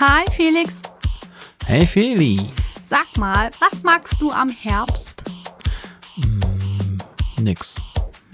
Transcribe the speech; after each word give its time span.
Hi 0.00 0.24
Felix, 0.34 0.80
Hey 1.66 1.86
Feli. 1.86 2.40
sag 2.82 3.06
mal, 3.18 3.50
was 3.60 3.82
magst 3.82 4.18
du 4.18 4.30
am 4.30 4.48
Herbst? 4.48 5.22
Nix. 7.38 7.74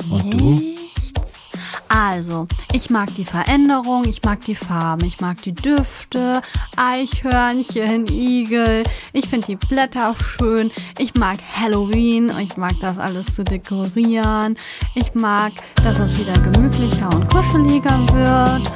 Und 0.08 0.30
du? 0.30 0.50
Nichts. 0.50 1.48
Also, 1.88 2.46
ich 2.72 2.88
mag 2.90 3.12
die 3.16 3.24
Veränderung, 3.24 4.04
ich 4.06 4.22
mag 4.22 4.44
die 4.44 4.54
Farben, 4.54 5.06
ich 5.06 5.20
mag 5.20 5.42
die 5.42 5.54
Düfte, 5.54 6.40
Eichhörnchen, 6.76 8.06
Igel. 8.06 8.84
Ich 9.12 9.28
finde 9.28 9.48
die 9.48 9.56
Blätter 9.56 10.14
schön. 10.20 10.70
Ich 10.98 11.14
mag 11.14 11.38
Halloween 11.60 12.30
ich 12.40 12.56
mag 12.56 12.74
das 12.80 12.96
alles 12.98 13.26
zu 13.34 13.42
dekorieren. 13.42 14.56
Ich 14.94 15.14
mag, 15.14 15.52
dass 15.82 15.98
es 15.98 16.16
wieder 16.16 16.34
gemütlicher 16.34 17.08
und 17.12 17.28
kuscheliger 17.28 17.98
wird 18.12 18.70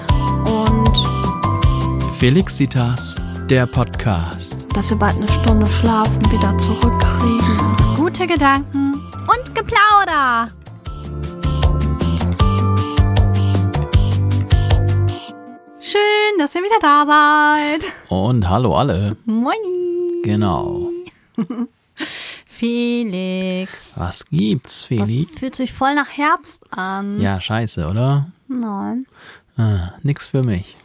und 0.48 0.70
Felixitas, 2.21 3.16
der 3.48 3.64
Podcast. 3.64 4.67
dass 4.75 4.90
wir 4.90 4.99
bald 4.99 5.17
eine 5.17 5.26
Stunde 5.26 5.67
schlafen 5.67 6.21
wieder 6.31 6.58
zurückkriegen. 6.58 7.96
Gute 7.96 8.27
Gedanken 8.27 8.93
und 8.93 9.54
Geplauder. 9.54 10.50
Schön, 15.80 16.39
dass 16.39 16.54
ihr 16.54 16.61
wieder 16.63 16.79
da 16.80 17.07
seid. 17.07 17.85
Und 18.11 18.49
hallo 18.49 18.77
alle. 18.77 19.16
Moin. 19.25 19.57
Genau. 20.22 20.91
Felix. 22.46 23.94
Was 23.96 24.27
gibt's, 24.27 24.80
Das 24.80 24.86
Feli? 24.86 25.27
fühlt 25.39 25.57
sich 25.57 25.72
voll 25.72 25.94
nach 25.94 26.08
Herbst 26.11 26.64
an. 26.71 27.18
Ja, 27.21 27.41
scheiße, 27.41 27.89
oder? 27.89 28.30
Nein. 28.46 29.07
Ah, 29.57 29.94
nix 30.02 30.27
für 30.29 30.43
mich. 30.43 30.77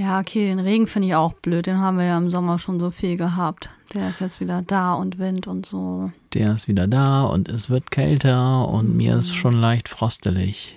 Ja, 0.00 0.18
okay, 0.18 0.46
den 0.46 0.60
Regen 0.60 0.86
finde 0.86 1.08
ich 1.08 1.14
auch 1.14 1.34
blöd. 1.34 1.66
Den 1.66 1.78
haben 1.78 1.98
wir 1.98 2.06
ja 2.06 2.16
im 2.16 2.30
Sommer 2.30 2.58
schon 2.58 2.80
so 2.80 2.90
viel 2.90 3.18
gehabt. 3.18 3.68
Der 3.92 4.08
ist 4.08 4.22
jetzt 4.22 4.40
wieder 4.40 4.62
da 4.62 4.94
und 4.94 5.18
Wind 5.18 5.46
und 5.46 5.66
so. 5.66 6.10
Der 6.32 6.52
ist 6.54 6.68
wieder 6.68 6.86
da 6.86 7.24
und 7.24 7.50
es 7.50 7.68
wird 7.68 7.90
kälter 7.90 8.66
und 8.66 8.96
mir 8.96 9.16
ist 9.16 9.34
schon 9.34 9.60
leicht 9.60 9.90
frostelig. 9.90 10.74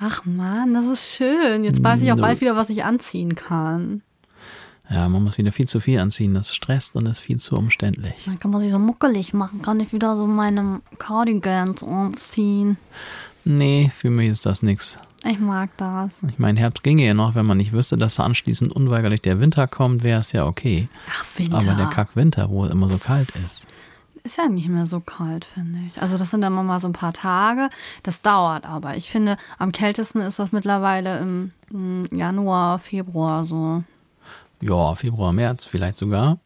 Ach 0.00 0.24
man, 0.24 0.74
das 0.74 0.86
ist 0.86 1.14
schön. 1.14 1.62
Jetzt 1.62 1.84
weiß 1.84 2.02
ich 2.02 2.10
auch 2.10 2.16
bald 2.16 2.40
wieder, 2.40 2.56
was 2.56 2.68
ich 2.68 2.82
anziehen 2.82 3.36
kann. 3.36 4.02
Ja, 4.90 5.08
man 5.08 5.22
muss 5.22 5.38
wieder 5.38 5.52
viel 5.52 5.68
zu 5.68 5.78
viel 5.78 6.00
anziehen. 6.00 6.34
Das 6.34 6.52
stresst 6.52 6.96
und 6.96 7.06
ist 7.06 7.20
viel 7.20 7.36
zu 7.36 7.54
umständlich. 7.56 8.14
Dann 8.26 8.40
kann 8.40 8.50
man 8.50 8.60
sich 8.60 8.72
so 8.72 8.80
muckelig 8.80 9.34
machen, 9.34 9.62
kann 9.62 9.78
ich 9.78 9.92
wieder 9.92 10.16
so 10.16 10.26
meine 10.26 10.80
Cardigans 10.98 11.84
anziehen. 11.84 12.76
Nee, 13.44 13.92
für 13.96 14.10
mich 14.10 14.30
ist 14.30 14.46
das 14.46 14.62
nix. 14.62 14.98
Ich 15.26 15.38
mag 15.38 15.70
das. 15.78 16.22
Ich 16.24 16.38
meine, 16.38 16.60
Herbst 16.60 16.82
ginge 16.82 17.06
ja 17.06 17.14
noch, 17.14 17.34
wenn 17.34 17.46
man 17.46 17.56
nicht 17.56 17.72
wüsste, 17.72 17.96
dass 17.96 18.16
da 18.16 18.24
anschließend 18.24 18.74
unweigerlich 18.74 19.22
der 19.22 19.40
Winter 19.40 19.66
kommt, 19.66 20.02
wäre 20.02 20.20
es 20.20 20.32
ja 20.32 20.44
okay. 20.46 20.88
Ach, 21.10 21.24
Winter. 21.36 21.56
Aber 21.56 21.74
der 21.74 21.86
Kackwinter, 21.86 22.50
wo 22.50 22.64
es 22.64 22.70
immer 22.70 22.88
so 22.88 22.98
kalt 22.98 23.30
ist. 23.44 23.66
ist 24.22 24.36
ja 24.36 24.48
nicht 24.48 24.68
mehr 24.68 24.86
so 24.86 25.00
kalt, 25.00 25.46
finde 25.46 25.78
ich. 25.88 26.00
Also 26.02 26.18
das 26.18 26.30
sind 26.30 26.42
dann 26.42 26.52
mal 26.52 26.78
so 26.78 26.88
ein 26.88 26.92
paar 26.92 27.14
Tage. 27.14 27.70
Das 28.02 28.20
dauert 28.20 28.66
aber. 28.66 28.96
Ich 28.96 29.08
finde, 29.08 29.38
am 29.58 29.72
kältesten 29.72 30.20
ist 30.20 30.38
das 30.38 30.52
mittlerweile 30.52 31.18
im, 31.18 31.52
im 31.70 32.06
Januar, 32.12 32.78
Februar 32.78 33.46
so. 33.46 33.82
Ja, 34.60 34.94
Februar, 34.94 35.32
März 35.32 35.64
vielleicht 35.64 35.96
sogar. 35.98 36.38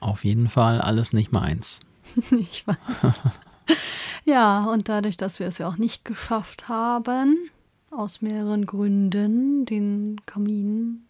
Auf 0.00 0.24
jeden 0.24 0.48
Fall 0.48 0.80
alles 0.80 1.12
nicht 1.12 1.30
meins. 1.32 1.80
Ich 2.30 2.66
weiß. 2.66 3.12
ja, 4.24 4.64
und 4.64 4.88
dadurch, 4.88 5.16
dass 5.16 5.38
wir 5.38 5.46
es 5.46 5.58
ja 5.58 5.68
auch 5.68 5.76
nicht 5.76 6.04
geschafft 6.04 6.68
haben, 6.68 7.50
aus 7.90 8.22
mehreren 8.22 8.66
Gründen, 8.66 9.64
den 9.64 10.20
Kamin 10.26 11.04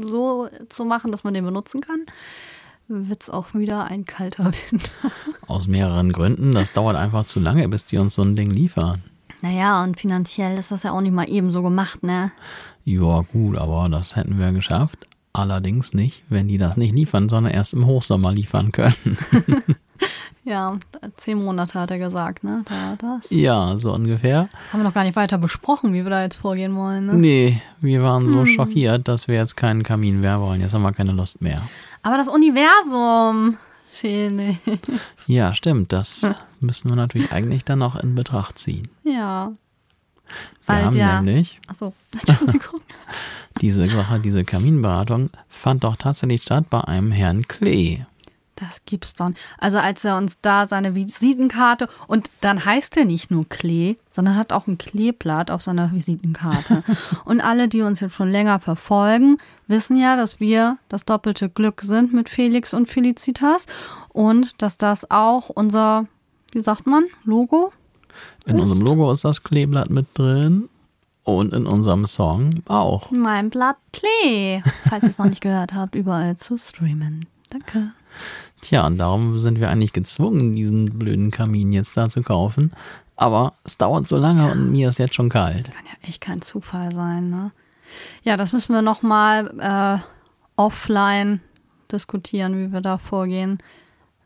so 0.00 0.48
zu 0.68 0.84
machen, 0.84 1.10
dass 1.12 1.24
man 1.24 1.34
den 1.34 1.44
benutzen 1.44 1.80
kann, 1.80 2.04
wird 2.88 3.22
es 3.22 3.30
auch 3.30 3.54
wieder 3.54 3.84
ein 3.84 4.04
kalter 4.04 4.52
Winter. 4.70 4.90
Aus 5.46 5.66
mehreren 5.68 6.12
Gründen. 6.12 6.52
Das 6.52 6.72
dauert 6.72 6.96
einfach 6.96 7.24
zu 7.24 7.40
lange, 7.40 7.68
bis 7.68 7.86
die 7.86 7.98
uns 7.98 8.14
so 8.14 8.22
ein 8.22 8.36
Ding 8.36 8.50
liefern. 8.50 9.02
Naja, 9.40 9.82
und 9.82 9.98
finanziell 9.98 10.56
ist 10.56 10.70
das 10.70 10.84
ja 10.84 10.92
auch 10.92 11.00
nicht 11.00 11.12
mal 11.12 11.28
eben 11.28 11.50
so 11.50 11.62
gemacht, 11.62 12.02
ne? 12.02 12.30
Ja, 12.84 13.22
gut, 13.32 13.56
aber 13.56 13.88
das 13.88 14.14
hätten 14.14 14.38
wir 14.38 14.52
geschafft. 14.52 15.06
Allerdings 15.32 15.94
nicht, 15.94 16.22
wenn 16.28 16.46
die 16.46 16.58
das 16.58 16.76
nicht 16.76 16.94
liefern, 16.94 17.28
sondern 17.28 17.52
erst 17.52 17.72
im 17.72 17.86
Hochsommer 17.86 18.32
liefern 18.32 18.70
können. 18.70 19.18
Ja, 20.44 20.76
zehn 21.18 21.38
Monate 21.38 21.78
hat 21.78 21.92
er 21.92 21.98
gesagt, 22.00 22.42
ne? 22.42 22.64
Da 22.64 22.96
das. 22.98 23.30
ja, 23.30 23.78
so 23.78 23.92
ungefähr. 23.94 24.48
Haben 24.72 24.80
wir 24.80 24.82
noch 24.82 24.92
gar 24.94 25.04
nicht 25.04 25.14
weiter 25.14 25.38
besprochen, 25.38 25.92
wie 25.92 26.02
wir 26.02 26.10
da 26.10 26.20
jetzt 26.24 26.34
vorgehen 26.34 26.74
wollen, 26.74 27.06
ne? 27.06 27.14
Nee, 27.14 27.62
wir 27.80 28.02
waren 28.02 28.28
so 28.28 28.44
schockiert, 28.44 29.06
dass 29.06 29.28
wir 29.28 29.36
jetzt 29.36 29.56
keinen 29.56 29.84
Kamin 29.84 30.20
mehr 30.20 30.40
wollen. 30.40 30.60
Jetzt 30.60 30.72
haben 30.74 30.82
wir 30.82 30.90
keine 30.92 31.12
Lust 31.12 31.40
mehr. 31.42 31.62
Aber 32.02 32.16
das 32.16 32.26
Universum, 32.26 33.56
Felix. 33.92 34.58
Ja, 35.28 35.54
stimmt. 35.54 35.92
Das 35.92 36.26
müssen 36.58 36.88
wir 36.88 36.96
natürlich 36.96 37.30
eigentlich 37.30 37.64
dann 37.64 37.78
noch 37.78 37.94
in 37.94 38.16
Betracht 38.16 38.58
ziehen. 38.58 38.88
Ja. 39.04 39.52
Wir 40.66 40.74
Weil 40.74 40.84
haben 40.86 40.96
ja- 40.96 41.20
nämlich 41.22 41.60
Achso, 41.68 41.92
Entschuldigung. 42.12 42.80
diese 43.60 43.86
Sache, 43.88 44.18
diese 44.18 44.44
Kaminberatung 44.44 45.30
fand 45.48 45.84
doch 45.84 45.94
tatsächlich 45.96 46.42
statt 46.42 46.64
bei 46.68 46.80
einem 46.80 47.12
Herrn 47.12 47.46
Klee. 47.46 48.00
Das 48.68 48.84
gibt's 48.84 49.18
nicht. 49.18 49.38
Also 49.58 49.78
als 49.78 50.04
er 50.04 50.16
uns 50.16 50.40
da 50.40 50.66
seine 50.66 50.94
Visitenkarte 50.94 51.88
und 52.06 52.30
dann 52.40 52.64
heißt 52.64 52.96
er 52.96 53.04
nicht 53.04 53.30
nur 53.30 53.48
Klee, 53.48 53.96
sondern 54.12 54.36
hat 54.36 54.52
auch 54.52 54.66
ein 54.66 54.78
Kleeblatt 54.78 55.50
auf 55.50 55.62
seiner 55.62 55.92
Visitenkarte. 55.92 56.84
und 57.24 57.40
alle, 57.40 57.68
die 57.68 57.82
uns 57.82 58.00
jetzt 58.00 58.14
schon 58.14 58.30
länger 58.30 58.60
verfolgen, 58.60 59.38
wissen 59.66 59.96
ja, 59.96 60.16
dass 60.16 60.38
wir 60.38 60.78
das 60.88 61.04
doppelte 61.04 61.48
Glück 61.48 61.80
sind 61.80 62.12
mit 62.12 62.28
Felix 62.28 62.72
und 62.72 62.88
Felicitas 62.88 63.66
und 64.10 64.62
dass 64.62 64.78
das 64.78 65.10
auch 65.10 65.48
unser, 65.48 66.06
wie 66.52 66.60
sagt 66.60 66.86
man, 66.86 67.04
Logo? 67.24 67.72
In 68.46 68.60
unserem 68.60 68.82
Logo 68.82 69.10
ist 69.12 69.24
das 69.24 69.42
Kleeblatt 69.42 69.90
mit 69.90 70.06
drin 70.14 70.68
und 71.24 71.52
in 71.52 71.66
unserem 71.66 72.06
Song 72.06 72.62
auch. 72.66 73.10
Mein 73.10 73.50
Blatt 73.50 73.76
Klee. 73.92 74.62
Falls 74.88 75.02
ihr 75.04 75.10
es 75.10 75.18
noch 75.18 75.26
nicht 75.26 75.40
gehört 75.40 75.74
habt, 75.74 75.94
überall 75.94 76.36
zu 76.36 76.58
streamen. 76.58 77.26
Danke. 77.50 77.92
Tja, 78.62 78.86
und 78.86 78.98
darum 78.98 79.38
sind 79.40 79.60
wir 79.60 79.70
eigentlich 79.70 79.92
gezwungen, 79.92 80.54
diesen 80.54 80.98
blöden 80.98 81.30
Kamin 81.32 81.72
jetzt 81.72 81.96
da 81.96 82.08
zu 82.08 82.22
kaufen. 82.22 82.72
Aber 83.16 83.54
es 83.64 83.76
dauert 83.76 84.08
so 84.08 84.16
lange 84.16 84.50
und 84.50 84.70
mir 84.70 84.88
ist 84.88 84.98
jetzt 84.98 85.14
schon 85.14 85.28
kalt. 85.28 85.70
Kann 85.72 85.84
ja 85.84 86.08
echt 86.08 86.20
kein 86.20 86.42
Zufall 86.42 86.92
sein, 86.92 87.28
ne? 87.28 87.50
Ja, 88.22 88.36
das 88.36 88.52
müssen 88.52 88.72
wir 88.72 88.80
nochmal 88.80 89.52
äh, 89.58 90.02
offline 90.56 91.40
diskutieren, 91.90 92.56
wie 92.56 92.72
wir 92.72 92.80
da 92.80 92.98
vorgehen. 92.98 93.58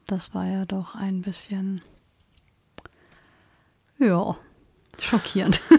Das 0.06 0.34
war 0.34 0.47
ja 0.47 0.66
doch 0.66 0.94
ein 0.94 1.22
bisschen, 1.22 1.80
ja, 3.98 4.36
schockierend. 5.00 5.60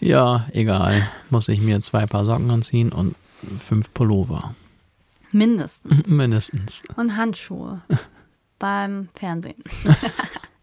Ja, 0.00 0.46
egal. 0.52 1.08
Muss 1.30 1.48
ich 1.48 1.62
mir 1.62 1.80
zwei 1.80 2.04
Paar 2.04 2.26
Socken 2.26 2.50
anziehen 2.50 2.92
und 2.92 3.14
fünf 3.66 3.94
Pullover. 3.94 4.54
Mindestens. 5.34 6.06
Mindestens. 6.06 6.82
Und 6.94 7.16
Handschuhe 7.16 7.82
beim 8.60 9.08
Fernsehen. 9.16 9.64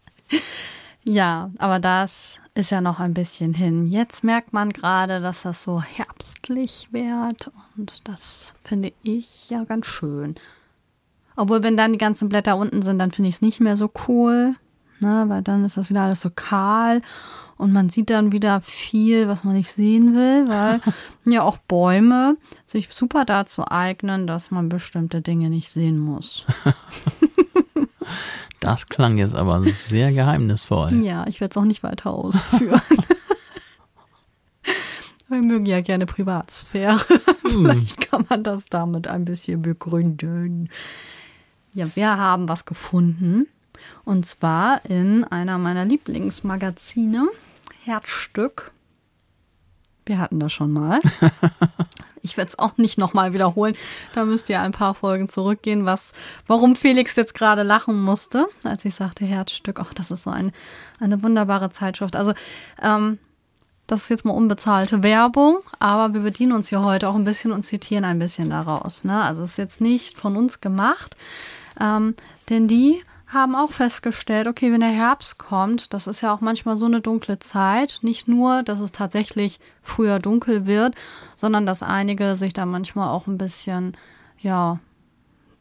ja, 1.04 1.50
aber 1.58 1.78
das 1.78 2.40
ist 2.54 2.70
ja 2.70 2.80
noch 2.80 2.98
ein 2.98 3.12
bisschen 3.12 3.52
hin. 3.52 3.86
Jetzt 3.86 4.24
merkt 4.24 4.54
man 4.54 4.70
gerade, 4.70 5.20
dass 5.20 5.42
das 5.42 5.62
so 5.62 5.82
herbstlich 5.82 6.88
wird 6.90 7.50
und 7.76 8.00
das 8.04 8.54
finde 8.64 8.94
ich 9.02 9.50
ja 9.50 9.64
ganz 9.64 9.86
schön. 9.86 10.36
Obwohl, 11.36 11.62
wenn 11.62 11.76
dann 11.76 11.92
die 11.92 11.98
ganzen 11.98 12.30
Blätter 12.30 12.56
unten 12.56 12.80
sind, 12.80 12.98
dann 12.98 13.10
finde 13.10 13.28
ich 13.28 13.34
es 13.34 13.42
nicht 13.42 13.60
mehr 13.60 13.76
so 13.76 13.90
cool, 14.08 14.54
ne, 15.00 15.24
weil 15.28 15.42
dann 15.42 15.66
ist 15.66 15.76
das 15.76 15.90
wieder 15.90 16.00
alles 16.02 16.22
so 16.22 16.30
kahl 16.34 17.02
und 17.62 17.72
man 17.72 17.90
sieht 17.90 18.10
dann 18.10 18.32
wieder 18.32 18.60
viel, 18.60 19.28
was 19.28 19.44
man 19.44 19.54
nicht 19.54 19.70
sehen 19.70 20.16
will, 20.16 20.48
weil 20.48 20.80
ja 21.32 21.42
auch 21.42 21.58
Bäume 21.58 22.36
sich 22.66 22.88
super 22.90 23.24
dazu 23.24 23.64
eignen, 23.64 24.26
dass 24.26 24.50
man 24.50 24.68
bestimmte 24.68 25.22
Dinge 25.22 25.48
nicht 25.48 25.70
sehen 25.70 25.98
muss. 25.98 26.44
Das 28.60 28.86
klang 28.86 29.18
jetzt 29.18 29.34
aber 29.34 29.60
sehr 29.64 30.12
geheimnisvoll. 30.12 31.02
Ja, 31.02 31.26
ich 31.26 31.40
werde 31.40 31.50
es 31.50 31.56
auch 31.56 31.64
nicht 31.64 31.82
weiter 31.82 32.14
ausführen. 32.14 32.80
Wir 35.28 35.42
mögen 35.42 35.66
ja 35.66 35.80
gerne 35.80 36.06
Privatsphäre. 36.06 37.00
Vielleicht 37.44 38.08
kann 38.08 38.24
man 38.30 38.44
das 38.44 38.66
damit 38.66 39.08
ein 39.08 39.24
bisschen 39.24 39.62
begründen. 39.62 40.68
Ja, 41.74 41.86
wir 41.96 42.16
haben 42.16 42.48
was 42.48 42.64
gefunden. 42.64 43.48
Und 44.04 44.26
zwar 44.26 44.84
in 44.84 45.24
einer 45.24 45.58
meiner 45.58 45.84
Lieblingsmagazine, 45.84 47.28
Herzstück. 47.84 48.72
Wir 50.06 50.18
hatten 50.18 50.40
das 50.40 50.52
schon 50.52 50.72
mal. 50.72 51.00
Ich 52.24 52.36
werde 52.36 52.50
es 52.50 52.58
auch 52.60 52.78
nicht 52.78 52.98
nochmal 52.98 53.32
wiederholen. 53.32 53.74
Da 54.14 54.24
müsst 54.24 54.48
ihr 54.48 54.60
ein 54.60 54.70
paar 54.70 54.94
Folgen 54.94 55.28
zurückgehen, 55.28 55.84
was, 55.86 56.12
warum 56.46 56.76
Felix 56.76 57.16
jetzt 57.16 57.34
gerade 57.34 57.64
lachen 57.64 58.00
musste, 58.00 58.46
als 58.62 58.84
ich 58.84 58.94
sagte 58.94 59.24
Herzstück. 59.24 59.80
Ach, 59.80 59.92
das 59.92 60.12
ist 60.12 60.22
so 60.22 60.30
ein, 60.30 60.52
eine 61.00 61.20
wunderbare 61.24 61.70
Zeitschrift. 61.70 62.14
Also, 62.14 62.32
ähm, 62.80 63.18
Das 63.88 64.04
ist 64.04 64.08
jetzt 64.08 64.24
mal 64.24 64.32
unbezahlte 64.32 65.02
Werbung, 65.02 65.58
aber 65.80 66.14
wir 66.14 66.20
bedienen 66.20 66.52
uns 66.52 66.68
hier 66.68 66.82
heute 66.82 67.08
auch 67.08 67.16
ein 67.16 67.24
bisschen 67.24 67.50
und 67.50 67.64
zitieren 67.64 68.04
ein 68.04 68.20
bisschen 68.20 68.50
daraus. 68.50 69.02
Ne? 69.02 69.20
Also 69.20 69.42
es 69.42 69.50
ist 69.52 69.56
jetzt 69.58 69.80
nicht 69.80 70.16
von 70.16 70.36
uns 70.36 70.60
gemacht, 70.60 71.16
ähm, 71.80 72.14
denn 72.48 72.68
die 72.68 73.02
haben 73.32 73.54
auch 73.54 73.70
festgestellt, 73.70 74.46
okay, 74.46 74.72
wenn 74.72 74.80
der 74.80 74.90
Herbst 74.90 75.38
kommt, 75.38 75.92
das 75.94 76.06
ist 76.06 76.20
ja 76.20 76.34
auch 76.34 76.40
manchmal 76.40 76.76
so 76.76 76.86
eine 76.86 77.00
dunkle 77.00 77.38
Zeit, 77.38 78.00
nicht 78.02 78.28
nur, 78.28 78.62
dass 78.62 78.80
es 78.80 78.92
tatsächlich 78.92 79.58
früher 79.82 80.18
dunkel 80.18 80.66
wird, 80.66 80.94
sondern 81.36 81.64
dass 81.64 81.82
einige 81.82 82.36
sich 82.36 82.52
da 82.52 82.66
manchmal 82.66 83.08
auch 83.08 83.26
ein 83.26 83.38
bisschen, 83.38 83.96
ja, 84.40 84.78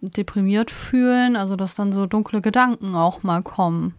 deprimiert 0.02 0.72
fühlen, 0.72 1.36
also 1.36 1.56
dass 1.56 1.76
dann 1.76 1.94
so 1.94 2.08
dunkle 2.08 2.42
Gedanken 2.42 2.96
auch 2.96 3.24
mal 3.24 3.44
kommen. 3.44 3.94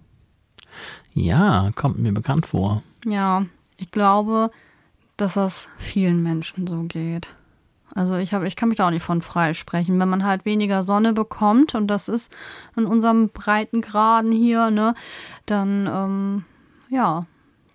Ja, 1.15 1.71
kommt 1.75 1.99
mir 1.99 2.13
bekannt 2.13 2.47
vor. 2.47 2.83
Ja, 3.05 3.47
ich 3.77 3.91
glaube, 3.91 4.51
dass 5.17 5.35
das 5.35 5.69
vielen 5.79 6.23
Menschen 6.23 6.67
so 6.67 6.83
geht. 6.85 7.37
Also 7.95 8.15
ich 8.15 8.33
habe, 8.33 8.47
ich 8.47 8.57
kann 8.57 8.69
mich 8.69 8.79
da 8.79 8.87
auch 8.87 8.91
nicht 8.91 9.03
von 9.03 9.23
freisprechen. 9.23 9.99
Wenn 10.01 10.09
man 10.09 10.25
halt 10.25 10.45
weniger 10.45 10.83
Sonne 10.83 11.13
bekommt, 11.13 11.75
und 11.75 11.89
das 11.89 12.09
ist 12.09 12.35
in 12.77 12.87
unserem 12.87 13.29
Breitengraden 13.29 14.33
hier, 14.33 14.71
ne, 14.71 14.95
dann 15.47 15.87
ähm, 15.87 16.45
ja, 16.89 17.27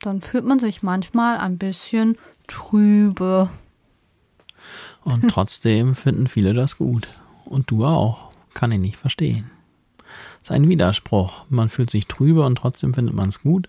dann 0.02 0.22
fühlt 0.22 0.46
man 0.46 0.60
sich 0.60 0.84
manchmal 0.84 1.38
ein 1.38 1.58
bisschen 1.58 2.18
trübe. 2.48 3.50
Und 5.04 5.28
trotzdem 5.30 5.96
finden 5.96 6.28
viele 6.28 6.54
das 6.54 6.78
gut. 6.78 7.08
Und 7.46 7.72
du 7.72 7.86
auch. 7.86 8.28
Kann 8.54 8.72
ich 8.72 8.80
nicht 8.80 8.98
verstehen. 8.98 9.52
Das 10.40 10.50
ist 10.50 10.52
ein 10.52 10.68
Widerspruch. 10.68 11.46
Man 11.50 11.70
fühlt 11.70 11.90
sich 11.90 12.08
trübe 12.08 12.44
und 12.44 12.56
trotzdem 12.56 12.94
findet 12.94 13.14
man 13.14 13.30
es 13.30 13.42
gut. 13.42 13.68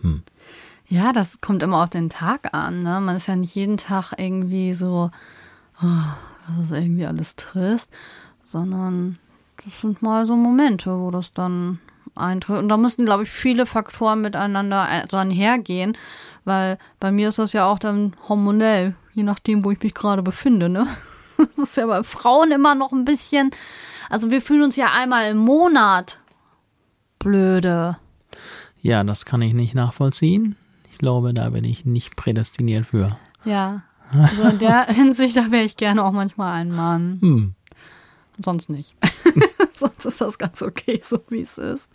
Hm. 0.00 0.22
Ja, 0.88 1.12
das 1.12 1.40
kommt 1.40 1.62
immer 1.62 1.82
auf 1.82 1.90
den 1.90 2.10
Tag 2.10 2.54
an. 2.54 2.82
Ne? 2.82 3.00
Man 3.00 3.16
ist 3.16 3.26
ja 3.26 3.34
nicht 3.34 3.54
jeden 3.54 3.78
Tag 3.78 4.12
irgendwie 4.18 4.74
so 4.74 5.10
das 5.82 6.64
ist 6.64 6.72
irgendwie 6.72 7.06
alles 7.06 7.36
trist, 7.36 7.90
sondern 8.44 9.18
das 9.64 9.80
sind 9.80 10.02
mal 10.02 10.26
so 10.26 10.36
Momente, 10.36 10.98
wo 10.98 11.10
das 11.10 11.32
dann 11.32 11.78
eintritt. 12.14 12.58
Und 12.58 12.68
da 12.68 12.76
müssen, 12.76 13.04
glaube 13.04 13.24
ich, 13.24 13.30
viele 13.30 13.66
Faktoren 13.66 14.20
miteinander 14.20 14.82
einhergehen, 15.12 15.96
weil 16.44 16.78
bei 17.00 17.12
mir 17.12 17.28
ist 17.28 17.38
das 17.38 17.52
ja 17.52 17.66
auch 17.66 17.78
dann 17.78 18.14
hormonell, 18.28 18.94
je 19.14 19.22
nachdem, 19.22 19.64
wo 19.64 19.70
ich 19.70 19.82
mich 19.82 19.94
gerade 19.94 20.22
befinde, 20.22 20.68
ne? 20.68 20.86
Das 21.38 21.58
ist 21.58 21.76
ja 21.76 21.86
bei 21.86 22.04
Frauen 22.04 22.52
immer 22.52 22.76
noch 22.76 22.92
ein 22.92 23.04
bisschen, 23.04 23.50
also 24.10 24.30
wir 24.30 24.42
fühlen 24.42 24.62
uns 24.62 24.76
ja 24.76 24.92
einmal 24.92 25.30
im 25.30 25.38
Monat 25.38 26.20
blöde. 27.18 27.96
Ja, 28.80 29.02
das 29.02 29.24
kann 29.24 29.42
ich 29.42 29.54
nicht 29.54 29.74
nachvollziehen. 29.74 30.56
Ich 30.92 30.98
glaube, 30.98 31.34
da 31.34 31.50
bin 31.50 31.64
ich 31.64 31.84
nicht 31.84 32.16
prädestiniert 32.16 32.86
für. 32.86 33.16
Ja, 33.44 33.82
also 34.12 34.42
in 34.48 34.58
der 34.58 34.84
Hinsicht, 34.88 35.36
da 35.36 35.50
wäre 35.50 35.64
ich 35.64 35.76
gerne 35.76 36.04
auch 36.04 36.12
manchmal 36.12 36.60
ein 36.60 36.74
Mann. 36.74 37.18
Hm. 37.20 37.54
Sonst 38.42 38.70
nicht. 38.70 38.94
Sonst 39.74 40.04
ist 40.04 40.20
das 40.20 40.38
ganz 40.38 40.62
okay, 40.62 41.00
so 41.02 41.20
wie 41.28 41.40
es 41.40 41.58
ist. 41.58 41.90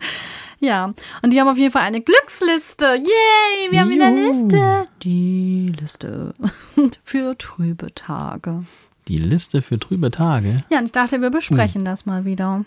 Ja, 0.60 0.92
und 1.22 1.32
die 1.32 1.40
haben 1.40 1.48
auf 1.48 1.56
jeden 1.56 1.72
Fall 1.72 1.82
eine 1.82 2.00
Glücksliste. 2.00 2.86
Yay, 2.86 3.70
wir 3.70 3.80
haben 3.80 3.90
wieder 3.90 4.06
eine 4.06 4.28
Liste. 4.28 4.88
Die 5.02 5.72
Liste 5.78 6.34
für 7.04 7.36
trübe 7.36 7.94
Tage. 7.94 8.64
Die 9.08 9.18
Liste 9.18 9.62
für 9.62 9.78
trübe 9.78 10.10
Tage? 10.10 10.64
Ja, 10.70 10.78
und 10.78 10.86
ich 10.86 10.92
dachte, 10.92 11.20
wir 11.20 11.30
besprechen 11.30 11.80
hm. 11.80 11.84
das 11.86 12.06
mal 12.06 12.24
wieder. 12.24 12.64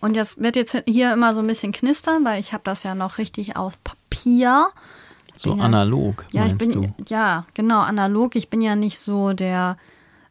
Und 0.00 0.16
das 0.16 0.38
wird 0.38 0.56
jetzt 0.56 0.76
hier 0.86 1.12
immer 1.12 1.34
so 1.34 1.40
ein 1.40 1.46
bisschen 1.46 1.72
knistern, 1.72 2.24
weil 2.24 2.40
ich 2.40 2.52
habe 2.52 2.62
das 2.64 2.82
ja 2.82 2.94
noch 2.94 3.18
richtig 3.18 3.56
auf 3.56 3.82
Papier. 3.82 4.68
So 5.38 5.54
ja, 5.54 5.62
analog, 5.62 6.24
ja, 6.32 6.46
meinst 6.46 6.58
bin, 6.58 6.82
du? 6.82 6.92
Ja, 7.08 7.46
genau, 7.54 7.78
analog. 7.80 8.34
Ich 8.34 8.50
bin 8.50 8.60
ja 8.60 8.74
nicht 8.74 8.98
so 8.98 9.32
der 9.32 9.76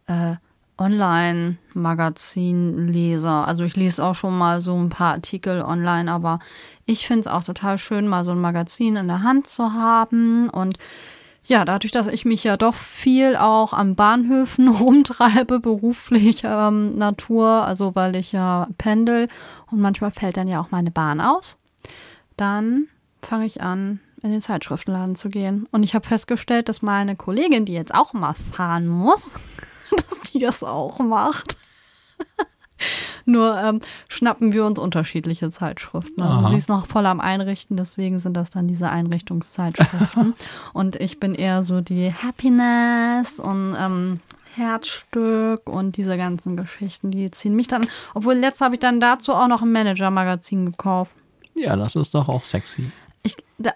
äh, 0.07 0.35
Online-Magazin-Leser. 0.77 3.47
Also 3.47 3.63
ich 3.63 3.75
lese 3.75 4.03
auch 4.03 4.15
schon 4.15 4.37
mal 4.37 4.59
so 4.61 4.75
ein 4.75 4.89
paar 4.89 5.13
Artikel 5.13 5.61
online, 5.61 6.11
aber 6.11 6.39
ich 6.85 7.07
finde 7.07 7.21
es 7.21 7.27
auch 7.27 7.43
total 7.43 7.77
schön, 7.77 8.05
mal 8.07 8.25
so 8.25 8.31
ein 8.31 8.41
Magazin 8.41 8.97
in 8.97 9.07
der 9.07 9.23
Hand 9.23 9.47
zu 9.47 9.71
haben. 9.73 10.49
Und 10.49 10.77
ja, 11.45 11.63
dadurch, 11.63 11.93
dass 11.93 12.07
ich 12.07 12.25
mich 12.25 12.43
ja 12.43 12.57
doch 12.57 12.75
viel 12.75 13.37
auch 13.37 13.71
an 13.73 13.95
Bahnhöfen 13.95 14.67
rumtreibe, 14.73 15.59
beruflich 15.59 16.41
ähm, 16.43 16.97
Natur, 16.97 17.65
also 17.65 17.95
weil 17.95 18.15
ich 18.15 18.31
ja 18.33 18.67
pendel 18.77 19.29
und 19.71 19.79
manchmal 19.79 20.11
fällt 20.11 20.37
dann 20.37 20.49
ja 20.49 20.61
auch 20.61 20.71
meine 20.71 20.91
Bahn 20.91 21.21
aus, 21.21 21.57
dann 22.35 22.87
fange 23.21 23.45
ich 23.45 23.61
an, 23.61 24.01
in 24.21 24.31
den 24.31 24.41
Zeitschriftenladen 24.41 25.15
zu 25.15 25.29
gehen. 25.29 25.67
Und 25.71 25.83
ich 25.83 25.95
habe 25.95 26.07
festgestellt, 26.07 26.69
dass 26.69 26.81
meine 26.81 27.15
Kollegin, 27.15 27.65
die 27.65 27.73
jetzt 27.73 27.93
auch 27.93 28.13
mal 28.13 28.33
fahren 28.33 28.87
muss, 28.87 29.33
dass 29.91 30.31
die 30.31 30.39
das 30.39 30.63
auch 30.63 30.99
macht. 30.99 31.57
Nur 33.25 33.57
ähm, 33.59 33.79
schnappen 34.07 34.53
wir 34.53 34.65
uns 34.65 34.79
unterschiedliche 34.79 35.49
Zeitschriften. 35.49 36.21
Also 36.21 36.39
Aha. 36.41 36.49
sie 36.49 36.57
ist 36.57 36.69
noch 36.69 36.87
voll 36.87 37.05
am 37.05 37.19
Einrichten, 37.19 37.75
deswegen 37.75 38.19
sind 38.19 38.35
das 38.35 38.51
dann 38.51 38.67
diese 38.67 38.89
Einrichtungszeitschriften. 38.89 40.35
und 40.73 40.95
ich 40.97 41.19
bin 41.19 41.35
eher 41.35 41.65
so 41.65 41.81
die 41.81 42.13
Happiness 42.13 43.39
und 43.39 43.75
ähm, 43.77 44.19
Herzstück 44.55 45.67
und 45.67 45.97
diese 45.97 46.17
ganzen 46.17 46.57
Geschichten, 46.57 47.11
die 47.11 47.29
ziehen 47.31 47.55
mich 47.55 47.67
dann. 47.67 47.87
Obwohl, 48.13 48.35
letzt 48.35 48.61
habe 48.61 48.75
ich 48.75 48.79
dann 48.79 48.99
dazu 48.99 49.33
auch 49.33 49.47
noch 49.47 49.61
ein 49.61 49.71
Manager-Magazin 49.71 50.67
gekauft. 50.67 51.15
Ja, 51.53 51.75
das 51.75 51.95
ist 51.95 52.13
doch 52.13 52.29
auch 52.29 52.43
sexy. 52.43 52.91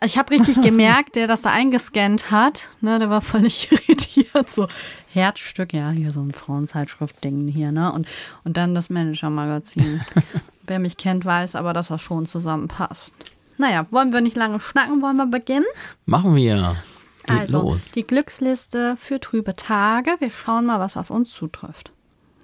Ich, 0.03 0.17
habe 0.17 0.31
richtig 0.31 0.61
gemerkt, 0.61 1.15
der 1.15 1.27
das 1.27 1.41
da 1.41 1.51
eingescannt 1.51 2.29
hat, 2.29 2.69
ne, 2.81 2.99
der 2.99 3.09
war 3.09 3.21
völlig 3.21 3.71
irritiert. 3.89 4.49
So 4.49 4.67
Herzstück, 5.11 5.73
ja, 5.73 5.89
hier 5.89 6.11
so 6.11 6.21
ein 6.21 6.31
Frauenzeitschrift-Ding 6.31 7.47
hier, 7.47 7.71
ne? 7.71 7.91
Und, 7.91 8.07
und 8.43 8.57
dann 8.57 8.75
das 8.75 8.89
Manager-Magazin. 8.89 10.01
Wer 10.67 10.79
mich 10.79 10.97
kennt, 10.97 11.25
weiß 11.25 11.55
aber, 11.55 11.73
dass 11.73 11.87
das 11.87 12.01
schon 12.01 12.27
zusammenpasst. 12.27 13.15
Naja, 13.57 13.85
wollen 13.91 14.13
wir 14.13 14.21
nicht 14.21 14.37
lange 14.37 14.59
schnacken, 14.59 15.01
wollen 15.01 15.17
wir 15.17 15.25
beginnen? 15.25 15.65
Machen 16.05 16.35
wir. 16.35 16.77
Geht 17.25 17.37
also, 17.37 17.61
los. 17.61 17.91
die 17.91 18.05
Glücksliste 18.05 18.97
für 18.97 19.19
trübe 19.19 19.55
Tage. 19.55 20.11
Wir 20.19 20.31
schauen 20.31 20.65
mal, 20.65 20.79
was 20.79 20.97
auf 20.97 21.09
uns 21.09 21.29
zutrifft. 21.29 21.91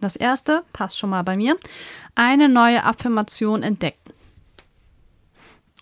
Das 0.01 0.15
erste 0.15 0.63
passt 0.73 0.97
schon 0.97 1.09
mal 1.09 1.23
bei 1.23 1.35
mir. 1.35 1.57
Eine 2.15 2.49
neue 2.49 2.83
Affirmation 2.83 3.63
entdecken. 3.63 4.06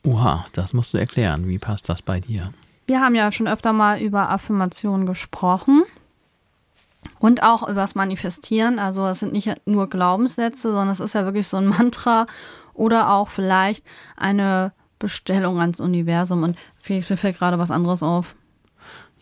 Oha, 0.05 0.45
das 0.53 0.73
musst 0.73 0.93
du 0.93 0.97
erklären. 0.97 1.47
Wie 1.47 1.57
passt 1.57 1.89
das 1.89 2.01
bei 2.01 2.19
dir? 2.19 2.53
Wir 2.85 3.01
haben 3.01 3.15
ja 3.15 3.31
schon 3.31 3.47
öfter 3.47 3.73
mal 3.73 3.99
über 3.99 4.29
Affirmationen 4.29 5.07
gesprochen 5.07 5.83
und 7.17 7.41
auch 7.41 7.63
über 7.63 7.81
das 7.81 7.95
Manifestieren. 7.95 8.77
Also 8.77 9.05
es 9.07 9.19
sind 9.19 9.33
nicht 9.33 9.49
nur 9.65 9.89
Glaubenssätze, 9.89 10.69
sondern 10.69 10.89
es 10.89 10.99
ist 10.99 11.13
ja 11.13 11.25
wirklich 11.25 11.47
so 11.47 11.57
ein 11.57 11.65
Mantra 11.65 12.27
oder 12.73 13.11
auch 13.11 13.29
vielleicht 13.29 13.83
eine 14.15 14.73
Bestellung 14.99 15.59
ans 15.59 15.79
Universum. 15.79 16.43
Und 16.43 16.57
mir 16.87 17.01
fällt 17.01 17.39
gerade 17.39 17.57
was 17.57 17.71
anderes 17.71 18.03
auf. 18.03 18.35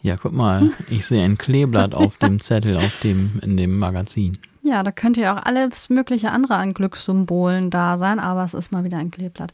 Ja, 0.01 0.17
guck 0.17 0.33
mal, 0.33 0.69
ich 0.89 1.05
sehe 1.05 1.23
ein 1.23 1.37
Kleeblatt 1.37 1.95
auf 1.95 2.17
dem 2.17 2.41
Zettel, 2.41 2.75
auf 2.75 2.99
dem, 3.01 3.39
in 3.41 3.55
dem 3.55 3.79
Magazin. 3.79 4.37
Ja, 4.61 4.83
da 4.83 4.91
könnte 4.91 5.21
ja 5.21 5.35
auch 5.35 5.43
alles 5.43 5.89
mögliche 5.89 6.31
andere 6.31 6.55
an 6.55 6.73
Glückssymbolen 6.73 7.69
da 7.69 7.97
sein, 7.97 8.19
aber 8.19 8.43
es 8.43 8.53
ist 8.53 8.71
mal 8.71 8.83
wieder 8.83 8.97
ein 8.97 9.11
Kleeblatt. 9.11 9.51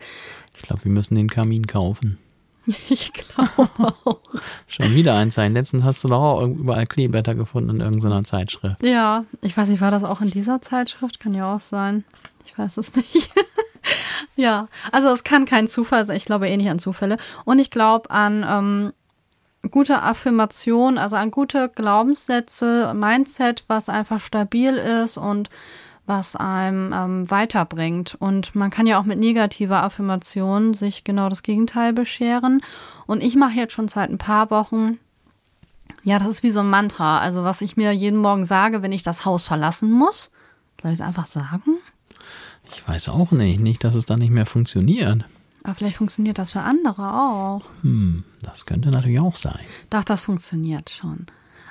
Ich 0.60 0.68
glaube, 0.68 0.84
wir 0.84 0.92
müssen 0.92 1.16
den 1.16 1.30
Kamin 1.30 1.68
kaufen. 1.68 2.18
Ich 2.90 3.14
glaube 3.14 3.68
auch. 4.06 4.20
Schon 4.68 4.94
wieder 4.94 5.16
eins 5.16 5.36
sein. 5.36 5.54
Letztens 5.54 5.84
hast 5.84 6.04
du 6.04 6.08
doch 6.08 6.22
auch 6.22 6.42
überall 6.44 6.86
Kleeblätter 6.86 7.34
gefunden 7.34 7.72
in 7.72 7.82
irgendeiner 7.82 8.24
Zeitschrift. 8.24 8.84
Ja, 8.84 9.24
ich 9.42 9.58
weiß 9.58 9.70
nicht, 9.70 9.82
war 9.82 9.90
das 9.90 10.04
auch 10.04 10.22
in 10.22 10.30
dieser 10.30 10.62
Zeitschrift? 10.62 11.20
Kann 11.20 11.34
ja 11.34 11.56
auch 11.56 11.62
sein. 11.62 12.04
Ich 12.46 12.56
weiß 12.56 12.78
es 12.78 12.94
nicht. 12.94 13.32
ja, 14.36 14.68
also 14.92 15.08
es 15.08 15.24
kann 15.24 15.46
kein 15.46 15.68
Zufall 15.68 16.06
sein. 16.06 16.18
Ich 16.18 16.26
glaube 16.26 16.48
eh 16.48 16.58
nicht 16.58 16.70
an 16.70 16.78
Zufälle. 16.78 17.18
Und 17.46 17.58
ich 17.58 17.72
glaube 17.72 18.12
an 18.12 18.46
ähm, 18.48 18.94
gute 19.72 20.04
Affirmation, 20.04 20.98
also 20.98 21.16
an 21.16 21.32
gute 21.32 21.70
Glaubenssätze, 21.70 22.94
Mindset, 22.94 23.64
was 23.68 23.90
einfach 23.90 24.20
stabil 24.20 24.76
ist 24.76 25.18
und 25.18 25.50
was 26.10 26.36
einem 26.36 26.92
ähm, 26.92 27.32
weiterbringt. 27.32 28.18
Und 28.20 28.56
man 28.56 28.72
kann 28.72 28.88
ja 28.88 29.00
auch 29.00 29.06
mit 29.06 29.20
negativer 29.20 29.84
Affirmation 29.84 30.74
sich 30.74 31.04
genau 31.04 31.30
das 31.30 31.44
Gegenteil 31.44 31.94
bescheren. 31.94 32.62
Und 33.06 33.24
ich 33.24 33.36
mache 33.36 33.54
jetzt 33.54 33.74
schon 33.74 33.88
seit 33.88 34.10
ein 34.10 34.18
paar 34.18 34.50
Wochen, 34.50 34.98
ja, 36.04 36.18
das 36.18 36.28
ist 36.28 36.44
wie 36.44 36.52
so 36.52 36.60
ein 36.60 36.70
Mantra. 36.70 37.20
Also 37.20 37.44
was 37.44 37.62
ich 37.62 37.78
mir 37.78 37.92
jeden 37.92 38.18
Morgen 38.18 38.44
sage, 38.44 38.82
wenn 38.82 38.92
ich 38.92 39.04
das 39.04 39.24
Haus 39.24 39.48
verlassen 39.48 39.92
muss. 39.92 40.32
Soll 40.82 40.92
ich 40.92 41.00
es 41.00 41.06
einfach 41.06 41.28
sagen? 41.28 41.78
Ich 42.72 42.88
weiß 42.88 43.10
auch 43.10 43.32
nicht. 43.32 43.60
Nicht, 43.60 43.84
dass 43.84 43.96
es 43.96 44.06
dann 44.06 44.20
nicht 44.20 44.32
mehr 44.32 44.46
funktioniert. 44.46 45.24
Aber 45.64 45.76
vielleicht 45.76 45.98
funktioniert 45.98 46.38
das 46.38 46.52
für 46.52 46.62
andere 46.62 47.14
auch. 47.14 47.62
Hm, 47.82 48.24
das 48.42 48.66
könnte 48.66 48.90
natürlich 48.90 49.20
auch 49.20 49.36
sein. 49.36 49.60
Doch, 49.90 50.04
das 50.04 50.24
funktioniert 50.24 50.90
schon. 50.90 51.28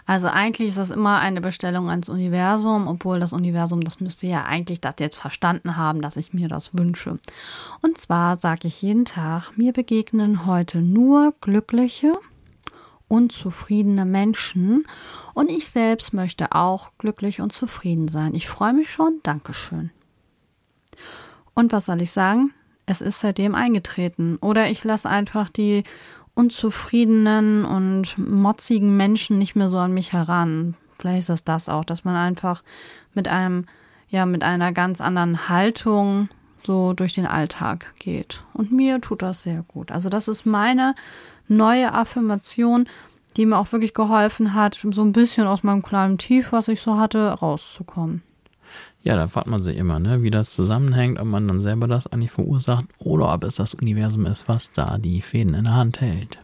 Also 0.09 0.27
eigentlich 0.27 0.71
ist 0.71 0.79
das 0.79 0.91
immer 0.91 1.19
eine 1.19 1.43
Bestellung 1.43 1.91
ans 1.91 2.09
Universum, 2.09 2.89
obwohl 2.89 3.21
das 3.21 3.35
Universum, 3.35 3.83
das 3.83 4.01
müsste 4.01 4.27
ja 4.27 4.47
eigentlich 4.47 4.81
das 4.81 4.95
jetzt 5.01 5.17
verstanden 5.17 5.77
haben, 5.77 6.01
dass 6.01 6.17
ich 6.17 6.33
mir 6.33 6.49
das 6.49 6.71
wünsche. 6.73 7.19
Und 7.83 7.99
zwar 7.99 8.37
sage 8.37 8.69
ich 8.69 8.81
jeden 8.81 9.05
Tag, 9.05 9.59
mir 9.59 9.75
begegnen 9.75 10.47
heute 10.47 10.79
nur 10.79 11.35
glückliche 11.43 12.15
unzufriedene 13.07 14.07
Menschen 14.07 14.87
und 15.35 15.51
ich 15.51 15.69
selbst 15.69 16.15
möchte 16.15 16.53
auch 16.53 16.91
glücklich 16.97 17.43
und 17.43 17.53
zufrieden 17.53 18.09
sein. 18.09 18.35
Ich 18.35 18.49
freue 18.49 18.73
mich 18.73 18.91
schon. 18.91 19.21
Dankeschön. 19.23 19.91
Und 21.53 21.71
was 21.71 21.85
soll 21.85 22.01
ich 22.01 22.13
sagen? 22.13 22.55
Es 22.87 23.03
ist 23.03 23.21
seitdem 23.21 23.55
eingetreten. 23.55 24.39
Oder 24.41 24.71
ich 24.71 24.83
lasse 24.85 25.11
einfach 25.11 25.51
die 25.51 25.85
unzufriedenen 26.39 27.65
und 27.65 28.17
motzigen 28.17 28.97
Menschen 28.97 29.39
nicht 29.39 29.57
mehr 29.57 29.69
so 29.69 29.77
an 29.79 29.93
mich 29.93 30.13
heran. 30.13 30.77
Vielleicht 30.97 31.19
ist 31.19 31.29
das 31.31 31.45
das 31.45 31.69
auch, 31.69 31.85
dass 31.85 32.05
man 32.05 32.15
einfach 32.15 32.63
mit 33.13 33.27
einem, 33.27 33.67
ja, 34.09 34.25
mit 34.25 34.45
einer 34.45 34.71
ganz 34.73 35.01
anderen 35.01 35.49
Haltung 35.49 36.29
so 36.65 36.93
durch 36.93 37.15
den 37.15 37.27
Alltag 37.27 37.93
geht. 37.99 38.45
Und 38.53 38.71
mir 38.71 39.01
tut 39.01 39.23
das 39.23 39.43
sehr 39.43 39.65
gut. 39.67 39.91
Also 39.91 40.09
das 40.09 40.29
ist 40.29 40.47
meine 40.47 40.95
neue 41.49 41.93
Affirmation, 41.93 42.89
die 43.37 43.45
mir 43.45 43.59
auch 43.59 43.73
wirklich 43.73 43.93
geholfen 43.93 44.55
hat, 44.55 44.79
so 44.91 45.03
ein 45.03 45.13
bisschen 45.13 45.49
aus 45.49 45.65
meinem 45.65 45.83
kleinen 45.83 46.19
Tief, 46.19 46.53
was 46.53 46.69
ich 46.69 46.81
so 46.81 46.99
hatte, 46.99 47.31
rauszukommen. 47.31 48.23
Ja, 49.03 49.17
da 49.17 49.29
fragt 49.29 49.47
man 49.47 49.63
sich 49.63 49.77
immer, 49.77 49.99
ne, 49.99 50.23
wie 50.23 50.31
das 50.31 50.51
zusammenhängt, 50.51 51.19
ob 51.21 51.27
man 51.27 51.47
dann 51.47 51.61
selber 51.61 51.87
das 51.87 52.07
eigentlich 52.09 52.33
verursacht 52.33 52.85
oder 52.99 53.33
ob 53.33 53.45
es 53.45 53.57
das 53.57 53.75
Universum 53.75 54.27
ist, 54.27 54.49
was 54.49 54.73
da 54.73 54.99
die 54.99 55.23
Fäden 55.23 55.55
in 55.55 55.65
der 55.65 55.75
Hand 55.75 56.01
hält. 56.01 56.39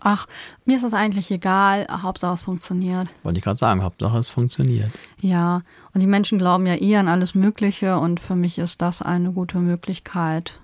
Ach, 0.00 0.26
mir 0.64 0.76
ist 0.76 0.84
das 0.84 0.94
eigentlich 0.94 1.30
egal. 1.30 1.86
Hauptsache 1.90 2.34
es 2.34 2.42
funktioniert. 2.42 3.08
Wollte 3.22 3.38
ich 3.38 3.44
gerade 3.44 3.58
sagen, 3.58 3.82
Hauptsache 3.82 4.18
es 4.18 4.28
funktioniert. 4.28 4.90
Ja, 5.20 5.62
und 5.92 6.00
die 6.00 6.06
Menschen 6.06 6.38
glauben 6.38 6.66
ja 6.66 6.74
eh 6.74 6.96
an 6.96 7.08
alles 7.08 7.34
Mögliche 7.34 7.98
und 7.98 8.20
für 8.20 8.36
mich 8.36 8.58
ist 8.58 8.80
das 8.80 9.02
eine 9.02 9.32
gute 9.32 9.58
Möglichkeit, 9.58 10.60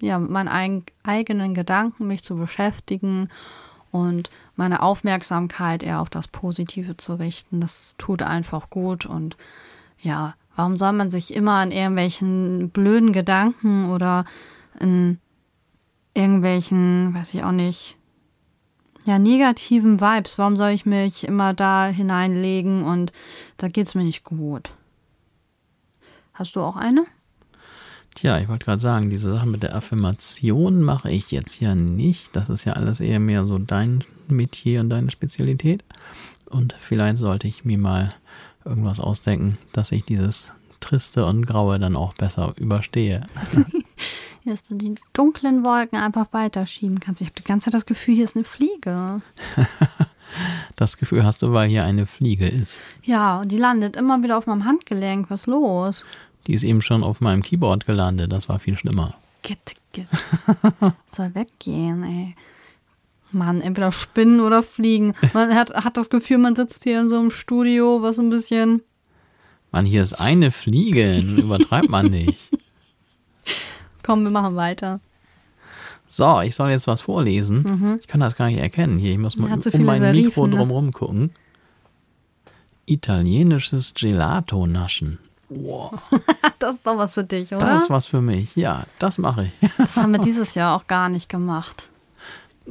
ja, 0.00 0.18
mit 0.18 0.30
meinen 0.30 0.84
eigenen 1.02 1.54
Gedanken 1.54 2.06
mich 2.06 2.24
zu 2.24 2.36
beschäftigen 2.36 3.28
und 3.90 4.30
meine 4.56 4.82
Aufmerksamkeit 4.82 5.82
eher 5.82 6.00
auf 6.00 6.08
das 6.08 6.28
Positive 6.28 6.96
zu 6.96 7.14
richten. 7.14 7.60
Das 7.60 7.96
tut 7.98 8.22
einfach 8.22 8.70
gut 8.70 9.04
und 9.04 9.36
ja, 10.00 10.34
warum 10.60 10.76
soll 10.76 10.92
man 10.92 11.10
sich 11.10 11.32
immer 11.32 11.54
an 11.54 11.70
irgendwelchen 11.70 12.68
blöden 12.68 13.14
Gedanken 13.14 13.88
oder 13.88 14.26
in 14.78 15.18
irgendwelchen, 16.12 17.14
weiß 17.14 17.32
ich 17.32 17.42
auch 17.42 17.52
nicht, 17.52 17.96
ja, 19.06 19.18
negativen 19.18 20.02
Vibes. 20.02 20.36
Warum 20.36 20.58
soll 20.58 20.72
ich 20.72 20.84
mich 20.84 21.24
immer 21.24 21.54
da 21.54 21.86
hineinlegen 21.86 22.84
und 22.84 23.10
da 23.56 23.68
geht's 23.68 23.94
mir 23.94 24.04
nicht 24.04 24.22
gut? 24.22 24.74
Hast 26.34 26.56
du 26.56 26.60
auch 26.60 26.76
eine? 26.76 27.06
Tja, 28.14 28.38
ich 28.38 28.48
wollte 28.48 28.66
gerade 28.66 28.82
sagen, 28.82 29.08
diese 29.08 29.32
Sache 29.32 29.46
mit 29.46 29.62
der 29.62 29.74
Affirmation 29.74 30.82
mache 30.82 31.10
ich 31.10 31.30
jetzt 31.30 31.58
ja 31.60 31.74
nicht. 31.74 32.36
Das 32.36 32.50
ist 32.50 32.66
ja 32.66 32.74
alles 32.74 33.00
eher 33.00 33.18
mehr 33.20 33.44
so 33.44 33.56
dein 33.58 34.04
Metier 34.28 34.80
und 34.80 34.90
deine 34.90 35.10
Spezialität. 35.10 35.84
Und 36.50 36.74
vielleicht 36.78 37.16
sollte 37.16 37.48
ich 37.48 37.64
mir 37.64 37.78
mal 37.78 38.12
irgendwas 38.64 39.00
ausdenken, 39.00 39.54
dass 39.72 39.92
ich 39.92 40.04
dieses 40.04 40.46
Triste 40.80 41.26
und 41.26 41.46
Graue 41.46 41.78
dann 41.78 41.96
auch 41.96 42.14
besser 42.14 42.54
überstehe. 42.56 43.26
dass 44.44 44.64
du 44.64 44.74
die 44.74 44.94
dunklen 45.12 45.62
Wolken 45.62 45.98
einfach 45.98 46.32
weiterschieben 46.32 47.00
kannst. 47.00 47.20
Ich 47.20 47.28
habe 47.28 47.38
die 47.38 47.44
ganze 47.44 47.66
Zeit 47.66 47.74
das 47.74 47.86
Gefühl, 47.86 48.14
hier 48.14 48.24
ist 48.24 48.36
eine 48.36 48.44
Fliege. 48.44 49.20
das 50.76 50.96
Gefühl 50.96 51.24
hast 51.24 51.42
du, 51.42 51.52
weil 51.52 51.68
hier 51.68 51.84
eine 51.84 52.06
Fliege 52.06 52.48
ist. 52.48 52.82
Ja, 53.02 53.40
und 53.40 53.52
die 53.52 53.58
landet 53.58 53.96
immer 53.96 54.22
wieder 54.22 54.38
auf 54.38 54.46
meinem 54.46 54.64
Handgelenk. 54.64 55.30
Was 55.30 55.42
ist 55.42 55.46
los? 55.46 56.04
Die 56.46 56.54
ist 56.54 56.64
eben 56.64 56.82
schon 56.82 57.04
auf 57.04 57.20
meinem 57.20 57.42
Keyboard 57.42 57.86
gelandet. 57.86 58.32
Das 58.32 58.48
war 58.48 58.58
viel 58.58 58.76
schlimmer. 58.76 59.14
Git, 59.42 59.76
git. 59.92 60.06
Soll 61.06 61.34
weggehen, 61.34 62.02
ey. 62.02 62.34
Mann, 63.32 63.60
entweder 63.60 63.92
spinnen 63.92 64.40
oder 64.40 64.62
fliegen. 64.62 65.14
Man 65.32 65.54
hat, 65.54 65.74
hat 65.74 65.96
das 65.96 66.10
Gefühl, 66.10 66.38
man 66.38 66.56
sitzt 66.56 66.84
hier 66.84 67.00
in 67.00 67.08
so 67.08 67.18
einem 67.18 67.30
Studio, 67.30 68.02
was 68.02 68.18
ein 68.18 68.30
bisschen. 68.30 68.82
Mann, 69.72 69.84
hier 69.84 70.02
ist 70.02 70.14
eine 70.14 70.50
Fliege. 70.50 71.18
Übertreibt 71.18 71.88
man 71.88 72.06
nicht. 72.06 72.50
Komm, 74.02 74.24
wir 74.24 74.30
machen 74.30 74.56
weiter. 74.56 75.00
So, 76.08 76.40
ich 76.40 76.56
soll 76.56 76.70
jetzt 76.70 76.88
was 76.88 77.02
vorlesen. 77.02 77.62
Mhm. 77.62 77.98
Ich 78.00 78.08
kann 78.08 78.20
das 78.20 78.34
gar 78.34 78.48
nicht 78.48 78.58
erkennen 78.58 78.98
hier. 78.98 79.12
Ich 79.12 79.18
muss 79.18 79.36
mal 79.36 79.60
so 79.60 79.70
um 79.70 79.84
mein 79.84 80.00
Serifen, 80.00 80.26
Mikro 80.26 80.46
ne? 80.48 80.56
drumherum 80.56 80.92
gucken. 80.92 81.30
Italienisches 82.86 83.94
Gelato 83.94 84.66
naschen. 84.66 85.20
Wow. 85.48 86.00
das 86.58 86.76
ist 86.76 86.86
doch 86.86 86.96
was 86.96 87.14
für 87.14 87.22
dich, 87.22 87.52
oder? 87.52 87.64
Das 87.64 87.82
ist 87.82 87.90
was 87.90 88.06
für 88.08 88.20
mich. 88.20 88.56
Ja, 88.56 88.84
das 88.98 89.18
mache 89.18 89.50
ich. 89.60 89.70
das 89.76 89.96
haben 89.96 90.10
wir 90.10 90.18
dieses 90.20 90.56
Jahr 90.56 90.76
auch 90.76 90.88
gar 90.88 91.08
nicht 91.08 91.28
gemacht. 91.28 91.88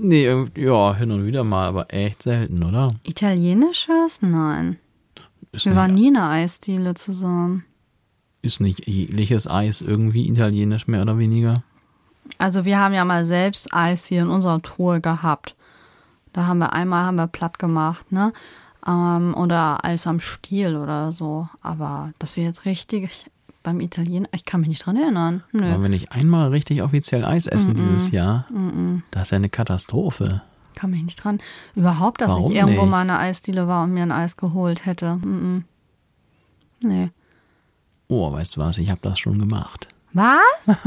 Nee, 0.02 0.46
ja, 0.56 0.96
hin 0.96 1.12
und 1.12 1.26
wieder 1.26 1.44
mal, 1.44 1.68
aber 1.68 1.94
echt 1.94 2.24
selten, 2.24 2.64
oder? 2.64 2.96
Italienisches? 3.04 4.22
Nein. 4.22 4.78
Ist 5.52 5.66
wir 5.66 5.76
waren 5.76 5.94
nie 5.94 6.08
in 6.08 6.18
einer 6.18 6.30
Eisdiele 6.30 6.94
zusammen. 6.94 7.66
Ist 8.42 8.62
nicht 8.62 8.88
jegliches 8.88 9.48
Eis 9.48 9.82
irgendwie 9.82 10.30
italienisch 10.30 10.88
mehr 10.88 11.02
oder 11.02 11.18
weniger? 11.18 11.64
Also 12.38 12.64
wir 12.64 12.80
haben 12.80 12.94
ja 12.94 13.04
mal 13.04 13.26
selbst 13.26 13.74
Eis 13.74 14.06
hier 14.06 14.22
in 14.22 14.30
unserer 14.30 14.62
Truhe 14.62 15.02
gehabt. 15.02 15.56
Da 16.32 16.46
haben 16.46 16.60
wir 16.60 16.74
einmal 16.74 17.06
haben 17.06 17.16
wir 17.16 17.28
platt 17.28 17.60
gemacht, 17.60 18.12
ne? 18.12 18.32
Ähm, 18.88 19.34
oder 19.36 19.84
Eis 19.84 20.08
am 20.08 20.20
Stiel 20.20 20.78
oder 20.78 21.12
so. 21.12 21.50
Aber 21.62 22.14
dass 22.20 22.38
wir 22.38 22.44
jetzt 22.44 22.66
richtig 22.66 23.30
beim 23.64 23.80
Italiener, 23.80 24.30
ich 24.34 24.46
kann 24.46 24.62
mich 24.62 24.70
nicht 24.70 24.86
dran 24.86 24.98
erinnern. 24.98 25.44
Nö. 25.52 25.62
Wollen 25.62 25.82
wir 25.82 25.90
nicht 25.90 26.12
einmal 26.12 26.50
richtig 26.50 26.82
offiziell 26.82 27.26
Eis 27.26 27.48
essen 27.48 27.74
mm 27.74 27.76
-mm. 27.76 27.78
dieses 27.78 28.12
Jahr? 28.12 28.46
Mm 28.52 29.04
das 29.12 29.24
ist 29.24 29.32
ja 29.32 29.36
eine 29.38 29.50
Katastrophe. 29.50 30.42
Kann 30.76 30.92
mich 30.92 31.04
nicht 31.04 31.24
dran. 31.24 31.40
Überhaupt, 31.76 32.22
dass 32.22 32.32
Warum 32.32 32.52
ich 32.52 32.58
irgendwo 32.58 32.82
nicht? 32.82 32.92
mal 32.92 33.02
eine 33.02 33.20
Eisdiele 33.20 33.68
war 33.68 33.84
und 33.84 33.94
mir 33.94 34.04
ein 34.04 34.12
Eis 34.12 34.38
geholt 34.38 34.86
hätte. 34.86 35.20
Nee. 36.82 37.12
Oh, 38.08 38.32
weißt 38.32 38.56
du 38.56 38.62
was, 38.62 38.78
ich 38.78 38.90
habe 38.90 39.02
das 39.04 39.20
schon 39.20 39.40
gemacht. 39.40 39.88
Was? 40.14 40.38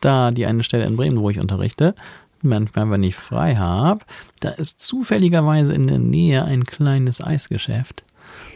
da 0.00 0.30
die 0.30 0.46
eine 0.46 0.62
Stelle 0.62 0.84
in 0.84 0.96
Bremen, 0.96 1.20
wo 1.20 1.30
ich 1.30 1.40
unterrichte, 1.40 1.94
manchmal, 2.42 2.90
wenn 2.90 3.02
ich 3.02 3.16
frei 3.16 3.56
habe, 3.56 4.04
da 4.40 4.50
ist 4.50 4.80
zufälligerweise 4.80 5.72
in 5.72 5.86
der 5.86 5.98
Nähe 5.98 6.44
ein 6.44 6.64
kleines 6.64 7.20
Eisgeschäft. 7.20 8.04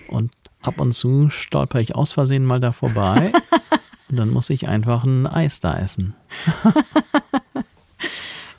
Und 0.09 0.31
ab 0.63 0.81
und 0.81 0.93
zu 0.93 1.31
stolper 1.31 1.81
ich 1.81 1.95
aus 1.95 2.13
Versehen 2.13 2.45
mal 2.45 2.61
da 2.61 2.73
vorbei. 2.73 3.33
und 4.09 4.17
dann 4.17 4.31
muss 4.31 4.51
ich 4.51 4.69
einfach 4.69 5.05
ein 5.05 5.27
Eis 5.27 5.61
da 5.61 5.79
essen. 5.79 6.15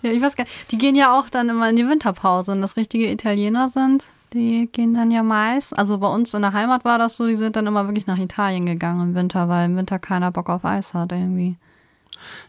ja, 0.02 0.12
ich 0.12 0.22
weiß 0.22 0.36
gar 0.36 0.46
nicht. 0.46 0.72
Die 0.72 0.78
gehen 0.78 0.96
ja 0.96 1.18
auch 1.18 1.30
dann 1.30 1.50
immer 1.50 1.70
in 1.70 1.76
die 1.76 1.88
Winterpause 1.88 2.52
und 2.52 2.62
das 2.62 2.78
richtige 2.78 3.12
Italiener 3.12 3.70
sind. 3.70 4.06
Die 4.34 4.70
gehen 4.72 4.94
dann 4.94 5.12
ja 5.12 5.24
meist. 5.24 5.78
Also 5.78 5.98
bei 5.98 6.08
uns 6.08 6.34
in 6.34 6.42
der 6.42 6.54
Heimat 6.54 6.86
war 6.86 6.98
das 6.98 7.18
so, 7.18 7.28
die 7.28 7.36
sind 7.36 7.56
dann 7.56 7.68
immer 7.68 7.88
wirklich 7.88 8.08
nach 8.08 8.18
Italien 8.18 8.66
gegangen 8.66 9.10
im 9.10 9.16
Winter, 9.16 9.50
weil 9.50 9.66
im 9.66 9.76
Winter 9.76 10.00
keiner 10.00 10.32
Bock 10.32 10.50
auf 10.50 10.64
Eis 10.64 10.94
hat 10.94 11.12
irgendwie. 11.12 11.58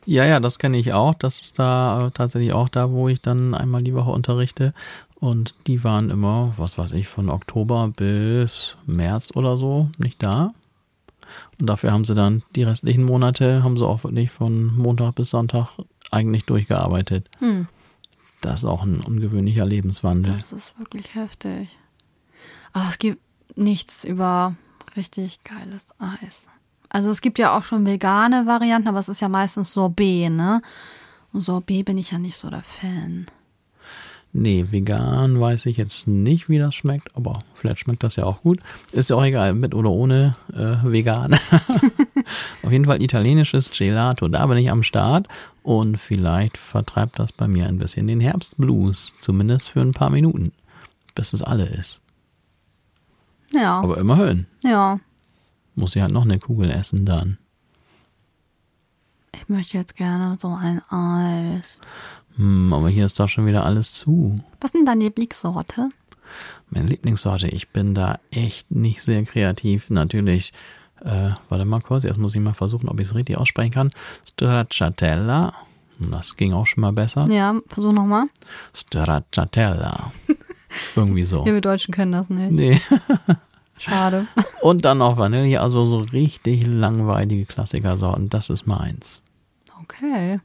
Ja, 0.04 0.25
ja, 0.25 0.38
das 0.38 0.59
kenne 0.59 0.78
ich 0.78 0.92
auch. 0.92 1.14
Das 1.14 1.40
ist 1.40 1.59
da 1.59 2.11
tatsächlich 2.14 2.52
auch 2.52 2.68
da, 2.68 2.90
wo 2.90 3.09
ich 3.09 3.21
dann 3.21 3.54
einmal 3.54 3.82
die 3.82 3.94
Woche 3.94 4.11
unterrichte. 4.11 4.75
Und 5.23 5.69
die 5.69 5.85
waren 5.85 6.11
immer, 6.11 6.52
was 6.57 6.79
weiß 6.79 6.91
ich, 6.95 7.07
von 7.07 7.31
Oktober 7.31 7.93
bis 7.95 8.76
März 8.87 9.31
oder 9.37 9.57
so 9.57 9.88
nicht 9.97 10.21
da. 10.21 10.52
Und 11.61 11.69
dafür 11.69 11.93
haben 11.93 12.05
sie 12.05 12.17
dann 12.17 12.43
die 12.57 12.64
restlichen 12.64 13.05
Monate, 13.05 13.62
haben 13.62 13.76
sie 13.76 13.87
auch 13.87 14.02
wirklich 14.02 14.33
von 14.33 14.76
Montag 14.76 15.14
bis 15.14 15.31
Sonntag 15.31 15.79
eigentlich 16.11 16.45
durchgearbeitet. 16.47 17.31
Hm. 17.38 17.69
Das 18.41 18.61
ist 18.61 18.64
auch 18.64 18.83
ein 18.83 19.00
ungewöhnlicher 19.00 19.64
Lebenswandel. 19.64 20.33
Das 20.33 20.50
ist 20.50 20.76
wirklich 20.76 21.14
heftig. 21.14 21.69
Aber 22.73 22.88
es 22.88 22.99
gibt 22.99 23.21
nichts 23.55 24.02
über 24.02 24.57
richtig 24.97 25.45
geiles 25.45 25.87
Eis. 26.00 26.49
Also 26.88 27.11
es 27.11 27.21
gibt 27.21 27.38
ja 27.38 27.57
auch 27.57 27.62
schon 27.62 27.87
vegane 27.87 28.47
Varianten, 28.47 28.88
aber 28.88 28.99
es 28.99 29.09
ist 29.09 29.21
ja 29.21 29.29
meistens 29.29 29.73
Sorbet, 29.73 30.31
ne? 30.31 30.62
Und 31.33 31.43
Sorbet 31.43 31.85
bin 31.85 31.97
ich 31.97 32.11
ja 32.11 32.19
nicht 32.19 32.37
so 32.37 32.50
der 32.50 32.64
Fan. 32.64 33.26
Nee, 34.35 34.67
vegan 34.71 35.39
weiß 35.39 35.67
ich 35.67 35.77
jetzt 35.77 36.09
nicht, 36.09 36.49
wie 36.49 36.59
das 36.59 36.75
schmeckt, 36.75 37.15
aber 37.15 37.41
vielleicht 37.53 37.81
schmeckt 37.81 38.03
das 38.03 38.17
ja 38.17 38.25
auch 38.25 38.41
gut. 38.41 38.61
Ist 38.91 39.11
ja 39.11 39.17
auch 39.17 39.25
egal, 39.25 39.53
mit 39.53 39.75
oder 39.75 39.91
ohne 39.91 40.37
äh, 40.55 40.83
vegan. 40.91 41.35
Auf 42.62 42.73
jeden 42.73 42.87
Fall 42.87 43.03
italienisches 43.03 43.71
Gelato, 43.71 44.29
da 44.29 44.47
bin 44.47 44.57
ich 44.57 44.71
am 44.71 44.85
Start 44.85 45.29
und 45.62 45.99
vielleicht 45.99 46.57
vertreibt 46.57 47.19
das 47.19 47.31
bei 47.33 47.47
mir 47.47 47.67
ein 47.67 47.77
bisschen 47.77 48.07
den 48.07 48.21
Herbstblues, 48.21 49.12
zumindest 49.21 49.69
für 49.69 49.83
ein 49.83 49.93
paar 49.93 50.11
Minuten, 50.11 50.53
bis 51.15 51.35
es 51.35 51.43
alle 51.43 51.67
ist. 51.67 52.01
Ja. 53.55 53.81
Aber 53.81 53.99
immerhin. 53.99 54.47
Ja. 54.62 54.99
Muss 55.75 55.95
ich 55.95 56.01
halt 56.01 56.12
noch 56.12 56.25
eine 56.25 56.39
Kugel 56.39 56.71
essen 56.71 57.05
dann. 57.05 57.37
Ich 59.35 59.49
möchte 59.49 59.77
jetzt 59.77 59.97
gerne 59.97 60.39
so 60.41 60.49
ein 60.55 60.81
Eis. 60.89 61.79
Hm, 62.37 62.73
aber 62.73 62.89
hier 62.89 63.07
ist 63.07 63.19
doch 63.21 63.29
schon 63.29 63.47
wieder 63.47 63.65
alles 63.65 63.93
zu. 63.93 64.37
Was 64.61 64.69
ist 64.69 64.75
denn 64.75 64.87
deine 64.87 65.05
Lieblingssorte? 65.05 65.91
Meine 66.71 66.89
Lieblingssorte, 66.89 67.49
ich 67.49 67.69
bin 67.69 67.95
da 67.95 68.19
echt 68.31 68.71
nicht 68.71 69.03
sehr 69.03 69.23
kreativ. 69.25 69.91
Natürlich, 69.91 70.53
äh, 71.05 71.31
warte 71.49 71.65
mal 71.65 71.81
kurz, 71.81 72.05
jetzt 72.05 72.19
muss 72.19 72.35
ich 72.35 72.41
mal 72.41 72.55
versuchen, 72.55 72.89
ob 72.89 72.99
ich 73.01 73.09
es 73.09 73.15
richtig 73.15 73.37
aussprechen 73.37 73.73
kann. 73.73 73.91
Stracciatella, 74.27 75.53
Das 75.99 76.37
ging 76.37 76.53
auch 76.53 76.67
schon 76.67 76.81
mal 76.81 76.93
besser. 76.93 77.27
Ja, 77.29 77.55
versuch 77.69 77.93
nochmal. 77.93 78.25
Stracciatella. 78.75 80.12
Irgendwie 80.97 81.25
so. 81.25 81.45
Ja, 81.47 81.53
wir 81.53 81.61
Deutschen 81.61 81.93
können 81.93 82.12
das 82.12 82.31
nicht. 82.31 82.51
Nee. 82.51 82.81
Schade. 83.79 84.27
Und 84.62 84.85
dann 84.85 84.99
noch 84.99 85.17
Vanille, 85.19 85.61
also 85.61 85.85
so 85.87 85.99
richtig 85.99 86.67
langweilige 86.67 87.45
Klassikersorten. 87.47 88.31
Das 88.31 88.49
ist 88.49 88.67
meins. 88.67 89.23
Okay. 89.83 90.41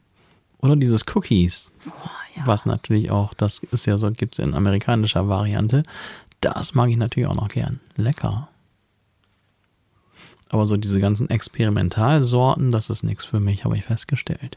Oder 0.60 0.76
dieses 0.76 1.04
Cookies, 1.14 1.70
Oh, 1.86 1.90
ja. 2.36 2.46
was 2.46 2.66
natürlich 2.66 3.10
auch, 3.10 3.34
das 3.34 3.60
ist 3.70 3.86
ja 3.86 3.96
so, 3.98 4.10
gibt's 4.10 4.38
in 4.38 4.54
amerikanischer 4.54 5.28
Variante. 5.28 5.82
Das 6.40 6.74
mag 6.74 6.88
ich 6.90 6.96
natürlich 6.96 7.28
auch 7.28 7.34
noch 7.36 7.48
gern. 7.48 7.80
Lecker. 7.96 8.48
Aber 10.50 10.66
so 10.66 10.76
diese 10.76 11.00
ganzen 11.00 11.28
Experimentalsorten, 11.30 12.72
das 12.72 12.90
ist 12.90 13.02
nichts 13.02 13.24
für 13.24 13.40
mich, 13.40 13.64
habe 13.64 13.76
ich 13.76 13.84
festgestellt. 13.84 14.56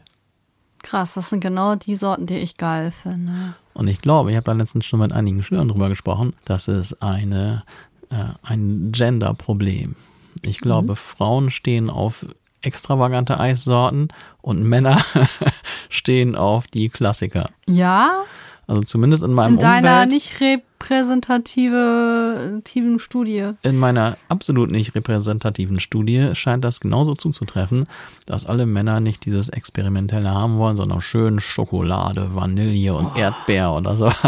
Krass, 0.82 1.14
das 1.14 1.28
sind 1.30 1.40
genau 1.40 1.76
die 1.76 1.94
Sorten, 1.96 2.26
die 2.26 2.38
ich 2.38 2.56
geil 2.56 2.90
finde. 2.90 3.54
Und 3.74 3.88
ich 3.88 4.00
glaube, 4.00 4.30
ich 4.30 4.36
habe 4.36 4.44
da 4.44 4.52
letztens 4.52 4.84
schon 4.86 5.00
mit 5.00 5.12
einigen 5.12 5.42
Schülern 5.42 5.68
drüber 5.68 5.88
gesprochen, 5.88 6.34
das 6.44 6.66
ist 6.66 7.00
eine, 7.02 7.62
äh, 8.10 8.24
ein 8.42 8.90
Gender-Problem. 8.90 9.94
Ich 10.42 10.58
glaube, 10.58 10.96
Frauen 10.96 11.50
stehen 11.50 11.88
auf 11.88 12.26
extravagante 12.62 13.38
Eissorten 13.38 14.08
und 14.40 14.62
Männer 14.62 15.02
stehen 15.88 16.36
auf 16.36 16.66
die 16.66 16.88
Klassiker. 16.88 17.48
Ja, 17.68 18.22
Also 18.66 18.82
zumindest 18.82 19.22
in 19.22 19.32
meinem 19.32 19.54
in 19.54 19.60
deiner 19.60 20.02
Umfeld, 20.04 20.08
nicht 20.10 20.40
repräsentativen 20.40 22.98
Studie. 22.98 23.50
in 23.62 23.78
meiner 23.78 24.16
absolut 24.28 24.70
nicht 24.70 24.94
repräsentativen 24.94 25.80
Studie 25.80 26.30
scheint 26.34 26.64
das 26.64 26.80
genauso 26.80 27.14
zuzutreffen, 27.14 27.84
dass 28.26 28.46
alle 28.46 28.66
Männer 28.66 29.00
nicht 29.00 29.24
dieses 29.24 29.48
Experimentelle 29.48 30.30
haben 30.30 30.58
wollen, 30.58 30.76
sondern 30.76 31.00
schön 31.00 31.40
Schokolade, 31.40 32.34
Vanille 32.34 32.94
und 32.94 33.16
Erdbeer 33.16 33.72
oder 33.72 33.96
so. 33.96 34.10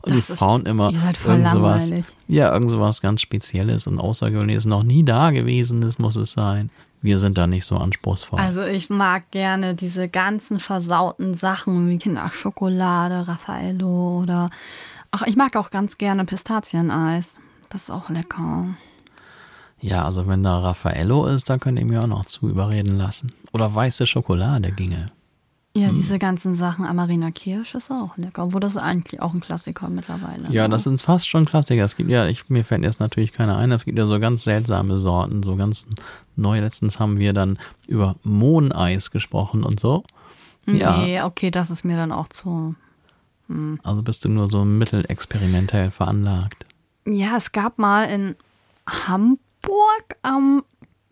Und 0.00 0.14
Das 0.16 0.26
die 0.26 0.32
ist- 0.32 0.38
Frauen 0.38 0.64
immer 0.64 0.90
seid 0.90 1.18
voll 1.18 1.34
irgend 1.34 1.50
sowas, 1.50 1.92
ja, 2.28 2.50
irgend 2.50 2.70
sowas 2.70 3.02
ganz 3.02 3.20
Spezielles 3.20 3.86
und 3.86 3.98
Außergewöhnliches, 3.98 4.64
noch 4.64 4.82
nie 4.84 5.04
da 5.04 5.32
gewesenes 5.32 5.98
muss 5.98 6.16
es 6.16 6.32
sein. 6.32 6.70
Wir 7.06 7.20
sind 7.20 7.38
da 7.38 7.46
nicht 7.46 7.64
so 7.64 7.76
anspruchsvoll. 7.76 8.40
Also 8.40 8.62
ich 8.62 8.90
mag 8.90 9.30
gerne 9.30 9.76
diese 9.76 10.08
ganzen 10.08 10.58
versauten 10.58 11.34
Sachen 11.34 11.88
wie 11.88 11.98
Kinderschokolade, 11.98 13.28
Raffaello 13.28 14.22
oder 14.22 14.50
ach, 15.12 15.22
ich 15.22 15.36
mag 15.36 15.54
auch 15.54 15.70
ganz 15.70 15.98
gerne 15.98 16.24
Pistazieneis. 16.24 17.38
Das 17.70 17.84
ist 17.84 17.90
auch 17.90 18.10
lecker. 18.10 18.74
ja, 19.80 20.04
also 20.04 20.26
wenn 20.26 20.42
da 20.42 20.58
Raffaello 20.58 21.26
ist, 21.26 21.48
dann 21.48 21.60
könnt 21.60 21.78
ihr 21.78 21.86
mir 21.86 22.02
auch 22.02 22.08
noch 22.08 22.26
zu 22.26 22.48
überreden 22.48 22.98
lassen. 22.98 23.32
Oder 23.52 23.72
weiße 23.72 24.08
Schokolade 24.08 24.72
ginge. 24.72 25.06
Ja, 25.76 25.90
diese 25.90 26.18
ganzen 26.18 26.54
Sachen, 26.54 26.86
Amarina 26.86 27.30
Kirsch 27.30 27.74
ist 27.74 27.90
auch 27.90 28.16
lecker, 28.16 28.44
obwohl 28.44 28.60
das 28.60 28.76
ist 28.76 28.82
eigentlich 28.82 29.20
auch 29.20 29.34
ein 29.34 29.40
Klassiker 29.40 29.88
mittlerweile. 29.88 30.50
Ja, 30.50 30.62
ne? 30.62 30.70
das 30.70 30.84
sind 30.84 31.00
fast 31.02 31.28
schon 31.28 31.44
Klassiker. 31.44 31.84
Es 31.84 31.96
gibt 31.96 32.08
ja, 32.08 32.26
ich, 32.26 32.48
mir 32.48 32.64
fällt 32.64 32.82
jetzt 32.82 32.98
natürlich 32.98 33.32
keiner 33.32 33.58
ein, 33.58 33.70
es 33.72 33.84
gibt 33.84 33.98
ja 33.98 34.06
so 34.06 34.18
ganz 34.18 34.44
seltsame 34.44 34.98
Sorten, 34.98 35.42
so 35.42 35.56
ganz 35.56 35.86
neu. 36.34 36.60
Letztens 36.60 36.98
haben 36.98 37.18
wir 37.18 37.34
dann 37.34 37.58
über 37.88 38.16
Mohneis 38.24 39.10
gesprochen 39.10 39.64
und 39.64 39.78
so. 39.78 40.02
Ja, 40.66 40.96
Nee, 40.96 41.20
okay, 41.20 41.50
das 41.50 41.70
ist 41.70 41.84
mir 41.84 41.96
dann 41.96 42.10
auch 42.10 42.28
zu. 42.28 42.74
also 43.82 44.02
bist 44.02 44.24
du 44.24 44.28
nur 44.28 44.48
so 44.48 44.64
mittelexperimentell 44.64 45.90
veranlagt. 45.90 46.66
Ja, 47.06 47.36
es 47.36 47.52
gab 47.52 47.78
mal 47.78 48.04
in 48.04 48.34
Hamburg 48.88 50.16
am 50.22 50.64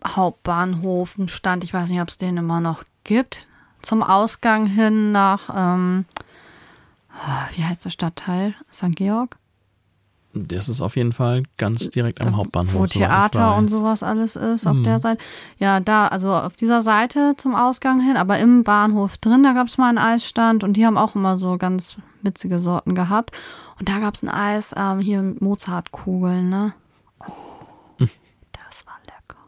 Hauptbahnhof 0.06 1.18
einen 1.18 1.28
Stand, 1.28 1.64
ich 1.64 1.73
weiß 1.73 1.88
nicht, 1.88 2.00
ob 2.00 2.09
es 2.09 2.18
den 2.18 2.37
immer 2.37 2.61
noch 2.61 2.85
gibt, 3.04 3.47
zum 3.84 4.02
Ausgang 4.02 4.66
hin 4.66 5.12
nach, 5.12 5.50
ähm, 5.54 6.04
wie 7.54 7.64
heißt 7.64 7.84
der 7.84 7.90
Stadtteil? 7.90 8.54
St. 8.72 8.96
Georg? 8.96 9.36
Das 10.36 10.68
ist 10.68 10.80
auf 10.80 10.96
jeden 10.96 11.12
Fall 11.12 11.44
ganz 11.58 11.90
direkt 11.90 12.26
am 12.26 12.36
Hauptbahnhof. 12.36 12.74
Wo 12.74 12.86
Theater 12.86 13.54
und 13.54 13.68
sowas 13.68 14.02
alles 14.02 14.34
ist, 14.34 14.66
auf 14.66 14.82
der 14.82 14.98
Seite. 14.98 15.22
Ja, 15.58 15.78
da, 15.78 16.08
also 16.08 16.32
auf 16.32 16.56
dieser 16.56 16.82
Seite 16.82 17.34
zum 17.36 17.54
Ausgang 17.54 18.00
hin, 18.00 18.16
aber 18.16 18.40
im 18.40 18.64
Bahnhof 18.64 19.16
drin, 19.16 19.44
da 19.44 19.52
gab 19.52 19.68
es 19.68 19.78
mal 19.78 19.90
einen 19.90 19.99
Eisstand 19.99 20.64
und 20.64 20.73
die 20.73 20.84
haben 20.84 20.99
auch 20.99 21.14
immer 21.14 21.36
so 21.36 21.56
ganz 21.56 21.99
witzige 22.23 22.58
Sorten 22.58 22.97
gehabt. 22.97 23.30
Und 23.78 23.88
da 23.88 24.00
gab 24.00 24.14
es 24.14 24.25
ein 24.25 24.28
Eis, 24.28 24.75
ähm, 24.76 24.99
hier 24.99 25.23
mit 25.23 25.40
Mozartkugeln, 25.40 26.49
ne? 26.49 26.75
Oh, 27.20 28.04
das 28.50 28.84
war 28.86 28.99
lecker. 29.06 29.38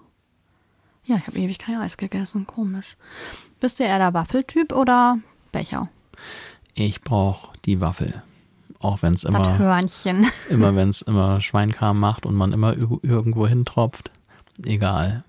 Ja, 1.06 1.16
ich 1.16 1.26
habe 1.26 1.38
ewig 1.38 1.58
kein 1.58 1.76
Eis 1.80 1.96
gegessen, 1.96 2.46
komisch. 2.46 2.96
Bist 3.60 3.78
du 3.78 3.84
eher 3.84 3.98
der 3.98 4.12
Waffeltyp 4.14 4.72
oder 4.72 5.18
Becher? 5.52 5.88
Ich 6.74 7.00
brauche 7.02 7.56
die 7.64 7.80
Waffel. 7.80 8.22
Auch 8.80 9.02
wenn 9.02 9.14
es 9.14 9.24
immer, 9.24 9.58
Hörnchen. 9.58 10.26
immer 10.50 10.74
wenn 10.76 10.90
es 10.90 11.02
immer 11.02 11.40
Schweinkram 11.40 11.98
macht 11.98 12.26
und 12.26 12.34
man 12.34 12.52
immer 12.52 12.72
ir- 12.74 12.98
irgendwo 13.02 13.46
hintropft. 13.46 14.10
Egal. 14.64 15.24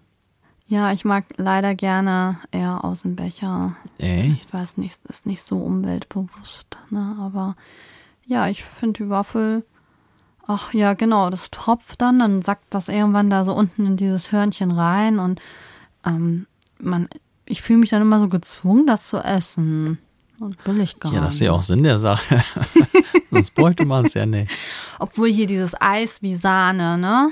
Ja, 0.68 0.92
ich 0.92 1.06
mag 1.06 1.24
leider 1.38 1.76
gerne 1.76 2.40
eher 2.52 2.84
aus 2.84 3.04
dem 3.04 3.16
Becher. 3.16 3.78
Echt? 4.00 4.46
Ich 4.48 4.54
weiß 4.54 4.78
nicht, 4.78 5.06
ist 5.06 5.26
nicht 5.26 5.42
so 5.42 5.60
umweltbewusst, 5.60 6.78
ne? 6.90 7.16
Aber 7.22 7.56
ja, 8.26 8.48
ich 8.50 8.64
finde 8.66 9.04
die 9.06 9.10
Waffel. 9.10 9.66
Ach 10.48 10.74
ja, 10.74 10.94
genau, 10.94 11.30
das 11.30 11.52
tropft 11.52 12.02
dann, 12.02 12.20
dann 12.20 12.42
sackt 12.42 12.74
das 12.74 12.88
irgendwann 12.88 13.30
da 13.30 13.44
so 13.44 13.54
unten 13.54 13.86
in 13.86 13.98
dieses 13.98 14.32
Hörnchen 14.32 14.72
rein 14.72 15.20
und 15.20 15.42
ähm, 16.06 16.48
man, 16.80 17.10
ich 17.46 17.62
fühle 17.62 17.80
mich 17.80 17.90
dann 17.90 18.02
immer 18.02 18.20
so 18.20 18.30
gezwungen, 18.30 18.88
das 18.88 19.08
zu 19.08 19.18
essen. 19.18 19.98
Und 20.40 20.56
will 20.66 20.80
ich 20.82 21.00
gar 21.00 21.12
Ja, 21.12 21.22
das 21.22 21.36
ist 21.36 21.40
ja 21.42 21.52
nicht. 21.52 21.60
auch 21.60 21.64
Sinn 21.64 21.84
der 21.84 22.00
Sache. 22.00 22.44
Sonst 23.32 23.56
bräuchte 23.56 23.86
man 23.86 24.06
es 24.06 24.14
ja 24.14 24.26
nicht. 24.26 24.52
Obwohl 25.00 25.30
hier 25.30 25.48
dieses 25.48 25.80
Eis 25.82 26.22
wie 26.22 26.36
Sahne, 26.36 26.98
ne? 26.98 27.32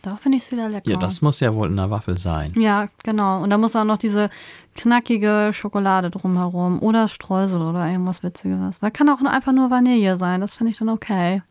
Da 0.00 0.16
finde 0.16 0.38
ich 0.38 0.44
es 0.44 0.52
wieder 0.52 0.68
lecker. 0.68 0.88
Ja, 0.88 0.96
das 0.96 1.20
muss 1.20 1.40
ja 1.40 1.54
wohl 1.54 1.68
in 1.68 1.76
der 1.76 1.90
Waffel 1.90 2.16
sein. 2.16 2.52
Ja, 2.56 2.88
genau. 3.02 3.42
Und 3.42 3.50
da 3.50 3.58
muss 3.58 3.76
auch 3.76 3.84
noch 3.84 3.98
diese 3.98 4.30
knackige 4.74 5.50
Schokolade 5.52 6.10
drumherum 6.10 6.80
oder 6.80 7.08
Streusel 7.08 7.60
oder 7.60 7.86
irgendwas 7.90 8.22
Witziges. 8.22 8.78
Da 8.78 8.90
kann 8.90 9.08
auch 9.08 9.20
einfach 9.20 9.52
nur 9.52 9.70
Vanille 9.70 10.16
sein. 10.16 10.40
Das 10.40 10.54
finde 10.54 10.70
ich 10.72 10.78
dann 10.78 10.88
okay. 10.88 11.42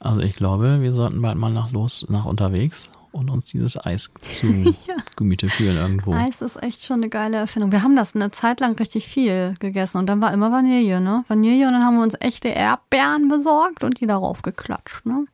Also 0.00 0.20
ich 0.20 0.34
glaube, 0.34 0.80
wir 0.80 0.92
sollten 0.92 1.20
bald 1.22 1.36
mal 1.38 1.50
nach 1.52 1.70
los, 1.72 2.06
nach 2.08 2.24
unterwegs 2.24 2.90
und 3.12 3.28
uns 3.28 3.46
dieses 3.46 3.76
Eis 3.84 4.10
zu 4.40 4.74
Gemüte 5.16 5.48
führen 5.48 5.76
irgendwo. 5.76 6.12
Eis 6.14 6.40
ist 6.42 6.62
echt 6.62 6.84
schon 6.84 7.00
eine 7.00 7.08
geile 7.10 7.36
Erfindung. 7.36 7.70
Wir 7.72 7.82
haben 7.82 7.96
das 7.96 8.14
eine 8.14 8.30
Zeit 8.30 8.60
lang 8.60 8.76
richtig 8.78 9.06
viel 9.08 9.54
gegessen 9.60 9.98
und 9.98 10.06
dann 10.06 10.20
war 10.22 10.32
immer 10.32 10.50
Vanille, 10.52 11.00
ne? 11.00 11.24
Vanille 11.28 11.66
und 11.66 11.74
dann 11.74 11.84
haben 11.84 11.96
wir 11.96 12.02
uns 12.02 12.14
echte 12.20 12.48
Erdbeeren 12.48 13.28
besorgt 13.28 13.84
und 13.84 14.00
die 14.00 14.06
darauf 14.06 14.42
geklatscht, 14.42 15.04
ne? 15.06 15.26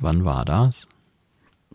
Wann 0.00 0.24
war 0.24 0.44
das? 0.44 0.88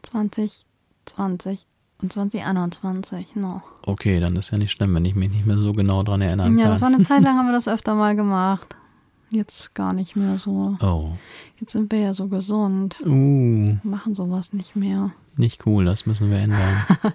2020 0.01 1.65
und 2.01 2.11
2021 2.11 3.35
noch. 3.35 3.61
Okay, 3.85 4.19
dann 4.19 4.35
ist 4.35 4.51
ja 4.51 4.57
nicht 4.57 4.71
schlimm, 4.71 4.93
wenn 4.95 5.05
ich 5.05 5.15
mich 5.15 5.29
nicht 5.31 5.45
mehr 5.45 5.57
so 5.57 5.73
genau 5.73 6.03
dran 6.03 6.21
erinnern 6.21 6.57
Ja, 6.57 6.63
kann. 6.65 6.71
das 6.73 6.81
war 6.81 6.87
eine 6.89 7.01
Zeit 7.03 7.21
lang 7.23 7.37
haben 7.37 7.45
wir 7.47 7.53
das 7.53 7.67
öfter 7.67 7.95
mal 7.95 8.15
gemacht. 8.15 8.75
Jetzt 9.33 9.73
gar 9.73 9.93
nicht 9.93 10.15
mehr 10.15 10.37
so. 10.37 10.77
oh. 10.79 11.11
Jetzt 11.59 11.71
sind 11.71 11.91
wir 11.91 11.99
ja 11.99 12.13
so 12.13 12.27
gesund. 12.27 13.01
Uh, 13.05 13.77
machen 13.83 14.15
sowas 14.15 14.53
nicht 14.53 14.75
mehr. 14.75 15.11
nicht 15.37 15.65
cool, 15.65 15.85
das 15.85 16.05
müssen 16.05 16.29
wir 16.29 16.37
ändern. 16.37 16.85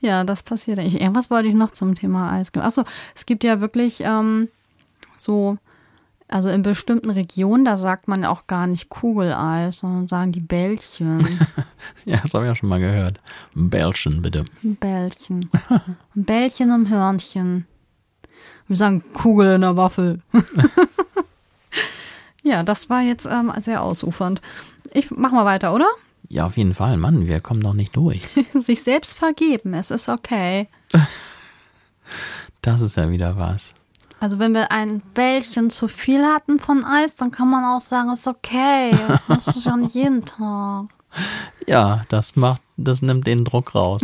Ja, 0.00 0.24
das 0.24 0.42
passiert 0.42 0.78
eigentlich. 0.78 1.00
Irgendwas 1.00 1.30
wollte 1.30 1.48
ich 1.48 1.54
noch 1.54 1.70
zum 1.70 1.94
Thema 1.94 2.32
Eis. 2.32 2.54
Achso, 2.54 2.84
es 3.14 3.26
gibt 3.26 3.44
ja 3.44 3.60
wirklich 3.60 4.02
ähm, 4.04 4.48
so, 5.16 5.58
also 6.28 6.48
in 6.48 6.62
bestimmten 6.62 7.10
Regionen, 7.10 7.64
da 7.64 7.78
sagt 7.78 8.08
man 8.08 8.22
ja 8.22 8.30
auch 8.30 8.46
gar 8.46 8.66
nicht 8.66 8.88
Kugeleis, 8.88 9.78
sondern 9.78 10.08
sagen 10.08 10.32
die 10.32 10.40
Bällchen. 10.40 11.18
ja, 12.04 12.18
das 12.22 12.34
habe 12.34 12.44
ich 12.44 12.50
ja 12.50 12.56
schon 12.56 12.68
mal 12.68 12.80
gehört. 12.80 13.20
Bällchen, 13.54 14.22
bitte. 14.22 14.44
Bällchen. 14.62 15.50
Bällchen 16.14 16.70
im 16.70 16.88
Hörnchen. 16.88 17.66
Wir 18.68 18.76
sagen 18.76 19.04
Kugel 19.14 19.54
in 19.54 19.60
der 19.60 19.76
Waffel. 19.76 20.20
ja, 22.42 22.62
das 22.62 22.90
war 22.90 23.02
jetzt 23.02 23.26
ähm, 23.26 23.52
sehr 23.60 23.82
ausufernd. 23.82 24.40
Ich 24.92 25.10
mach 25.10 25.32
mal 25.32 25.44
weiter, 25.44 25.74
oder? 25.74 25.88
Ja, 26.28 26.46
auf 26.46 26.56
jeden 26.56 26.74
Fall, 26.74 26.96
Mann, 26.96 27.26
wir 27.26 27.40
kommen 27.40 27.60
doch 27.60 27.74
nicht 27.74 27.94
durch. 27.94 28.22
Sich 28.54 28.82
selbst 28.82 29.16
vergeben, 29.16 29.74
es 29.74 29.90
ist 29.90 30.08
okay. 30.08 30.68
Das 32.62 32.80
ist 32.80 32.96
ja 32.96 33.10
wieder 33.10 33.36
was. 33.36 33.74
Also 34.18 34.38
wenn 34.38 34.54
wir 34.54 34.72
ein 34.72 35.00
Bällchen 35.14 35.70
zu 35.70 35.88
viel 35.88 36.24
hatten 36.24 36.58
von 36.58 36.84
Eis, 36.84 37.16
dann 37.16 37.30
kann 37.30 37.50
man 37.50 37.64
auch 37.64 37.80
sagen, 37.80 38.10
ist 38.10 38.26
okay. 38.26 38.96
Das 39.28 39.46
ist 39.46 39.66
ja 39.66 39.76
nicht 39.76 39.94
jeden 39.94 40.24
Tag. 40.24 40.86
Ja, 41.66 42.04
das 42.08 42.34
macht, 42.34 42.62
das 42.76 43.02
nimmt 43.02 43.26
den 43.26 43.44
Druck 43.44 43.74
raus. 43.74 44.02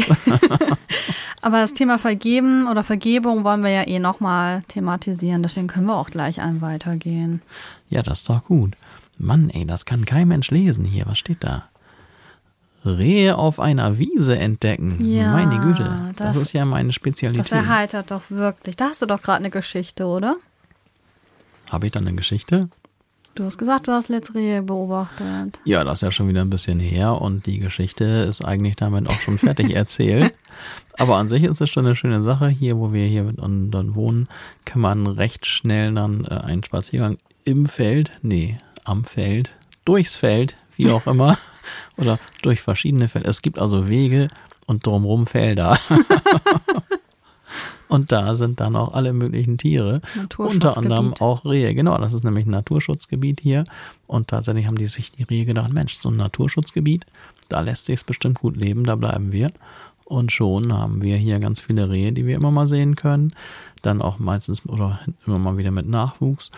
Aber 1.43 1.59
das 1.61 1.75
Thema 1.75 1.99
Vergeben 1.99 2.69
oder 2.69 2.83
Vergebung 2.85 3.43
wollen 3.45 3.63
wir 3.65 3.71
ja 3.71 3.87
eh 3.87 3.99
nochmal 3.99 4.63
thematisieren. 4.69 5.43
Deswegen 5.43 5.67
können 5.67 5.87
wir 5.87 5.97
auch 5.97 6.11
gleich 6.11 6.41
einen 6.41 6.61
weitergehen. 6.61 7.43
ja, 7.91 8.03
das 8.03 8.21
ist 8.21 8.29
doch 8.31 8.45
gut. 8.45 8.77
Mann, 9.19 9.51
ey, 9.51 9.67
das 9.67 9.85
kann 9.85 10.05
kein 10.05 10.29
Mensch 10.29 10.51
lesen 10.51 10.85
hier. 10.85 11.05
Was 11.07 11.19
steht 11.19 11.45
da? 11.45 11.65
Rehe 12.85 13.37
auf 13.39 13.61
einer 13.61 13.99
Wiese 13.99 14.37
entdecken. 14.39 15.05
Ja, 15.05 15.33
Meine 15.33 15.61
Güte, 15.61 16.13
das, 16.17 16.35
das- 16.35 16.43
ist 16.43 16.53
ja 16.53 16.65
meine 16.65 16.93
Spezialität. 16.93 17.45
Das 17.45 17.53
erheitert 17.53 18.11
doch 18.11 18.23
wirklich. 18.29 18.77
Da 18.77 18.87
hast 18.91 19.03
du 19.03 19.07
doch 19.07 19.23
gerade 19.23 19.39
eine 19.39 19.51
Geschichte, 19.51 20.07
oder? 20.07 20.37
Habe 21.71 21.87
ich 21.87 21.93
dann 21.93 22.07
eine 22.07 22.17
Geschichte? 22.17 22.69
Du 23.35 23.45
hast 23.45 23.57
gesagt, 23.57 23.87
du 23.89 23.93
hast 23.93 24.09
letzte 24.09 24.35
Rehe 24.35 24.63
beobachtet. 24.63 25.59
Ja, 25.65 25.85
das 25.85 25.95
ist 25.99 26.03
ja 26.03 26.11
schon 26.13 26.29
wieder 26.29 26.43
ein 26.43 26.51
bisschen 26.51 26.81
her 26.81 27.21
und 27.23 27.47
die 27.47 27.61
Geschichte 27.61 28.05
ist 28.05 28.45
eigentlich 28.45 28.77
damit 28.77 29.09
auch 29.09 29.19
schon 29.21 29.39
fertig 29.39 29.71
erzählt. 29.75 30.35
Aber 30.99 31.17
an 31.17 31.29
sich 31.29 31.45
ist 31.45 31.61
es 31.61 31.71
schon 31.71 31.87
eine 31.87 31.97
schöne 31.97 32.23
Sache. 32.23 32.49
Hier, 32.49 32.77
wo 32.79 32.93
wir 32.93 33.07
hier 33.07 33.33
und 33.37 33.71
dann 33.71 33.95
wohnen, 33.95 34.29
kann 34.65 34.81
man 34.81 35.07
recht 35.07 35.47
schnell 35.47 35.95
dann 35.95 36.25
äh, 36.25 36.35
einen 36.35 36.65
Spaziergang 36.65 37.19
im 37.45 37.67
Feld, 37.67 38.11
nee, 38.23 38.59
am 38.85 39.05
Feld, 39.05 39.51
durchs 39.85 40.17
Feld, 40.17 40.55
wie 40.77 40.91
auch 40.91 41.07
immer, 41.07 41.39
oder 41.97 42.19
durch 42.43 42.61
verschiedene 42.61 43.09
Felder. 43.09 43.29
Es 43.29 43.43
gibt 43.43 43.59
also 43.59 43.89
Wege 43.89 44.29
und 44.67 44.87
drumherum 44.87 45.27
Felder. 45.27 45.79
Und 47.93 48.11
da 48.11 48.37
sind 48.37 48.59
dann 48.59 48.75
auch 48.75 48.95
alle 48.95 49.13
möglichen 49.13 49.59
Tiere. 49.59 50.01
Unter 50.39 50.79
anderem 50.79 51.13
auch 51.19 51.45
Rehe. 51.45 51.75
Genau, 51.75 51.99
das 51.99 52.15
ist 52.15 52.25
nämlich 52.25 52.47
ein 52.47 52.51
Naturschutzgebiet 52.51 53.43
hier. 53.43 53.67
Und 54.07 54.29
tatsächlich 54.29 54.67
haben 54.67 54.79
die 54.79 54.87
sich 54.87 55.13
die 55.13 55.25
Rehe 55.25 55.45
gedacht, 55.45 55.75
Mensch, 55.75 55.99
so 55.99 56.09
ein 56.09 56.17
Naturschutzgebiet, 56.17 57.05
da 57.51 57.61
lässt 57.61 57.85
sich 57.85 57.97
es 57.97 58.05
bestimmt 58.05 58.39
gut 58.39 58.57
leben, 58.57 58.85
da 58.85 58.97
bleiben 58.97 59.31
wir. 59.31 59.53
Und 60.13 60.31
schon 60.31 60.75
haben 60.75 61.01
wir 61.01 61.17
hier 61.17 61.39
ganz 61.39 61.63
viele 61.63 61.89
Rehe, 61.89 62.13
die 62.13 62.27
wir 62.27 62.37
immer 62.37 62.51
mal 62.51 62.67
sehen 62.67 62.97
können. 62.97 63.33
Dann 63.81 64.03
auch 64.03 64.19
meistens 64.19 64.69
oder 64.69 65.01
immer 65.27 65.39
mal 65.39 65.57
wieder 65.57 65.71
mit 65.71 65.89
Nachwuchs. 65.89 66.51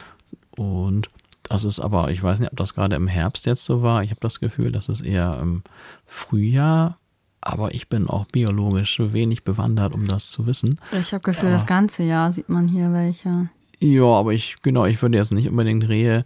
Und 0.56 1.08
das 1.44 1.62
ist 1.62 1.78
aber, 1.78 2.10
ich 2.10 2.20
weiß 2.20 2.40
nicht, 2.40 2.50
ob 2.50 2.58
das 2.58 2.74
gerade 2.74 2.96
im 2.96 3.06
Herbst 3.06 3.46
jetzt 3.46 3.64
so 3.64 3.80
war. 3.80 4.02
Ich 4.02 4.10
habe 4.10 4.18
das 4.18 4.40
Gefühl, 4.40 4.72
das 4.72 4.88
ist 4.88 5.02
eher 5.02 5.38
im 5.40 5.62
Frühjahr. 6.04 6.98
Aber 7.42 7.72
ich 7.72 7.88
bin 7.88 8.08
auch 8.08 8.24
biologisch 8.26 8.98
wenig 8.98 9.44
bewandert, 9.44 9.94
um 9.94 10.08
das 10.08 10.32
zu 10.32 10.46
wissen. 10.46 10.80
Ich 10.90 11.14
habe 11.14 11.22
Gefühl, 11.22 11.50
das 11.50 11.64
ganze 11.64 12.02
Jahr 12.02 12.32
sieht 12.32 12.48
man 12.48 12.66
hier 12.66 12.92
welche. 12.92 13.50
Ja, 13.78 14.06
aber 14.06 14.32
ich, 14.32 14.56
genau, 14.62 14.84
ich 14.84 15.00
würde 15.00 15.16
jetzt 15.16 15.30
nicht 15.30 15.48
unbedingt 15.48 15.88
Rehe 15.88 16.24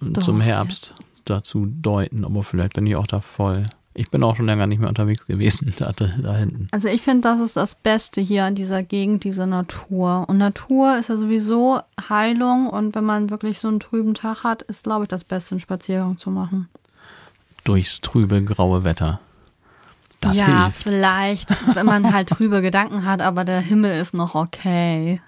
Doch, 0.00 0.22
zum 0.22 0.40
Herbst 0.40 0.94
dazu 1.26 1.66
deuten, 1.66 2.24
aber 2.24 2.42
vielleicht 2.42 2.72
bin 2.72 2.86
ich 2.86 2.96
auch 2.96 3.06
da 3.06 3.20
voll. 3.20 3.66
Ich 3.98 4.10
bin 4.10 4.22
auch 4.22 4.36
schon 4.36 4.44
länger 4.44 4.66
nicht 4.66 4.78
mehr 4.78 4.90
unterwegs 4.90 5.26
gewesen, 5.26 5.72
da, 5.78 5.90
da 5.92 6.34
hinten. 6.36 6.68
Also 6.70 6.88
ich 6.88 7.00
finde, 7.00 7.28
das 7.28 7.40
ist 7.40 7.56
das 7.56 7.74
Beste 7.74 8.20
hier 8.20 8.44
an 8.44 8.54
dieser 8.54 8.82
Gegend, 8.82 9.24
diese 9.24 9.46
Natur. 9.46 10.26
Und 10.28 10.36
Natur 10.36 10.98
ist 10.98 11.08
ja 11.08 11.16
sowieso 11.16 11.80
Heilung. 12.08 12.66
Und 12.66 12.94
wenn 12.94 13.04
man 13.04 13.30
wirklich 13.30 13.58
so 13.58 13.68
einen 13.68 13.80
trüben 13.80 14.12
Tag 14.12 14.44
hat, 14.44 14.60
ist, 14.62 14.84
glaube 14.84 15.04
ich, 15.04 15.08
das 15.08 15.24
Beste, 15.24 15.52
einen 15.52 15.60
Spaziergang 15.60 16.18
zu 16.18 16.30
machen. 16.30 16.68
Durchs 17.64 18.02
trübe, 18.02 18.44
graue 18.44 18.84
Wetter. 18.84 19.18
Das 20.20 20.36
ja, 20.36 20.64
hilft. 20.64 20.82
vielleicht, 20.82 21.74
wenn 21.74 21.86
man 21.86 22.12
halt 22.12 22.28
trübe 22.28 22.60
Gedanken 22.60 23.06
hat, 23.06 23.22
aber 23.22 23.44
der 23.44 23.60
Himmel 23.60 23.98
ist 23.98 24.12
noch 24.12 24.34
okay. 24.34 25.22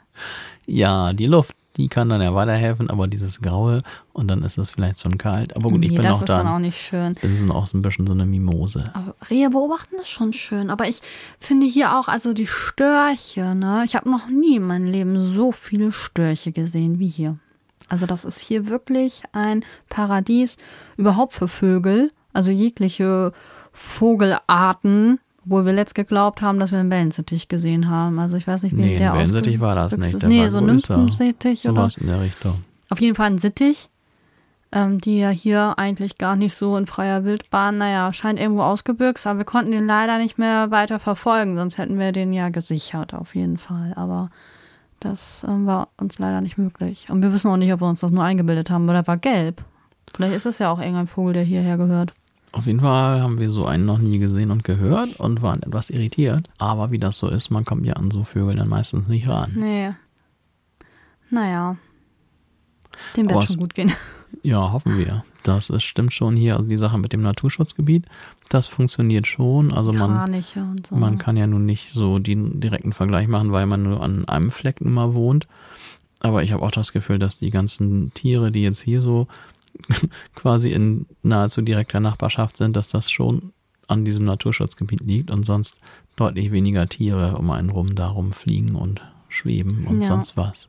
Ja, 0.66 1.14
die 1.14 1.26
Luft, 1.26 1.54
die 1.78 1.88
kann 1.88 2.08
dann 2.08 2.20
ja 2.20 2.34
weiterhelfen, 2.34 2.90
aber 2.90 3.06
dieses 3.06 3.40
Graue 3.40 3.82
und 4.12 4.28
dann 4.28 4.42
ist 4.42 4.58
es 4.58 4.70
vielleicht 4.70 5.00
schon 5.00 5.16
kalt. 5.16 5.54
Aber 5.56 5.70
gut, 5.70 5.84
ich 5.84 5.92
nee, 5.92 5.96
bin 5.96 6.04
das 6.04 6.16
auch 6.16 6.22
ist 6.22 6.28
dann 6.28 6.46
auch 6.46 6.54
da. 6.54 6.58
nicht 6.58 6.76
schön. 6.76 7.14
Bin 7.14 7.50
auch 7.52 7.66
so 7.66 7.78
ein 7.78 7.82
bisschen 7.82 8.06
so 8.06 8.12
eine 8.12 8.26
Mimose. 8.26 8.90
Aber 8.94 9.14
Rehe 9.30 9.48
beobachten 9.48 9.94
ist 9.94 10.08
schon 10.08 10.32
schön. 10.32 10.70
Aber 10.70 10.88
ich 10.88 11.00
finde 11.38 11.66
hier 11.66 11.96
auch, 11.96 12.08
also 12.08 12.32
die 12.32 12.48
Störche, 12.48 13.56
ne? 13.56 13.84
Ich 13.86 13.94
habe 13.94 14.10
noch 14.10 14.28
nie 14.28 14.56
in 14.56 14.64
meinem 14.64 14.86
Leben 14.86 15.24
so 15.24 15.52
viele 15.52 15.92
Störche 15.92 16.50
gesehen 16.50 16.98
wie 16.98 17.08
hier. 17.08 17.38
Also 17.88 18.06
das 18.06 18.24
ist 18.24 18.40
hier 18.40 18.66
wirklich 18.66 19.22
ein 19.32 19.64
Paradies 19.88 20.58
überhaupt 20.96 21.32
für 21.32 21.48
Vögel. 21.48 22.10
Also 22.32 22.50
jegliche 22.50 23.32
Vogelarten, 23.72 25.20
obwohl 25.48 25.64
wir 25.66 25.72
letzt 25.72 25.94
geglaubt 25.94 26.42
haben, 26.42 26.58
dass 26.60 26.70
wir 26.72 26.78
einen 26.78 26.90
Wellensittich 26.90 27.48
gesehen 27.48 27.88
haben. 27.88 28.18
Also 28.18 28.36
ich 28.36 28.46
weiß 28.46 28.62
nicht, 28.64 28.76
wie 28.76 28.82
Nee, 28.82 28.96
der 28.98 29.12
ein 29.12 29.18
Wellensittich 29.18 29.60
war 29.60 29.74
das 29.74 29.96
nicht. 29.96 30.12
ist. 30.14 30.22
Der 30.22 30.28
Nee, 30.28 30.42
war 30.42 30.50
so. 30.50 30.60
Nymphensittich 30.60 31.64
oder 31.64 31.74
Sowas 31.74 31.96
in 31.96 32.06
der 32.06 32.20
Richtung. 32.20 32.54
auf 32.90 33.00
jeden 33.00 33.14
Fall 33.14 33.26
ein 33.30 33.38
Sittich, 33.38 33.88
ähm, 34.72 34.98
die 35.00 35.18
ja 35.18 35.30
hier 35.30 35.78
eigentlich 35.78 36.18
gar 36.18 36.36
nicht 36.36 36.54
so 36.54 36.76
in 36.76 36.84
freier 36.86 37.24
Wildbahn, 37.24 37.78
naja, 37.78 38.12
scheint 38.12 38.38
irgendwo 38.38 38.62
ausgebüxt, 38.62 39.26
aber 39.26 39.38
wir 39.38 39.44
konnten 39.46 39.72
den 39.72 39.86
leider 39.86 40.18
nicht 40.18 40.36
mehr 40.38 40.70
weiter 40.70 40.98
verfolgen, 40.98 41.56
sonst 41.56 41.78
hätten 41.78 41.98
wir 41.98 42.12
den 42.12 42.34
ja 42.34 42.50
gesichert, 42.50 43.14
auf 43.14 43.34
jeden 43.34 43.56
Fall. 43.56 43.94
Aber 43.96 44.28
das 45.00 45.44
ähm, 45.48 45.64
war 45.66 45.88
uns 45.96 46.18
leider 46.18 46.42
nicht 46.42 46.58
möglich. 46.58 47.06
Und 47.08 47.22
wir 47.22 47.32
wissen 47.32 47.50
auch 47.50 47.56
nicht, 47.56 47.72
ob 47.72 47.80
wir 47.80 47.88
uns 47.88 48.00
das 48.00 48.10
nur 48.10 48.24
eingebildet 48.24 48.68
haben, 48.68 48.86
weil 48.86 48.94
der 48.94 49.06
war 49.06 49.16
gelb. 49.16 49.62
Vielleicht 50.14 50.34
ist 50.34 50.46
es 50.46 50.58
ja 50.58 50.70
auch 50.70 50.78
irgendein 50.80 51.06
Vogel, 51.06 51.32
der 51.32 51.44
hierher 51.44 51.76
gehört. 51.78 52.12
Auf 52.52 52.66
jeden 52.66 52.80
Fall 52.80 53.20
haben 53.20 53.38
wir 53.38 53.50
so 53.50 53.66
einen 53.66 53.84
noch 53.84 53.98
nie 53.98 54.18
gesehen 54.18 54.50
und 54.50 54.64
gehört 54.64 55.20
und 55.20 55.42
waren 55.42 55.62
etwas 55.62 55.90
irritiert. 55.90 56.48
Aber 56.58 56.90
wie 56.90 56.98
das 56.98 57.18
so 57.18 57.28
ist, 57.28 57.50
man 57.50 57.64
kommt 57.64 57.84
ja 57.84 57.94
an 57.94 58.10
so 58.10 58.24
Vögel 58.24 58.56
dann 58.56 58.68
meistens 58.68 59.06
nicht 59.08 59.28
ran. 59.28 59.52
Nee. 59.54 59.90
Naja. 61.30 61.76
Dem 63.16 63.28
wird 63.28 63.44
schon 63.44 63.58
gut 63.58 63.74
gehen. 63.74 63.92
Ja, 64.42 64.72
hoffen 64.72 64.98
wir. 64.98 65.24
Das 65.42 65.70
ist, 65.70 65.84
stimmt 65.84 66.12
schon 66.12 66.36
hier. 66.36 66.56
Also 66.56 66.68
die 66.68 66.76
Sache 66.76 66.98
mit 66.98 67.14
dem 67.14 67.22
Naturschutzgebiet, 67.22 68.04
das 68.50 68.66
funktioniert 68.66 69.26
schon. 69.26 69.72
Also 69.72 69.92
man, 69.92 70.42
so. 70.42 70.94
man 70.94 71.16
kann 71.16 71.36
ja 71.36 71.46
nun 71.46 71.64
nicht 71.64 71.92
so 71.92 72.18
den 72.18 72.60
direkten 72.60 72.92
Vergleich 72.92 73.26
machen, 73.26 73.52
weil 73.52 73.66
man 73.66 73.82
nur 73.82 74.02
an 74.02 74.28
einem 74.28 74.50
Fleck 74.50 74.82
immer 74.82 75.14
wohnt. 75.14 75.48
Aber 76.20 76.42
ich 76.42 76.52
habe 76.52 76.62
auch 76.62 76.70
das 76.70 76.92
Gefühl, 76.92 77.18
dass 77.18 77.38
die 77.38 77.50
ganzen 77.50 78.12
Tiere, 78.12 78.52
die 78.52 78.62
jetzt 78.62 78.82
hier 78.82 79.00
so 79.00 79.28
quasi 80.34 80.70
in 80.72 81.06
nahezu 81.22 81.62
direkter 81.62 82.00
Nachbarschaft 82.00 82.56
sind, 82.56 82.76
dass 82.76 82.88
das 82.90 83.10
schon 83.10 83.52
an 83.86 84.04
diesem 84.04 84.24
Naturschutzgebiet 84.24 85.00
liegt 85.00 85.30
und 85.30 85.44
sonst 85.44 85.76
deutlich 86.16 86.52
weniger 86.52 86.86
Tiere 86.86 87.36
um 87.38 87.50
einen 87.50 87.70
rum 87.70 87.94
darum 87.94 88.32
fliegen 88.32 88.74
und 88.74 89.00
schweben 89.28 89.86
und 89.86 90.02
Ja. 90.02 90.08
sonst 90.08 90.36
was. 90.36 90.68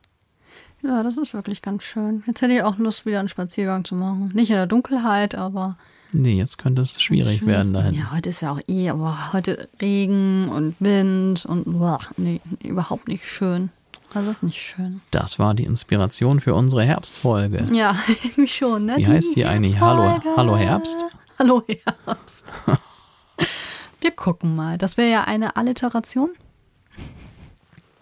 Ja, 0.82 1.02
das 1.02 1.18
ist 1.18 1.34
wirklich 1.34 1.60
ganz 1.60 1.82
schön. 1.82 2.22
Jetzt 2.26 2.40
hätte 2.40 2.54
ich 2.54 2.62
auch 2.62 2.78
Lust, 2.78 3.04
wieder 3.04 3.18
einen 3.18 3.28
Spaziergang 3.28 3.84
zu 3.84 3.94
machen. 3.94 4.30
Nicht 4.34 4.48
in 4.48 4.56
der 4.56 4.66
Dunkelheit, 4.66 5.34
aber. 5.34 5.76
Nee, 6.12 6.38
jetzt 6.38 6.56
könnte 6.56 6.80
es 6.82 7.00
schwierig 7.00 7.44
werden 7.46 7.74
dahin. 7.74 7.94
Ja, 7.94 8.12
heute 8.12 8.30
ist 8.30 8.40
ja 8.40 8.52
auch 8.52 8.60
eh, 8.66 8.88
aber 8.88 9.32
heute 9.34 9.68
Regen 9.82 10.48
und 10.48 10.74
Wind 10.80 11.44
und 11.44 11.64
boah, 11.64 11.98
nee, 12.16 12.40
überhaupt 12.64 13.08
nicht 13.08 13.26
schön. 13.26 13.68
Das 14.12 14.26
ist 14.26 14.42
nicht 14.42 14.60
schön. 14.60 15.00
Das 15.12 15.38
war 15.38 15.54
die 15.54 15.64
Inspiration 15.64 16.40
für 16.40 16.54
unsere 16.54 16.84
Herbstfolge. 16.84 17.66
Ja, 17.72 17.96
irgendwie 18.08 18.48
schon, 18.48 18.86
ne? 18.86 18.96
Wie 18.96 19.06
heißt 19.06 19.36
die 19.36 19.44
eigentlich? 19.46 19.78
Hallo. 19.80 20.20
Hallo 20.36 20.56
Herbst? 20.56 21.04
Hallo 21.38 21.62
Herbst. 21.66 22.52
Wir 24.00 24.10
gucken 24.10 24.56
mal. 24.56 24.78
Das 24.78 24.96
wäre 24.96 25.10
ja 25.10 25.24
eine 25.24 25.56
Alliteration. 25.56 26.30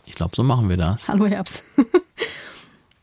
Ich 0.06 0.14
glaube, 0.14 0.34
so 0.34 0.42
machen 0.42 0.68
wir 0.68 0.76
das. 0.76 1.08
Hallo 1.08 1.26
Herbst. 1.26 1.64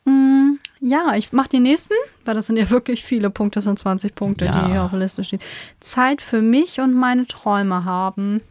Mm, 0.08 0.60
ja, 0.82 1.16
ich 1.16 1.34
mache 1.34 1.50
die 1.50 1.60
nächsten, 1.60 1.96
weil 2.26 2.36
das 2.36 2.46
sind 2.46 2.58
ja 2.58 2.70
wirklich 2.70 3.04
viele 3.04 3.32
Punkte, 3.32 3.58
das 3.58 3.64
sind 3.64 3.80
20 3.80 4.14
Punkte, 4.14 4.46
Ja. 4.46 4.62
die 4.68 4.72
hier 4.72 4.84
auf 4.84 4.92
der 4.92 5.00
Liste 5.00 5.24
stehen. 5.24 5.40
Zeit 5.80 6.22
für 6.22 6.44
mich 6.44 6.80
und 6.80 6.94
meine 6.94 7.26
Träume 7.26 7.86
haben. 7.86 8.42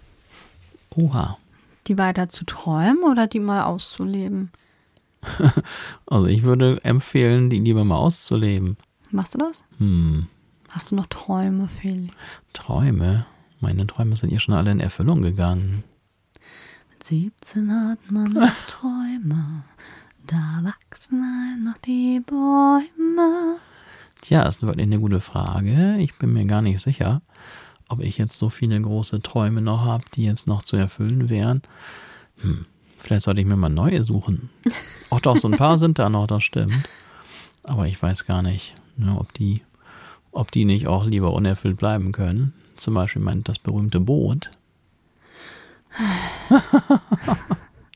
Oha. 0.97 1.39
Die 1.87 1.99
weiter 1.99 2.29
zu 2.29 2.45
träumen 2.45 3.03
oder 3.05 3.27
die 3.27 3.41
mal 3.41 3.65
auszuleben? 3.65 4.51
Also 6.07 6.27
ich 6.27 6.43
würde 6.43 6.79
empfehlen, 6.85 7.49
die 7.51 7.59
lieber 7.59 7.85
mal 7.85 7.97
auszuleben. 7.97 8.77
Machst 9.11 9.35
du 9.35 9.39
das? 9.39 9.63
Hm, 9.79 10.27
Hast 10.71 10.91
du 10.91 10.97
noch 10.97 11.07
Träume, 11.07 11.69
Felix? 11.69 12.13
Träume. 12.53 13.25
Meine 13.61 13.87
Träume 13.87 14.17
sind 14.17 14.33
ja 14.33 14.41
schon 14.41 14.55
alle 14.55 14.71
in 14.73 14.81
Erfüllung 14.81 15.23
gegangen. 15.23 15.85
Mit 16.91 17.05
17 17.05 17.73
hat 17.73 17.99
man 18.11 18.33
noch 18.33 18.53
Träume, 18.69 19.63
da 20.27 20.61
wachsen 20.63 21.23
einem 21.23 21.65
noch 21.65 21.79
die 21.79 22.21
Bäume. 22.21 23.57
Tja, 24.21 24.43
ist 24.43 24.63
wirklich 24.63 24.87
eine 24.87 24.99
gute 25.01 25.21
Frage. 25.21 25.97
Ich 25.99 26.15
bin 26.19 26.33
mir 26.33 26.45
gar 26.47 26.61
nicht 26.63 26.81
sicher, 26.81 27.23
ob 27.95 28.01
ich 28.01 28.19
jetzt 28.19 28.37
so 28.37 28.51
viele 28.51 28.81
große 28.81 29.23
Träume 29.23 29.61
noch 29.61 29.85
habe, 29.85 30.05
die 30.17 30.25
jetzt 30.25 30.49
noch 30.49 30.63
zu 30.63 30.77
erfüllen 30.77 31.31
wären. 31.31 31.63
Hm, 32.41 32.67
vielleicht 32.99 33.23
sollte 33.23 33.41
ich 33.41 33.47
mir 33.47 33.57
mal 33.57 33.69
neue 33.69 34.03
suchen. 34.03 34.51
Auch 35.11 35.21
doch, 35.21 35.37
so 35.37 35.47
ein 35.47 35.57
paar 35.57 35.79
sind 35.79 36.01
da 36.01 36.09
noch, 36.09 36.27
das 36.27 36.43
stimmt. 36.43 36.89
Aber 37.63 37.87
ich 37.87 38.03
weiß 38.03 38.27
gar 38.27 38.43
nicht, 38.43 38.75
ne, 38.97 39.17
ob 39.17 39.33
die, 39.33 39.63
ob 40.33 40.51
die 40.51 40.65
nicht 40.65 40.89
auch 40.89 41.07
lieber 41.07 41.33
unerfüllt 41.35 41.79
bleiben 41.79 42.11
können. 42.11 42.53
Zum 42.75 42.95
Beispiel 42.95 43.23
mein, 43.23 43.45
das 43.45 43.61
berühmte 43.61 44.01
Boot. 44.01 44.51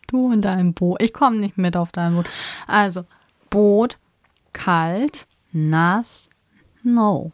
Du 0.06 0.32
in 0.32 0.40
deinem 0.40 0.74
Boot. 0.74 1.02
Ich 1.02 1.12
komme 1.12 1.38
nicht 1.38 1.58
mit 1.58 1.76
auf 1.76 1.90
dein 1.90 2.14
Boot. 2.14 2.26
Also, 2.68 3.04
Boot, 3.50 3.98
kalt, 4.52 5.26
nass, 5.52 6.30
no. 6.84 7.32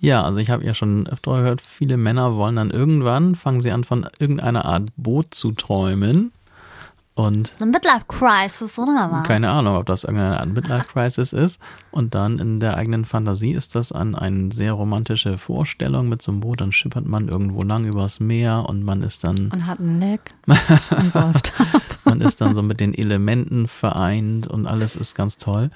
Ja, 0.00 0.22
also 0.22 0.38
ich 0.38 0.50
habe 0.50 0.64
ja 0.64 0.74
schon 0.74 1.06
öfter 1.08 1.38
gehört, 1.38 1.60
viele 1.60 1.96
Männer 1.96 2.36
wollen 2.36 2.56
dann 2.56 2.70
irgendwann, 2.70 3.34
fangen 3.34 3.60
sie 3.60 3.72
an 3.72 3.84
von 3.84 4.06
irgendeiner 4.18 4.64
Art 4.64 4.90
Boot 4.96 5.34
zu 5.34 5.52
träumen. 5.52 6.32
Und 7.14 7.50
Eine 7.60 7.72
Midlife-Crisis, 7.72 8.78
oder 8.78 9.08
was? 9.10 9.24
keine 9.26 9.50
Ahnung, 9.50 9.74
ob 9.74 9.86
das 9.86 10.04
irgendeine 10.04 10.38
Art 10.38 10.50
Midlife-Crisis 10.50 11.32
ist. 11.32 11.60
Und 11.90 12.14
dann 12.14 12.38
in 12.38 12.60
der 12.60 12.76
eigenen 12.76 13.04
Fantasie 13.04 13.50
ist 13.50 13.74
das 13.74 13.90
an 13.90 14.14
eine 14.14 14.54
sehr 14.54 14.72
romantische 14.72 15.36
Vorstellung 15.36 16.08
mit 16.08 16.22
so 16.22 16.30
einem 16.30 16.40
Boot. 16.42 16.60
Dann 16.60 16.70
schippert 16.70 17.06
man 17.06 17.26
irgendwo 17.26 17.64
lang 17.64 17.86
übers 17.86 18.20
Meer 18.20 18.66
und 18.68 18.84
man 18.84 19.02
ist 19.02 19.24
dann, 19.24 19.50
Und 19.52 19.66
hat 19.66 19.80
ein 19.80 19.98
Leck 19.98 20.32
und 20.96 21.12
säuft 21.12 21.54
ab. 21.58 21.82
man 22.04 22.20
ist 22.20 22.40
dann 22.40 22.54
so 22.54 22.62
mit 22.62 22.78
den 22.78 22.94
Elementen 22.94 23.66
vereint 23.66 24.46
und 24.46 24.68
alles 24.68 24.94
ist 24.94 25.16
ganz 25.16 25.38
toll. 25.38 25.70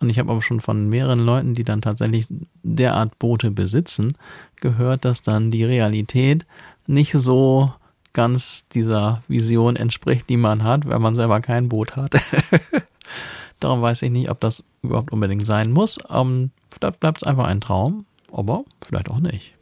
Und 0.00 0.10
ich 0.10 0.18
habe 0.18 0.30
aber 0.30 0.42
schon 0.42 0.60
von 0.60 0.88
mehreren 0.88 1.20
Leuten, 1.20 1.54
die 1.54 1.64
dann 1.64 1.80
tatsächlich 1.80 2.26
derart 2.62 3.18
Boote 3.18 3.50
besitzen, 3.50 4.16
gehört, 4.56 5.04
dass 5.04 5.22
dann 5.22 5.50
die 5.50 5.64
Realität 5.64 6.46
nicht 6.86 7.12
so 7.12 7.72
ganz 8.12 8.66
dieser 8.68 9.22
Vision 9.28 9.76
entspricht, 9.76 10.28
die 10.28 10.36
man 10.36 10.64
hat, 10.64 10.88
wenn 10.88 11.02
man 11.02 11.16
selber 11.16 11.40
kein 11.40 11.68
Boot 11.68 11.96
hat. 11.96 12.14
Darum 13.60 13.80
weiß 13.80 14.02
ich 14.02 14.10
nicht, 14.10 14.30
ob 14.30 14.40
das 14.40 14.64
überhaupt 14.82 15.12
unbedingt 15.12 15.46
sein 15.46 15.72
muss. 15.72 15.98
Ähm, 16.10 16.50
vielleicht 16.70 17.00
bleibt 17.00 17.22
es 17.22 17.28
einfach 17.28 17.46
ein 17.46 17.60
Traum, 17.60 18.04
aber 18.32 18.64
vielleicht 18.82 19.10
auch 19.10 19.20
nicht. 19.20 19.56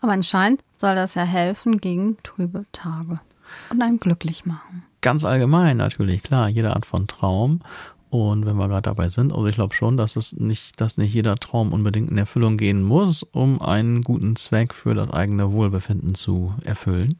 Aber 0.00 0.12
anscheinend 0.12 0.62
soll 0.74 0.94
das 0.94 1.14
ja 1.14 1.22
helfen 1.22 1.78
gegen 1.78 2.16
trübe 2.22 2.64
Tage 2.72 3.20
und 3.70 3.82
einem 3.82 4.00
glücklich 4.00 4.44
machen. 4.44 4.84
Ganz 5.00 5.24
allgemein 5.24 5.76
natürlich, 5.76 6.22
klar, 6.22 6.48
jede 6.48 6.74
Art 6.74 6.86
von 6.86 7.06
Traum. 7.06 7.60
Und 8.10 8.46
wenn 8.46 8.56
wir 8.56 8.68
gerade 8.68 8.82
dabei 8.82 9.10
sind, 9.10 9.32
also 9.32 9.46
ich 9.46 9.54
glaube 9.54 9.74
schon, 9.74 9.96
dass 9.96 10.16
es 10.16 10.32
nicht, 10.32 10.80
dass 10.80 10.96
nicht 10.96 11.12
jeder 11.12 11.36
Traum 11.36 11.72
unbedingt 11.72 12.10
in 12.10 12.18
Erfüllung 12.18 12.56
gehen 12.56 12.82
muss, 12.82 13.22
um 13.22 13.60
einen 13.60 14.02
guten 14.02 14.36
Zweck 14.36 14.72
für 14.72 14.94
das 14.94 15.10
eigene 15.10 15.52
Wohlbefinden 15.52 16.14
zu 16.14 16.54
erfüllen. 16.64 17.18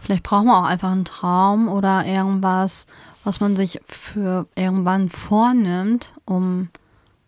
Vielleicht 0.00 0.24
braucht 0.24 0.46
man 0.46 0.64
auch 0.64 0.68
einfach 0.68 0.90
einen 0.90 1.04
Traum 1.04 1.68
oder 1.68 2.04
irgendwas, 2.04 2.86
was 3.24 3.40
man 3.40 3.56
sich 3.56 3.80
für 3.86 4.46
irgendwann 4.54 5.08
vornimmt, 5.08 6.14
um 6.24 6.68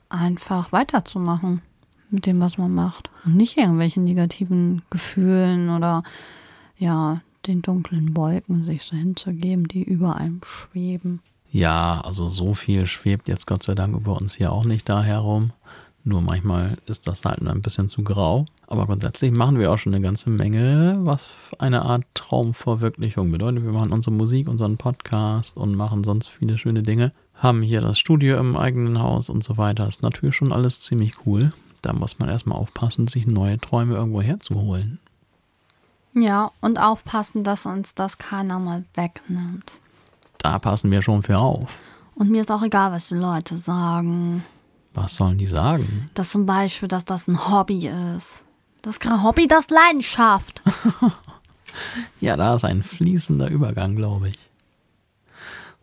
einfach 0.08 0.72
weiterzumachen 0.72 1.62
mit 2.10 2.26
dem, 2.26 2.40
was 2.40 2.58
man 2.58 2.72
macht. 2.74 3.10
Und 3.24 3.36
nicht 3.36 3.56
irgendwelchen 3.56 4.04
negativen 4.04 4.82
Gefühlen 4.90 5.70
oder 5.70 6.02
ja, 6.76 7.20
den 7.46 7.62
dunklen 7.62 8.16
Wolken 8.16 8.64
sich 8.64 8.82
so 8.82 8.96
hinzugeben, 8.96 9.68
die 9.68 9.82
über 9.82 10.16
einem 10.16 10.40
schweben. 10.44 11.20
Ja, 11.52 12.00
also 12.02 12.28
so 12.28 12.54
viel 12.54 12.86
schwebt 12.86 13.26
jetzt 13.28 13.46
Gott 13.46 13.62
sei 13.62 13.74
Dank 13.74 13.96
über 13.96 14.16
uns 14.16 14.34
hier 14.34 14.52
auch 14.52 14.64
nicht 14.64 14.88
da 14.88 15.02
herum. 15.02 15.52
Nur 16.02 16.22
manchmal 16.22 16.78
ist 16.86 17.08
das 17.08 17.24
halt 17.24 17.46
ein 17.46 17.60
bisschen 17.60 17.88
zu 17.88 18.02
grau. 18.02 18.46
Aber 18.66 18.86
grundsätzlich 18.86 19.32
machen 19.32 19.58
wir 19.58 19.70
auch 19.70 19.78
schon 19.78 19.92
eine 19.92 20.02
ganze 20.02 20.30
Menge, 20.30 20.98
was 21.00 21.28
eine 21.58 21.82
Art 21.82 22.04
Traumverwirklichung 22.14 23.30
bedeutet. 23.32 23.64
Wir 23.64 23.72
machen 23.72 23.92
unsere 23.92 24.14
Musik, 24.14 24.48
unseren 24.48 24.76
Podcast 24.78 25.56
und 25.56 25.74
machen 25.74 26.04
sonst 26.04 26.28
viele 26.28 26.56
schöne 26.56 26.82
Dinge. 26.82 27.12
Haben 27.34 27.62
hier 27.62 27.80
das 27.80 27.98
Studio 27.98 28.38
im 28.38 28.56
eigenen 28.56 29.00
Haus 29.00 29.28
und 29.28 29.44
so 29.44 29.58
weiter. 29.58 29.88
Ist 29.88 30.02
natürlich 30.02 30.36
schon 30.36 30.52
alles 30.52 30.80
ziemlich 30.80 31.26
cool. 31.26 31.52
Da 31.82 31.92
muss 31.92 32.18
man 32.18 32.28
erstmal 32.28 32.58
aufpassen, 32.58 33.08
sich 33.08 33.26
neue 33.26 33.58
Träume 33.58 33.94
irgendwo 33.94 34.22
herzuholen. 34.22 35.00
Ja, 36.14 36.50
und 36.60 36.78
aufpassen, 36.80 37.44
dass 37.44 37.66
uns 37.66 37.94
das 37.94 38.18
keiner 38.18 38.58
mal 38.58 38.84
wegnimmt. 38.94 39.70
Da 40.42 40.58
passen 40.58 40.90
wir 40.90 41.02
schon 41.02 41.22
für 41.22 41.38
auf. 41.38 41.78
Und 42.14 42.30
mir 42.30 42.42
ist 42.42 42.50
auch 42.50 42.62
egal, 42.62 42.92
was 42.92 43.08
die 43.08 43.14
Leute 43.14 43.56
sagen. 43.56 44.44
Was 44.94 45.16
sollen 45.16 45.38
die 45.38 45.46
sagen? 45.46 46.10
Dass 46.14 46.30
zum 46.30 46.46
Beispiel, 46.46 46.88
dass 46.88 47.04
das 47.04 47.28
ein 47.28 47.48
Hobby 47.48 47.88
ist. 48.16 48.44
Das 48.82 48.94
ist 48.94 49.00
kein 49.00 49.22
Hobby, 49.22 49.46
das 49.46 49.68
Leidenschaft. 49.70 50.62
Ja, 52.20 52.36
da 52.36 52.56
ist 52.56 52.64
ein 52.64 52.82
fließender 52.82 53.48
Übergang, 53.48 53.96
glaube 53.96 54.30
ich. 54.30 54.38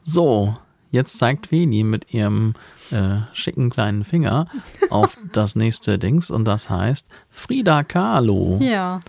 So, 0.04 0.58
jetzt 0.92 1.18
zeigt 1.18 1.52
Veni 1.52 1.84
mit 1.84 2.14
ihrem 2.14 2.56
äh, 2.92 3.20
schicken 3.34 3.70
kleinen 3.70 4.04
Finger 4.04 4.48
auf 4.90 5.18
das 5.34 5.56
nächste 5.56 6.00
Dings 6.00 6.30
und 6.30 6.46
das 6.46 6.70
heißt 6.70 7.08
Frida 7.30 7.84
Kahlo. 7.84 8.58
Ja. 8.62 9.00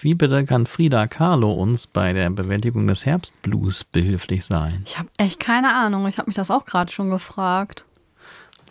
Wie 0.00 0.14
bitte 0.14 0.44
kann 0.44 0.66
Frida 0.66 1.06
Kahlo 1.08 1.50
uns 1.52 1.86
bei 1.86 2.12
der 2.12 2.30
Bewältigung 2.30 2.86
des 2.86 3.04
Herbstblues 3.04 3.84
behilflich 3.84 4.44
sein? 4.44 4.82
Ich 4.86 4.98
habe 4.98 5.08
echt 5.16 5.40
keine 5.40 5.74
Ahnung. 5.74 6.06
Ich 6.06 6.18
habe 6.18 6.28
mich 6.28 6.36
das 6.36 6.50
auch 6.50 6.64
gerade 6.64 6.92
schon 6.92 7.10
gefragt. 7.10 7.84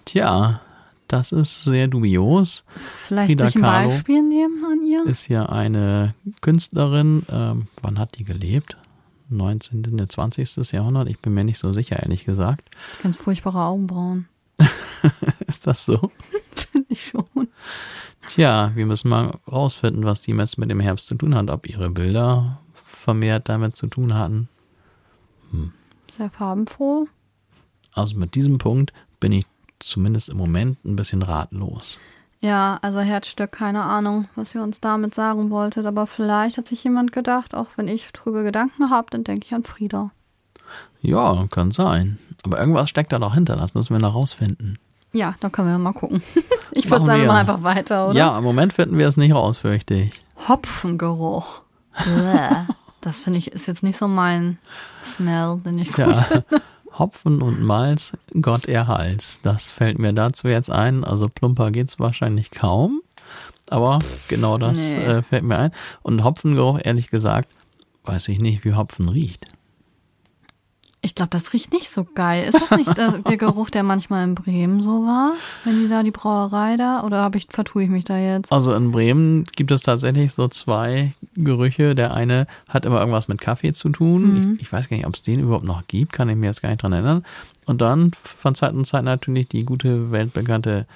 Tja, 0.06 0.62
das 1.08 1.34
ist 1.34 1.66
sehr 1.66 1.88
dubios. 1.88 2.64
Vielleicht 3.06 3.32
Frida 3.32 3.46
sich 3.48 3.56
ein 3.58 3.62
Kahlo 3.62 3.90
Beispiel 3.90 4.22
nehmen 4.22 4.64
an 4.64 4.84
ihr? 4.86 5.06
Ist 5.06 5.28
ja 5.28 5.48
eine 5.48 6.14
Künstlerin. 6.42 7.26
Ähm, 7.30 7.68
wann 7.82 8.00
hat 8.00 8.18
die 8.18 8.24
gelebt? 8.24 8.78
19., 9.30 9.82
ne, 9.82 10.08
20. 10.08 10.72
Jahrhundert? 10.72 11.10
Ich 11.10 11.20
bin 11.20 11.34
mir 11.34 11.44
nicht 11.44 11.60
so 11.60 11.74
sicher, 11.74 11.98
ehrlich 12.00 12.24
gesagt. 12.24 12.70
Ganz 13.04 13.18
furchtbare 13.18 13.60
Augenbrauen. 13.60 14.30
Ist 15.48 15.68
das 15.68 15.86
so? 15.86 16.12
Finde 16.56 16.88
ich 16.90 17.08
schon. 17.08 17.50
Tja, 18.28 18.72
wir 18.76 18.86
müssen 18.86 19.10
mal 19.10 19.32
rausfinden, 19.50 20.06
was 20.06 20.22
die 20.22 20.32
jetzt 20.32 20.58
mit 20.58 20.70
dem 20.70 20.80
Herbst 20.80 21.08
zu 21.08 21.16
tun 21.16 21.36
hat. 21.36 21.50
Ob 21.50 21.68
ihre 21.68 21.90
Bilder 21.90 22.60
vermehrt 22.74 23.50
damit 23.50 23.76
zu 23.76 23.88
tun 23.88 24.14
hatten. 24.14 24.50
Sehr 26.18 26.30
farbenfroh. 26.30 27.08
Also 27.94 28.18
mit 28.18 28.36
diesem 28.36 28.58
Punkt 28.58 28.94
bin 29.20 29.32
ich 29.32 29.46
zumindest 29.80 30.30
im 30.30 30.38
Moment 30.38 30.84
ein 30.86 30.96
bisschen 30.96 31.22
ratlos. 31.22 32.00
Ja, 32.40 32.78
also 32.82 33.00
Herzstück, 33.00 33.52
keine 33.52 33.84
Ahnung, 33.84 34.28
was 34.36 34.54
ihr 34.54 34.62
uns 34.62 34.80
damit 34.80 35.16
sagen 35.16 35.50
wolltet. 35.50 35.86
Aber 35.86 36.06
vielleicht 36.06 36.58
hat 36.58 36.68
sich 36.68 36.84
jemand 36.84 37.12
gedacht, 37.12 37.56
auch 37.56 37.68
wenn 37.78 37.88
ich 37.88 38.12
trübe 38.12 38.44
Gedanken 38.44 38.90
habe, 38.90 39.08
dann 39.10 39.24
denke 39.24 39.46
ich 39.46 39.54
an 39.54 39.64
Frieda. 39.64 40.12
Ja, 41.02 41.48
kann 41.50 41.72
sein. 41.72 42.20
Aber 42.44 42.60
irgendwas 42.60 42.90
steckt 42.90 43.12
da 43.12 43.20
noch 43.20 43.34
hinter, 43.34 43.56
das 43.56 43.74
müssen 43.74 43.94
wir 43.94 44.00
noch 44.00 44.14
rausfinden. 44.14 44.78
Ja, 45.14 45.36
dann 45.40 45.52
können 45.52 45.70
wir 45.70 45.78
mal 45.78 45.94
gucken. 45.94 46.22
Ich 46.72 46.92
würde 46.92 47.06
sagen, 47.06 47.22
wir. 47.22 47.28
machen 47.28 47.40
einfach 47.40 47.64
weiter, 47.64 48.10
oder? 48.10 48.18
Ja, 48.20 48.38
im 48.38 48.44
Moment 48.44 48.72
finden 48.72 49.00
wir 49.00 49.08
es 49.08 49.18
nicht 49.18 49.34
raus, 49.34 49.58
fürchte 49.58 49.96
ich. 49.96 50.12
Hopfengeruch. 50.48 51.62
Das 53.02 53.20
finde 53.20 53.40
ich 53.40 53.52
ist 53.52 53.68
jetzt 53.68 53.84
nicht 53.84 53.96
so 53.98 54.08
mein 54.08 54.58
Smell, 55.04 55.62
den 55.64 55.78
ich 55.80 55.90
gut 55.90 56.00
Ja. 56.00 56.14
finde. 56.14 56.46
Hopfen 57.00 57.42
und 57.42 57.62
Malz, 57.64 58.14
Gott 58.42 58.66
erhalts. 58.66 59.40
Das 59.44 59.70
fällt 59.70 59.98
mir 60.00 60.14
dazu 60.14 60.48
jetzt 60.48 60.70
ein. 60.72 61.04
Also 61.04 61.30
plumper 61.30 61.72
geht's 61.72 62.00
wahrscheinlich 62.00 62.50
kaum. 62.52 63.02
Aber 63.70 64.00
genau 64.30 64.58
das 64.58 64.80
Nee. 64.80 64.96
äh, 65.04 65.22
fällt 65.22 65.44
mir 65.44 65.58
ein. 65.58 65.72
Und 66.02 66.24
Hopfengeruch, 66.24 66.80
ehrlich 66.84 67.10
gesagt, 67.10 67.50
weiß 68.04 68.28
ich 68.30 68.40
nicht, 68.40 68.66
wie 68.66 68.74
Hopfen 68.74 69.10
riecht. 69.10 69.46
Ich 71.08 71.16
glaube, 71.16 71.30
das 71.30 71.54
riecht 71.54 71.72
nicht 71.72 71.90
so 71.90 72.04
geil. 72.04 72.50
Ist 72.50 72.60
das 72.60 72.78
nicht 72.78 72.98
der, 72.98 73.14
der 73.14 73.38
Geruch, 73.38 73.70
der 73.70 73.84
manchmal 73.84 74.26
in 74.26 74.36
Bremen 74.36 74.82
so 74.82 75.06
war? 75.06 75.36
Wenn 75.64 75.82
die 75.82 75.88
da 75.88 76.04
die 76.04 76.12
Brauerei 76.12 76.76
da? 76.76 77.02
Oder 77.04 77.32
ich, 77.34 77.48
vertue 77.50 77.84
ich 77.84 77.90
mich 77.90 78.04
da 78.04 78.18
jetzt? 78.18 78.52
Also 78.52 78.74
in 78.74 78.92
Bremen 78.92 79.46
gibt 79.56 79.72
es 79.72 79.84
tatsächlich 79.84 80.34
so 80.34 80.50
zwei 80.50 81.14
Gerüche. 81.36 81.96
Der 81.96 82.14
eine 82.14 82.46
hat 82.68 82.86
immer 82.86 83.00
irgendwas 83.00 83.30
mit 83.30 83.40
Kaffee 83.40 83.72
zu 83.72 83.88
tun. 83.88 84.58
Ich, 84.58 84.64
ich 84.64 84.74
weiß 84.74 84.90
gar 84.90 84.98
nicht, 84.98 85.08
ob 85.08 85.14
es 85.14 85.22
den 85.22 85.40
überhaupt 85.40 85.64
noch 85.64 85.88
gibt, 85.88 86.12
kann 86.12 86.28
ich 86.28 86.36
mir 86.36 86.48
jetzt 86.48 86.62
gar 86.62 86.70
nicht 86.70 86.84
dran 86.84 86.92
erinnern. 86.92 87.24
Und 87.66 87.80
dann 87.80 88.12
von 88.24 88.54
Zeit 88.54 88.74
zu 88.74 88.84
Zeit 88.84 89.06
natürlich 89.06 89.48
die 89.48 89.64
gute, 89.64 90.12
weltbekannte 90.12 90.88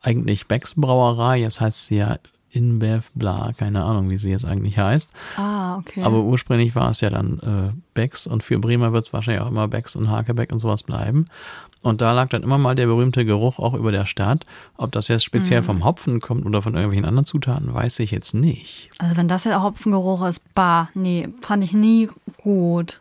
eigentlich 0.00 0.48
Becks 0.48 0.72
Brauerei. 0.74 1.36
Jetzt 1.36 1.60
heißt 1.60 1.86
sie 1.86 1.96
ja 1.96 2.16
InBev, 2.52 3.10
bla, 3.14 3.52
keine 3.56 3.84
Ahnung, 3.84 4.10
wie 4.10 4.18
sie 4.18 4.30
jetzt 4.30 4.44
eigentlich 4.44 4.78
heißt. 4.78 5.10
Ah, 5.36 5.78
okay. 5.78 6.02
Aber 6.02 6.20
ursprünglich 6.22 6.74
war 6.74 6.90
es 6.90 7.00
ja 7.00 7.10
dann 7.10 7.38
äh, 7.38 7.78
Becks 7.94 8.26
und 8.26 8.42
für 8.42 8.58
Bremer 8.58 8.92
wird 8.92 9.06
es 9.06 9.12
wahrscheinlich 9.12 9.42
auch 9.42 9.50
immer 9.50 9.68
Becks 9.68 9.96
und 9.96 10.10
Hakebeck 10.10 10.52
und 10.52 10.58
sowas 10.58 10.82
bleiben. 10.82 11.26
Und 11.82 12.02
da 12.02 12.12
lag 12.12 12.28
dann 12.28 12.42
immer 12.42 12.58
mal 12.58 12.74
der 12.74 12.86
berühmte 12.86 13.24
Geruch 13.24 13.58
auch 13.58 13.72
über 13.72 13.90
der 13.90 14.04
Stadt. 14.04 14.44
Ob 14.76 14.92
das 14.92 15.08
jetzt 15.08 15.24
speziell 15.24 15.62
vom 15.62 15.82
Hopfen 15.82 16.20
kommt 16.20 16.44
oder 16.44 16.60
von 16.60 16.74
irgendwelchen 16.74 17.06
anderen 17.06 17.24
Zutaten, 17.24 17.72
weiß 17.72 18.00
ich 18.00 18.10
jetzt 18.10 18.34
nicht. 18.34 18.90
also 18.98 19.16
wenn 19.16 19.28
das 19.28 19.44
ja 19.44 19.62
Hopfengeruch 19.62 20.26
ist, 20.26 20.42
bah, 20.54 20.90
nee, 20.92 21.28
fand 21.40 21.64
ich 21.64 21.72
nie 21.72 22.10
gut. 22.36 23.00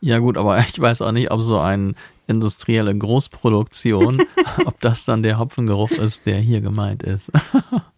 Ja 0.00 0.18
gut, 0.18 0.36
aber 0.36 0.58
ich 0.60 0.80
weiß 0.80 1.02
auch 1.02 1.12
nicht, 1.12 1.32
ob 1.32 1.40
so 1.40 1.58
eine 1.58 1.94
industrielle 2.30 2.96
Großproduktion, 2.96 4.22
ob 4.64 4.80
das 4.80 5.04
dann 5.04 5.22
der 5.22 5.38
Hopfengeruch 5.38 5.90
ist, 5.90 6.26
der 6.26 6.38
hier 6.38 6.60
gemeint 6.60 7.02
ist. 7.02 7.30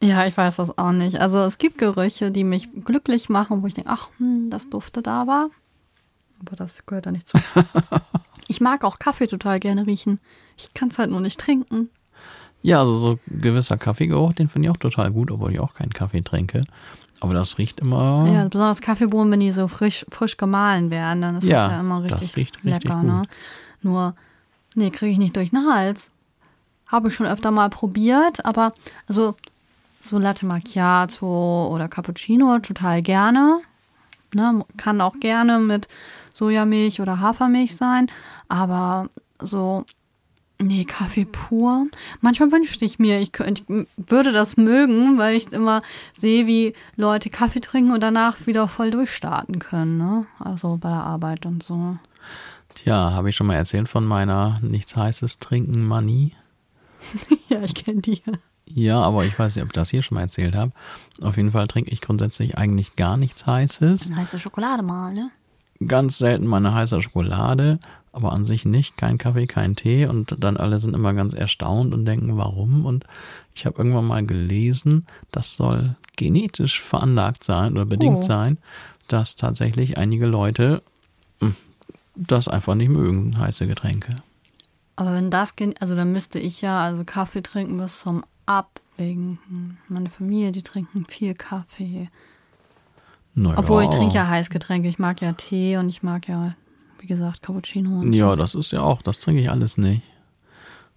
Ja, 0.05 0.27
ich 0.27 0.37
weiß 0.37 0.57
das 0.57 0.77
auch 0.79 0.90
nicht. 0.90 1.21
Also 1.21 1.38
es 1.38 1.59
gibt 1.59 1.79
Gerüche, 1.79 2.33
die 2.33 2.42
mich 2.42 2.68
glücklich 2.85 3.29
machen, 3.29 3.62
wo 3.62 3.68
ich 3.68 3.75
denke, 3.75 3.88
ach, 3.88 4.09
hm, 4.18 4.51
das 4.51 4.68
duftet 4.68 5.07
aber. 5.07 5.49
Aber 6.40 6.57
das 6.57 6.85
gehört 6.87 7.07
da 7.07 7.12
nicht 7.12 7.29
zu. 7.29 7.38
ich 8.49 8.61
mag 8.61 8.83
auch 8.83 8.99
Kaffee 8.99 9.29
total 9.29 9.61
gerne 9.61 9.87
riechen. 9.87 10.18
Ich 10.57 10.75
kann 10.75 10.88
es 10.88 10.99
halt 10.99 11.11
nur 11.11 11.21
nicht 11.21 11.38
trinken. 11.38 11.88
Ja, 12.62 12.81
also 12.81 12.97
so 12.97 13.18
gewisser 13.29 13.77
Kaffeegeruch, 13.77 14.33
den 14.33 14.49
finde 14.49 14.66
ich 14.66 14.73
auch 14.73 14.77
total 14.77 15.12
gut, 15.12 15.31
obwohl 15.31 15.53
ich 15.53 15.61
auch 15.61 15.75
keinen 15.75 15.92
Kaffee 15.92 16.23
trinke. 16.23 16.64
Aber 17.21 17.35
das 17.35 17.59
riecht 17.59 17.79
immer. 17.79 18.29
Ja, 18.29 18.49
besonders 18.49 18.81
Kaffeebohnen, 18.81 19.31
wenn 19.33 19.38
die 19.38 19.53
so 19.53 19.68
frisch, 19.68 20.05
frisch 20.11 20.37
gemahlen 20.37 20.90
werden, 20.90 21.21
dann 21.21 21.37
ist 21.37 21.45
Ja, 21.47 21.62
das 21.62 21.73
ja 21.73 21.81
immer 21.81 22.03
das 22.03 22.21
richtig, 22.23 22.37
riecht 22.37 22.57
richtig 22.64 22.85
lecker. 22.85 23.03
Ne? 23.05 23.23
Nur, 23.83 24.14
nee, 24.75 24.90
kriege 24.90 25.12
ich 25.12 25.18
nicht 25.18 25.37
durch 25.37 25.51
den 25.51 25.66
Hals. 25.66 26.11
Habe 26.87 27.09
ich 27.09 27.14
schon 27.14 27.27
öfter 27.27 27.51
mal 27.51 27.71
probiert, 27.71 28.45
aber 28.45 28.75
also 29.09 29.35
so 30.01 30.18
Latte 30.18 30.47
Macchiato 30.47 31.68
oder 31.73 31.88
Cappuccino 31.88 32.59
total 32.59 33.03
gerne. 33.03 33.61
Ne? 34.35 34.64
Kann 34.77 35.01
auch 35.01 35.18
gerne 35.21 35.59
mit 35.59 35.88
Sojamilch 36.35 37.01
oder 37.01 37.21
Hafermilch 37.21 37.77
sein, 37.77 38.11
aber 38.49 39.09
so 39.38 39.85
Nee, 40.62 40.85
Kaffee 40.85 41.25
pur. 41.25 41.88
Manchmal 42.21 42.53
wünschte 42.53 42.85
ich 42.85 43.01
mir, 43.01 43.18
ich, 43.18 43.33
könnte, 43.33 43.64
ich 43.68 43.87
würde 43.97 44.31
das 44.31 44.57
mögen, 44.57 45.18
weil 45.18 45.35
ich 45.35 45.53
immer 45.53 45.83
sehe, 46.14 46.47
wie 46.47 46.75
Leute 46.95 47.31
Kaffee 47.31 47.61
trinken 47.61 47.90
und 47.90 48.01
danach 48.01 48.47
wieder 48.47 48.68
voll 48.68 48.92
durchstarten 48.92 49.59
können. 49.59 49.99
Ne? 49.99 50.27
Also 50.38 50.79
bei 50.81 50.88
der 50.88 51.03
Arbeit 51.03 51.47
und 51.47 51.64
so. 51.64 51.97
Tja, 52.75 53.13
habe 53.13 53.31
ich 53.31 53.37
schon 53.37 53.47
mal 53.47 53.55
erzählt 53.55 53.89
von 53.89 54.07
meiner 54.07 54.59
nichts 54.63 54.97
heißes 54.97 55.39
Trinken 55.39 55.85
Manie? 55.85 56.33
ja, 57.49 57.63
ich 57.63 57.75
kenne 57.75 58.01
die. 58.01 58.23
Ja, 58.65 59.01
aber 59.01 59.25
ich 59.25 59.39
weiß 59.39 59.55
nicht, 59.55 59.63
ob 59.63 59.71
ich 59.71 59.75
das 59.75 59.91
hier 59.91 60.03
schon 60.03 60.17
mal 60.17 60.23
erzählt 60.23 60.55
habe. 60.55 60.73
Auf 61.21 61.37
jeden 61.37 61.53
Fall 61.53 61.67
trinke 61.69 61.91
ich 61.91 62.01
grundsätzlich 62.01 62.57
eigentlich 62.57 62.97
gar 62.97 63.17
nichts 63.17 63.47
Heißes. 63.47 64.07
Eine 64.07 64.17
heiße 64.17 64.39
Schokolade 64.39 64.83
mal, 64.83 65.13
ne? 65.13 65.31
Ganz 65.87 66.19
selten 66.19 66.47
meine 66.47 66.73
heiße 66.73 67.03
Schokolade, 67.03 67.81
aber 68.13 68.33
an 68.33 68.45
sich 68.45 68.65
nicht. 68.65 68.97
Kein 68.97 69.19
Kaffee, 69.19 69.47
kein 69.47 69.77
Tee. 69.77 70.07
Und 70.07 70.37
dann 70.39 70.57
alle 70.57 70.79
sind 70.79 70.95
immer 70.95 71.13
ganz 71.13 71.35
erstaunt 71.35 71.93
und 71.93 72.05
denken, 72.05 72.37
warum? 72.37 72.87
Und 72.87 73.05
ich 73.55 73.67
habe 73.67 73.79
irgendwann 73.79 74.07
mal 74.07 74.25
gelesen, 74.25 75.07
das 75.33 75.57
soll 75.57 75.97
genetisch 76.17 76.81
veranlagt 76.81 77.43
sein 77.45 77.73
oder 77.73 77.85
bedingt 77.85 78.19
oh. 78.19 78.23
sein, 78.23 78.59
dass 79.09 79.37
tatsächlich 79.37 79.99
einige 79.99 80.27
Leute 80.27 80.83
das 82.14 82.48
einfach 82.48 82.75
nicht 82.75 82.90
mögen, 82.90 83.38
heiße 83.38 83.66
Getränke. 83.66 84.16
Aber 84.96 85.14
wenn 85.14 85.31
das, 85.31 85.55
also 85.81 85.94
dann 85.94 86.12
müsste 86.12 86.38
ich 86.38 86.61
ja 86.61 86.81
also 86.81 87.05
Kaffee 87.05 87.42
trinken 87.42 87.79
bis 87.79 88.01
zum 88.01 88.25
Abwinken. 88.46 89.79
Meine 89.88 90.11
Familie, 90.11 90.53
die 90.53 90.62
trinken 90.62 91.07
viel 91.09 91.35
Kaffee. 91.35 92.09
Naja. 93.35 93.59
Obwohl 93.59 93.85
ich 93.85 93.90
trinke 93.90 94.14
ja 94.14 94.29
Heißgetränke. 94.29 94.88
Ich 94.88 94.98
mag 94.98 95.20
ja 95.22 95.33
Tee 95.33 95.79
und 95.79 95.88
ich 95.88 96.03
mag 96.03 96.29
ja, 96.29 96.55
wie 97.01 97.07
gesagt, 97.07 97.42
Cappuccino. 97.42 98.03
ja, 98.05 98.37
das 98.37 98.55
ist 98.55 98.72
ja 98.72 98.83
auch, 98.83 99.01
das 99.01 99.20
trinke 99.20 99.40
ich 99.40 99.51
alles 99.51 99.79
nicht. 99.79 100.03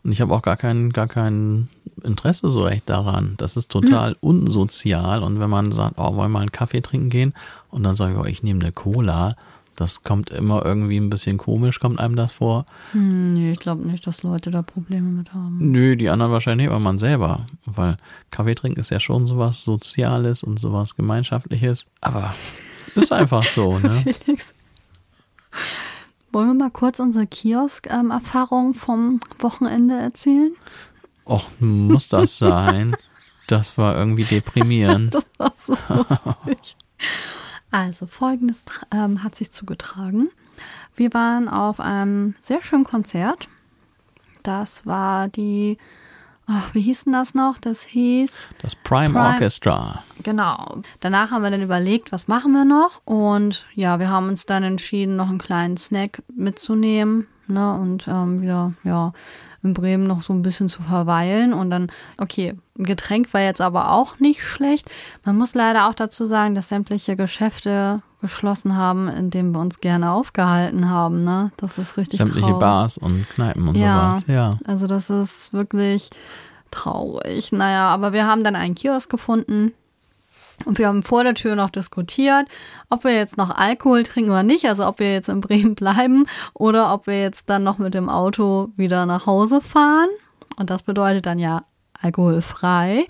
Und 0.03 0.11
ich 0.11 0.21
habe 0.21 0.35
auch 0.35 0.41
gar 0.41 0.57
kein, 0.57 0.91
gar 0.91 1.07
kein 1.07 1.69
Interesse 2.03 2.51
so 2.51 2.67
echt 2.67 2.89
daran. 2.89 3.33
Das 3.37 3.57
ist 3.57 3.71
total 3.71 4.11
hm. 4.11 4.17
unsozial. 4.21 5.23
Und 5.23 5.39
wenn 5.39 5.49
man 5.49 5.71
sagt, 5.71 5.95
oh, 5.97 6.15
wollen 6.15 6.17
wir 6.17 6.29
mal 6.29 6.39
einen 6.41 6.51
Kaffee 6.51 6.81
trinken 6.81 7.09
gehen? 7.09 7.33
Und 7.71 7.83
dann 7.83 7.95
sage 7.95 8.13
ich, 8.13 8.19
oh, 8.19 8.25
ich 8.25 8.43
nehme 8.43 8.61
eine 8.61 8.71
Cola 8.71 9.35
das 9.75 10.03
kommt 10.03 10.29
immer 10.29 10.65
irgendwie 10.65 10.97
ein 10.97 11.09
bisschen 11.09 11.37
komisch, 11.37 11.79
kommt 11.79 11.99
einem 11.99 12.15
das 12.15 12.31
vor. 12.31 12.65
Hm, 12.91 13.33
nee, 13.33 13.51
ich 13.51 13.59
glaube 13.59 13.87
nicht, 13.87 14.05
dass 14.07 14.23
Leute 14.23 14.51
da 14.51 14.61
Probleme 14.61 15.09
mit 15.09 15.33
haben. 15.33 15.57
Nö, 15.59 15.95
die 15.95 16.09
anderen 16.09 16.31
wahrscheinlich, 16.31 16.67
aber 16.67 16.79
man 16.79 16.97
selber. 16.97 17.45
Weil 17.65 17.97
Kaffee 18.31 18.55
trinken 18.55 18.79
ist 18.79 18.91
ja 18.91 18.99
schon 18.99 19.25
sowas 19.25 19.63
Soziales 19.63 20.43
und 20.43 20.59
sowas 20.59 20.95
Gemeinschaftliches. 20.95 21.85
Aber 22.01 22.33
ist 22.95 23.11
einfach 23.11 23.43
so, 23.43 23.79
ne? 23.79 24.03
Felix. 24.03 24.53
Wollen 26.31 26.47
wir 26.47 26.53
mal 26.53 26.71
kurz 26.71 26.99
unsere 26.99 27.27
Kiosk-Erfahrung 27.27 28.73
vom 28.73 29.19
Wochenende 29.39 29.95
erzählen? 29.95 30.53
Och, 31.25 31.45
muss 31.59 32.09
das 32.09 32.37
sein? 32.37 32.95
das 33.47 33.77
war 33.77 33.95
irgendwie 33.95 34.23
deprimierend. 34.23 35.13
das 35.37 35.37
war 35.37 35.53
so 35.57 35.77
lustig. 35.93 36.75
Also, 37.75 38.07
folgendes 38.07 38.63
ähm, 38.93 39.21
hat 39.21 39.35
sich 39.35 39.51
zugetragen. 39.51 40.29
Wir 40.95 41.13
waren 41.13 41.49
auf 41.49 41.81
einem 41.81 42.35
sehr 42.39 42.63
schönen 42.63 42.85
Konzert. 42.85 43.49
Das 44.43 44.85
war 44.85 45.27
die, 45.27 45.77
ach, 46.47 46.73
wie 46.73 46.81
hieß 46.81 47.03
denn 47.03 47.11
das 47.13 47.33
noch? 47.33 47.57
Das 47.59 47.83
hieß. 47.83 48.47
Das 48.61 48.77
Prime, 48.77 49.13
Prime 49.13 49.27
Orchestra. 49.27 50.03
Genau. 50.23 50.83
Danach 51.01 51.31
haben 51.31 51.43
wir 51.43 51.51
dann 51.51 51.61
überlegt, 51.61 52.13
was 52.13 52.29
machen 52.29 52.53
wir 52.53 52.63
noch? 52.63 53.01
Und 53.03 53.65
ja, 53.73 53.99
wir 53.99 54.09
haben 54.09 54.29
uns 54.29 54.45
dann 54.45 54.63
entschieden, 54.63 55.17
noch 55.17 55.27
einen 55.27 55.37
kleinen 55.37 55.75
Snack 55.75 56.23
mitzunehmen. 56.33 57.27
Ne, 57.47 57.73
und 57.75 58.07
ähm, 58.07 58.41
wieder, 58.41 58.73
ja, 58.83 59.13
in 59.65 59.73
Bremen 59.73 60.03
noch 60.03 60.21
so 60.21 60.31
ein 60.31 60.43
bisschen 60.43 60.69
zu 60.69 60.81
verweilen. 60.81 61.53
Und 61.53 61.69
dann, 61.71 61.91
okay, 62.17 62.55
Getränk 62.75 63.33
war 63.33 63.41
jetzt 63.41 63.61
aber 63.61 63.91
auch 63.91 64.19
nicht 64.19 64.43
schlecht. 64.43 64.89
Man 65.25 65.37
muss 65.37 65.55
leider 65.55 65.89
auch 65.89 65.95
dazu 65.95 66.25
sagen, 66.25 66.55
dass 66.55 66.69
sämtliche 66.69 67.15
Geschäfte 67.15 68.01
geschlossen 68.21 68.77
haben, 68.77 69.07
in 69.07 69.29
denen 69.29 69.51
wir 69.51 69.59
uns 69.59 69.81
gerne 69.81 70.11
aufgehalten 70.11 70.89
haben. 70.89 71.23
Ne? 71.23 71.51
Das 71.57 71.77
ist 71.77 71.97
richtig 71.97 72.19
Sämtliche 72.19 72.47
traurig. 72.47 72.59
Bars 72.59 72.97
und 72.97 73.27
Kneipen 73.29 73.67
und 73.67 73.75
ja, 73.77 74.19
sowas. 74.21 74.23
Ja, 74.27 74.59
also 74.65 74.87
das 74.87 75.09
ist 75.09 75.51
wirklich 75.51 76.09
traurig. 76.71 77.51
Naja, 77.51 77.87
aber 77.87 78.13
wir 78.13 78.25
haben 78.27 78.43
dann 78.43 78.55
einen 78.55 78.75
Kiosk 78.75 79.09
gefunden 79.09 79.73
und 80.63 80.77
wir 80.77 80.87
haben 80.87 81.03
vor 81.03 81.23
der 81.23 81.35
Tür 81.35 81.55
noch 81.55 81.69
diskutiert, 81.69 82.47
ob 82.89 83.03
wir 83.03 83.13
jetzt 83.13 83.37
noch 83.37 83.49
Alkohol 83.49 84.03
trinken 84.03 84.31
oder 84.31 84.43
nicht, 84.43 84.65
also 84.65 84.87
ob 84.87 84.99
wir 84.99 85.11
jetzt 85.11 85.29
in 85.29 85.41
Bremen 85.41 85.75
bleiben 85.75 86.25
oder 86.53 86.93
ob 86.93 87.07
wir 87.07 87.21
jetzt 87.21 87.49
dann 87.49 87.63
noch 87.63 87.77
mit 87.77 87.93
dem 87.93 88.09
Auto 88.09 88.69
wieder 88.77 89.05
nach 89.05 89.25
Hause 89.25 89.61
fahren. 89.61 90.09
Und 90.57 90.69
das 90.69 90.83
bedeutet 90.83 91.25
dann 91.25 91.39
ja 91.39 91.65
alkoholfrei. 92.01 93.07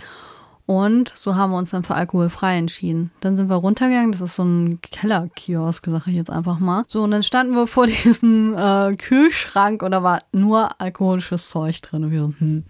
Und 0.66 1.14
so 1.16 1.36
haben 1.36 1.52
wir 1.52 1.60
uns 1.60 1.70
dann 1.70 1.84
für 1.84 1.94
alkoholfrei 1.94 2.58
entschieden. 2.58 3.12
Dann 3.20 3.38
sind 3.38 3.50
wir 3.50 3.56
runtergegangen, 3.56 4.12
das 4.12 4.22
ist 4.22 4.36
so 4.36 4.44
ein 4.44 4.82
Kellerkiosk, 4.82 5.86
sage 5.86 6.10
ich 6.10 6.16
jetzt 6.16 6.32
einfach 6.32 6.58
mal. 6.58 6.86
So, 6.88 7.04
und 7.04 7.12
dann 7.12 7.22
standen 7.22 7.54
wir 7.54 7.68
vor 7.68 7.86
diesem 8.04 8.56
äh, 8.58 8.96
Kühlschrank 8.96 9.84
und 9.84 9.92
da 9.92 10.02
war 10.02 10.24
nur 10.32 10.82
alkoholisches 10.82 11.50
Zeug 11.50 11.80
drin. 11.82 12.06
Und 12.06 12.12
wir 12.12 12.22
so, 12.22 12.34
hm. 12.40 12.64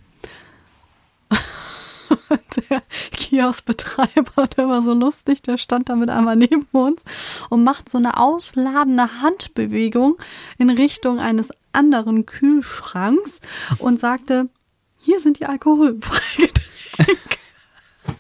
der 2.70 2.84
Kioskbetreiber, 3.12 4.48
der 4.48 4.68
war 4.68 4.82
so 4.82 4.94
lustig, 4.94 5.42
der 5.42 5.58
stand 5.58 5.90
damit 5.90 6.10
einmal 6.10 6.36
neben 6.36 6.68
uns 6.72 7.04
und 7.50 7.64
macht 7.64 7.90
so 7.90 7.98
eine 7.98 8.18
ausladende 8.18 9.22
Handbewegung 9.22 10.18
in 10.58 10.70
Richtung 10.70 11.20
eines 11.20 11.52
anderen 11.74 12.26
Kühlschranks 12.26 13.42
und 13.80 14.00
sagte, 14.00 14.50
hier 15.00 15.20
sind 15.20 15.40
die 15.40 15.46
alkoholfreien 15.46 16.50
Getränke. 16.98 17.38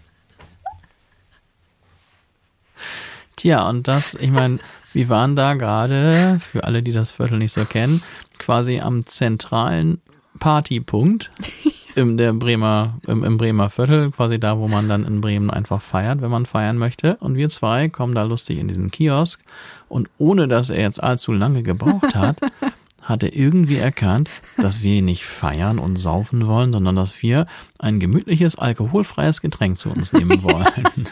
Tja, 3.36 3.68
und 3.70 3.88
das, 3.88 4.14
ich 4.16 4.32
meine, 4.32 4.60
wir 4.94 5.10
waren 5.10 5.36
da 5.36 5.56
gerade, 5.56 6.40
für 6.40 6.64
alle, 6.64 6.82
die 6.82 6.94
das 6.94 7.12
Viertel 7.12 7.38
nicht 7.38 7.52
so 7.52 7.66
kennen, 7.66 8.02
quasi 8.38 8.80
am 8.80 9.06
zentralen 9.06 10.02
Partypunkt 10.40 11.32
im, 11.96 12.18
der 12.18 12.34
Bremer, 12.34 13.00
im, 13.08 13.24
im 13.24 13.38
Bremer 13.38 13.70
Viertel, 13.70 14.12
quasi 14.12 14.40
da, 14.40 14.58
wo 14.58 14.68
man 14.68 14.88
dann 14.90 15.06
in 15.06 15.22
Bremen 15.22 15.50
einfach 15.50 15.82
feiert, 15.82 16.22
wenn 16.22 16.30
man 16.30 16.46
feiern 16.46 16.78
möchte. 16.78 17.16
Und 17.18 17.36
wir 17.36 17.50
zwei 17.50 17.90
kommen 17.90 18.16
da 18.16 18.24
lustig 18.24 18.60
in 18.60 18.68
diesen 18.68 18.92
Kiosk 18.92 19.42
und 19.88 20.10
ohne 20.18 20.48
dass 20.48 20.70
er 20.70 20.82
jetzt 20.82 21.02
allzu 21.02 21.32
lange 21.32 21.64
gebraucht 21.64 22.16
hat, 22.16 22.40
hat 23.02 23.24
er 23.24 23.36
irgendwie 23.36 23.78
erkannt, 23.78 24.30
dass 24.58 24.82
wir 24.82 25.02
nicht 25.02 25.26
feiern 25.26 25.80
und 25.80 25.96
saufen 25.96 26.48
wollen, 26.48 26.74
sondern 26.74 26.96
dass 26.96 27.22
wir 27.22 27.46
ein 27.80 28.00
gemütliches, 28.00 28.58
alkoholfreies 28.58 29.42
Getränk 29.42 29.78
zu 29.78 29.90
uns 29.90 30.12
nehmen 30.12 30.44
wollen. 30.44 31.08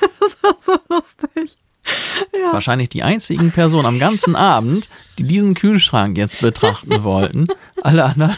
Das 0.00 0.42
war 0.42 0.56
so 0.60 0.78
lustig. 0.88 1.56
Ja. 2.32 2.52
Wahrscheinlich 2.52 2.88
die 2.88 3.02
einzigen 3.02 3.50
Personen 3.50 3.86
am 3.86 3.98
ganzen 3.98 4.36
Abend, 4.36 4.88
die 5.18 5.24
diesen 5.24 5.54
Kühlschrank 5.54 6.16
jetzt 6.16 6.40
betrachten 6.40 7.04
wollten. 7.04 7.46
Alle 7.82 8.04
anderen. 8.04 8.36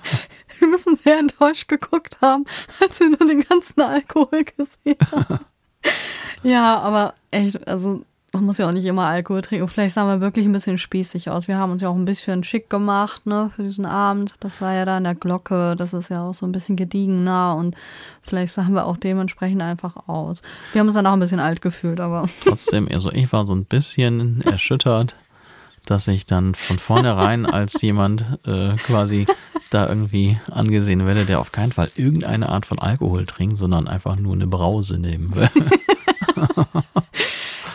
Wir 0.58 0.68
müssen 0.68 0.94
sehr 0.94 1.18
enttäuscht 1.18 1.66
geguckt 1.68 2.18
haben, 2.20 2.44
als 2.80 3.00
wir 3.00 3.08
nur 3.08 3.26
den 3.26 3.40
ganzen 3.40 3.80
Alkohol 3.80 4.44
gesehen 4.44 4.96
haben. 5.10 5.40
Ja, 6.44 6.78
aber 6.78 7.14
echt, 7.32 7.66
also 7.66 8.04
man 8.32 8.44
muss 8.44 8.58
ja 8.58 8.66
auch 8.66 8.72
nicht 8.72 8.86
immer 8.86 9.06
Alkohol 9.06 9.42
trinken. 9.42 9.68
Vielleicht 9.68 9.94
sahen 9.94 10.08
wir 10.08 10.20
wirklich 10.20 10.46
ein 10.46 10.52
bisschen 10.52 10.78
spießig 10.78 11.28
aus. 11.28 11.48
Wir 11.48 11.58
haben 11.58 11.70
uns 11.70 11.82
ja 11.82 11.90
auch 11.90 11.94
ein 11.94 12.06
bisschen 12.06 12.42
schick 12.44 12.70
gemacht, 12.70 13.26
ne, 13.26 13.50
für 13.54 13.62
diesen 13.62 13.84
Abend. 13.84 14.34
Das 14.40 14.62
war 14.62 14.72
ja 14.72 14.86
da 14.86 14.96
in 14.96 15.04
der 15.04 15.14
Glocke. 15.14 15.74
Das 15.76 15.92
ist 15.92 16.08
ja 16.08 16.22
auch 16.22 16.34
so 16.34 16.46
ein 16.46 16.52
bisschen 16.52 16.76
gediegener 16.76 17.56
und 17.56 17.76
vielleicht 18.22 18.54
sahen 18.54 18.72
wir 18.72 18.86
auch 18.86 18.96
dementsprechend 18.96 19.60
einfach 19.60 20.08
aus. 20.08 20.40
Wir 20.72 20.80
haben 20.80 20.86
uns 20.86 20.94
dann 20.94 21.06
auch 21.06 21.12
ein 21.12 21.20
bisschen 21.20 21.40
alt 21.40 21.60
gefühlt, 21.60 22.00
aber. 22.00 22.26
Trotzdem, 22.44 22.88
also 22.90 23.12
ich 23.12 23.30
war 23.32 23.44
so 23.44 23.54
ein 23.54 23.66
bisschen 23.66 24.40
erschüttert, 24.42 25.14
dass 25.84 26.08
ich 26.08 26.24
dann 26.24 26.54
von 26.54 26.78
vornherein 26.78 27.44
als 27.44 27.82
jemand 27.82 28.24
äh, 28.46 28.76
quasi 28.76 29.26
da 29.68 29.88
irgendwie 29.88 30.38
angesehen 30.50 31.04
werde, 31.06 31.26
der 31.26 31.40
auf 31.40 31.52
keinen 31.52 31.72
Fall 31.72 31.90
irgendeine 31.96 32.48
Art 32.48 32.64
von 32.64 32.78
Alkohol 32.78 33.26
trinkt, 33.26 33.58
sondern 33.58 33.88
einfach 33.88 34.16
nur 34.16 34.34
eine 34.34 34.46
Brause 34.46 34.98
nehmen 34.98 35.34
will. 35.34 35.50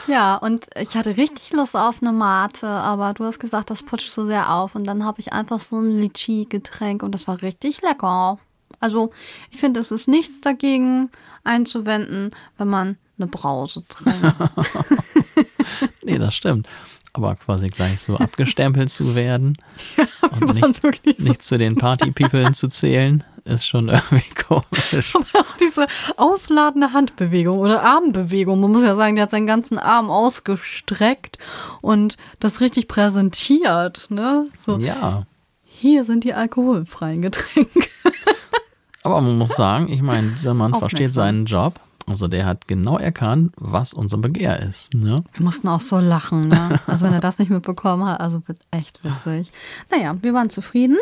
Ja, 0.08 0.36
und 0.38 0.68
ich 0.80 0.96
hatte 0.96 1.18
richtig 1.18 1.52
Lust 1.52 1.76
auf 1.76 2.02
eine 2.02 2.14
Mate, 2.14 2.68
aber 2.68 3.14
du 3.14 3.26
hast 3.26 3.40
gesagt, 3.40 3.70
das 3.70 3.84
putscht 3.84 4.10
so 4.10 4.26
sehr 4.26 4.54
auf. 4.54 4.76
Und 4.76 4.86
dann 4.88 5.04
habe 5.04 5.20
ich 5.20 5.34
einfach 5.34 5.60
so 5.60 5.78
ein 5.80 6.00
Litchi-Getränk 6.00 7.04
und 7.04 7.12
das 7.12 7.28
war 7.28 7.42
richtig 7.42 7.82
lecker. 7.82 8.40
Also, 8.80 9.12
ich 9.52 9.60
finde, 9.60 9.80
es 9.80 9.92
ist 9.92 10.08
nichts 10.08 10.42
dagegen 10.42 11.10
einzuwenden, 11.44 12.32
wenn 12.58 12.68
man 12.68 12.98
eine 13.18 13.28
Brause 13.28 13.84
trinkt. 13.88 14.22
nee, 16.04 16.18
das 16.20 16.36
stimmt. 16.36 16.68
aber 17.14 17.36
quasi 17.36 17.68
gleich 17.70 18.00
so 18.02 18.18
abgestempelt 18.18 18.92
zu 18.92 19.16
werden 19.16 19.58
Ja, 19.98 20.06
und 20.40 20.54
nicht, 20.54 21.18
so. 21.18 21.24
nicht 21.24 21.42
zu 21.42 21.58
den 21.58 21.76
Party-People 21.76 22.52
zu 22.52 22.68
zählen, 22.68 23.24
ist 23.48 23.66
schon 23.66 23.90
irgendwie 23.90 24.24
komisch. 24.48 25.16
auch 25.16 25.56
diese 25.60 25.88
ausladende 26.18 26.94
Handbewegung 26.94 27.60
oder 27.60 27.84
Armbewegung. 27.84 28.60
Man 28.60 28.72
muss 28.72 28.84
ja 28.84 28.96
sagen, 28.96 29.16
der 29.16 29.24
hat 29.24 29.32
seinen 29.32 29.48
ganzen 29.48 29.80
Arm 29.80 30.10
ausgestreckt 30.10 31.38
und 31.82 32.18
das 32.40 32.62
richtig 32.62 32.88
präsentiert. 32.88 34.08
Ne? 34.10 34.46
So, 34.56 34.78
Ja, 34.78 35.26
hier 35.64 36.04
sind 36.04 36.24
die 36.24 36.34
alkoholfreien 36.34 37.22
Getränke. 37.22 37.88
aber 39.04 39.22
man 39.22 39.38
muss 39.38 39.56
sagen, 39.56 39.92
ich 39.92 40.02
meine, 40.02 40.32
dieser 40.32 40.54
Mann 40.54 40.74
versteht 40.74 41.12
seinen 41.12 41.46
Job. 41.46 41.80
Also 42.10 42.30
der 42.30 42.46
hat 42.46 42.68
genau 42.70 42.98
erkannt, 42.98 43.54
was 43.58 43.94
unser 43.94 44.18
Begehr 44.18 44.60
ist. 44.62 44.94
Ne? 44.94 45.24
Wir 45.34 45.44
mussten 45.44 45.68
auch 45.68 45.82
so 45.82 46.00
lachen. 46.00 46.48
Ne? 46.48 46.80
Also 46.88 47.06
wenn 47.06 47.14
er 47.14 47.20
das 47.20 47.38
nicht 47.38 47.52
mitbekommen 47.52 48.06
hat, 48.06 48.22
also 48.22 48.42
wird 48.48 48.60
echt 48.72 49.04
witzig. 49.04 49.52
Naja, 49.92 50.16
wir 50.22 50.34
waren 50.34 50.50
zufrieden 50.50 50.98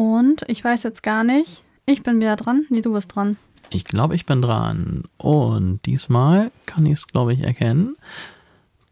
und 0.00 0.44
ich 0.46 0.64
weiß 0.64 0.82
jetzt 0.84 1.02
gar 1.02 1.24
nicht. 1.24 1.62
Ich 1.84 2.02
bin 2.02 2.20
wieder 2.20 2.36
dran. 2.36 2.64
Nee, 2.70 2.80
du 2.80 2.92
bist 2.94 3.14
dran. 3.14 3.36
Ich 3.68 3.84
glaube, 3.84 4.14
ich 4.14 4.24
bin 4.24 4.40
dran. 4.40 5.02
Und 5.18 5.80
diesmal 5.84 6.50
kann 6.64 6.86
ich 6.86 6.94
es, 6.94 7.06
glaube 7.06 7.34
ich, 7.34 7.40
erkennen. 7.40 7.96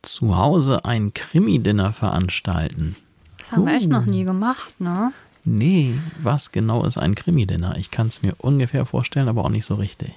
Zu 0.03 0.37
Hause 0.37 0.85
ein 0.85 1.15
Krimi-Dinner 1.15 1.93
veranstalten. 1.95 2.95
Das 3.39 3.53
haben 3.53 3.67
wir 3.67 3.75
echt 3.75 3.87
Uh. 3.87 3.93
noch 3.93 4.05
nie 4.05 4.25
gemacht, 4.25 4.79
ne? 4.81 5.13
Nee, 5.45 5.95
was 6.23 6.53
genau 6.53 6.85
ist 6.85 6.99
ein 6.99 7.15
Krimi-Dinner? 7.15 7.77
Ich 7.79 7.91
kann 7.91 8.09
es 8.09 8.21
mir 8.23 8.35
ungefähr 8.37 8.85
vorstellen, 8.85 9.29
aber 9.29 9.45
auch 9.47 9.51
nicht 9.51 9.65
so 9.65 9.77
richtig. 9.77 10.13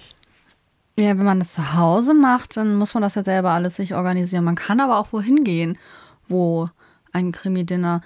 Ja, 0.97 1.17
wenn 1.17 1.23
man 1.23 1.39
das 1.39 1.53
zu 1.53 1.73
Hause 1.73 2.13
macht, 2.13 2.57
dann 2.57 2.75
muss 2.75 2.93
man 2.93 3.01
das 3.01 3.15
ja 3.15 3.23
selber 3.23 3.51
alles 3.51 3.77
sich 3.77 3.95
organisieren. 3.95 4.43
Man 4.43 4.55
kann 4.55 4.81
aber 4.81 4.97
auch 4.99 5.13
wohin 5.13 5.45
gehen, 5.45 5.77
wo 6.27 6.67
ein 7.13 7.31
Krimi-Dinner 7.31 8.01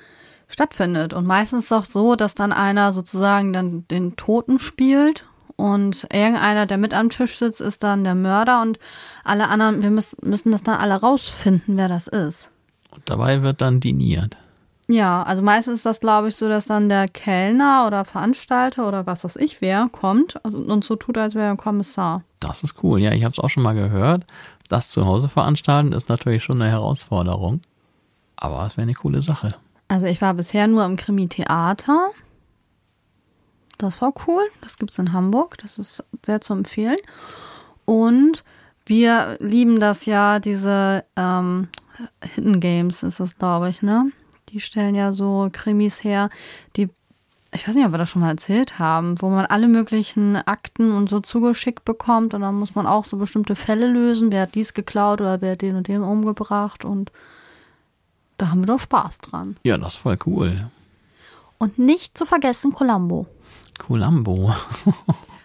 stattfindet. 0.48 1.14
Und 1.14 1.26
meistens 1.26 1.66
ist 1.66 1.72
es 1.72 1.78
auch 1.78 1.86
so, 1.86 2.16
dass 2.16 2.36
dann 2.36 2.54
einer 2.54 2.92
sozusagen 2.92 3.54
dann 3.54 3.88
den 3.88 4.16
Toten 4.16 4.60
spielt 4.60 5.26
und 5.56 6.08
irgendeiner, 6.12 6.66
der 6.66 6.78
mit 6.78 6.94
am 6.94 7.10
Tisch 7.10 7.38
sitzt, 7.38 7.62
ist 7.62 7.84
dann 7.84 8.04
der 8.04 8.16
Mörder 8.16 8.62
und 8.62 8.78
alle 9.24 9.48
anderen, 9.48 9.82
wir 9.82 9.90
müssen, 9.90 10.18
müssen 10.22 10.52
das 10.52 10.64
dann 10.64 10.80
alle 10.80 10.96
rausfinden, 10.96 11.78
wer 11.78 11.88
das 11.88 12.08
ist. 12.08 12.52
Und 12.92 13.10
dabei 13.10 13.42
wird 13.42 13.62
dann 13.62 13.80
diniert. 13.80 14.38
Ja, 14.88 15.24
also 15.24 15.42
meistens 15.42 15.78
ist 15.78 15.86
das, 15.86 16.00
glaube 16.00 16.28
ich, 16.28 16.36
so, 16.36 16.48
dass 16.48 16.68
dann 16.68 16.90
der 16.90 17.08
Kellner 17.08 17.86
oder 17.88 18.06
Veranstalter 18.06 18.88
oder 18.88 19.08
was 19.08 19.24
weiß 19.24 19.38
ich 19.38 19.60
wer 19.60 19.90
kommt 19.92 20.36
und 20.46 20.84
so 20.84 20.96
tut, 20.96 21.18
als 21.18 21.34
wäre 21.34 21.46
er 21.46 21.52
ein 21.52 21.58
Kommissar. 21.58 22.24
Das 22.40 22.64
ist 22.64 22.84
cool. 22.84 23.00
Ja, 23.02 23.12
ich 23.12 23.24
habe 23.24 23.32
es 23.32 23.40
auch 23.40 23.50
schon 23.50 23.64
mal 23.64 23.74
gehört. 23.74 24.26
Das 24.70 24.90
zu 24.90 25.06
Hause 25.06 25.28
veranstalten 25.28 25.92
ist 25.92 26.10
natürlich 26.10 26.44
schon 26.44 26.62
eine 26.62 26.70
Herausforderung. 26.70 27.62
Aber 28.36 28.66
es 28.68 28.78
wäre 28.78 28.84
eine 28.84 28.94
coole 28.94 29.22
Sache. 29.22 29.56
Also 29.88 30.08
ich 30.08 30.22
war 30.22 30.34
bisher 30.34 30.68
nur 30.68 30.84
im 30.86 30.96
Krimi-Theater. 30.96 32.12
Das 33.78 34.02
war 34.02 34.14
cool. 34.28 34.44
Das 34.62 34.78
gibt's 34.78 34.98
in 34.98 35.14
Hamburg. 35.14 35.58
Das 35.60 35.78
ist 35.78 36.04
sehr 36.26 36.42
zu 36.42 36.54
empfehlen. 36.54 36.98
Und 37.86 38.44
wir 38.86 39.38
lieben 39.40 39.80
das 39.80 40.06
ja, 40.06 40.40
diese 40.40 41.04
ähm, 41.16 41.70
Hidden 42.22 42.60
Games 42.60 43.04
ist 43.04 43.20
das, 43.20 43.38
glaube 43.38 43.70
ich, 43.70 43.82
ne? 43.82 44.12
Die 44.50 44.60
stellen 44.60 44.96
ja 44.96 45.12
so 45.12 45.50
Krimis 45.52 46.04
her, 46.04 46.30
die, 46.76 46.90
ich 47.52 47.68
weiß 47.68 47.76
nicht, 47.76 47.86
ob 47.86 47.94
wir 47.94 47.98
das 47.98 48.10
schon 48.10 48.22
mal 48.22 48.30
erzählt 48.30 48.78
haben, 48.78 49.20
wo 49.22 49.30
man 49.30 49.46
alle 49.48 49.68
möglichen 49.68 50.36
Akten 50.36 50.92
und 50.92 51.10
so 51.10 51.20
zugeschickt 51.20 51.84
bekommt 51.84 52.34
und 52.34 52.42
dann 52.42 52.56
muss 52.56 52.76
man 52.76 52.86
auch 52.86 53.06
so 53.06 53.18
bestimmte 53.18 53.56
Fälle 53.56 53.88
lösen. 53.88 54.32
Wer 54.32 54.44
hat 54.44 54.56
dies 54.56 54.74
geklaut 54.74 55.20
oder 55.20 55.42
wer 55.42 55.54
hat 55.54 55.62
den 55.62 55.76
und 55.76 55.88
den 55.88 56.04
umgebracht 56.04 56.86
und 56.86 57.12
da 58.38 58.50
haben 58.50 58.62
wir 58.62 58.68
doch 58.68 58.80
Spaß 58.80 59.20
dran. 59.20 59.56
Ja, 59.64 59.78
das 59.78 59.96
ist 59.96 60.00
voll 60.02 60.18
cool. 60.26 60.70
Und 61.58 61.80
nicht 61.80 62.18
zu 62.18 62.26
vergessen 62.26 62.74
Columbo. 62.74 63.28
Columbo. 63.78 64.54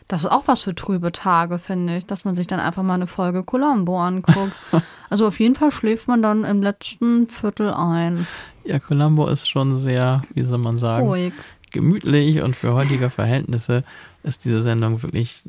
Das 0.08 0.24
ist 0.24 0.30
auch 0.32 0.48
was 0.48 0.62
für 0.62 0.74
trübe 0.74 1.12
Tage, 1.12 1.60
finde 1.60 1.96
ich, 1.96 2.04
dass 2.04 2.24
man 2.24 2.34
sich 2.34 2.48
dann 2.48 2.58
einfach 2.58 2.82
mal 2.82 2.94
eine 2.94 3.06
Folge 3.06 3.44
Columbo 3.44 3.98
anguckt. 4.00 4.52
Also 5.08 5.26
auf 5.26 5.40
jeden 5.40 5.56
Fall 5.56 5.72
schläft 5.72 6.06
man 6.06 6.22
dann 6.22 6.44
im 6.44 6.62
letzten 6.62 7.28
Viertel 7.28 7.72
ein. 7.72 8.28
Ja, 8.64 8.78
Columbo 8.78 9.26
ist 9.26 9.48
schon 9.48 9.80
sehr, 9.80 10.22
wie 10.34 10.42
soll 10.42 10.58
man 10.58 10.78
sagen, 10.78 11.08
Ruhig. 11.08 11.32
gemütlich 11.72 12.42
und 12.42 12.54
für 12.54 12.74
heutige 12.74 13.10
Verhältnisse 13.10 13.82
ist 14.22 14.44
diese 14.44 14.62
Sendung 14.62 15.02
wirklich, 15.02 15.42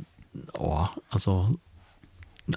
oh, 0.57 0.87
also 1.11 1.59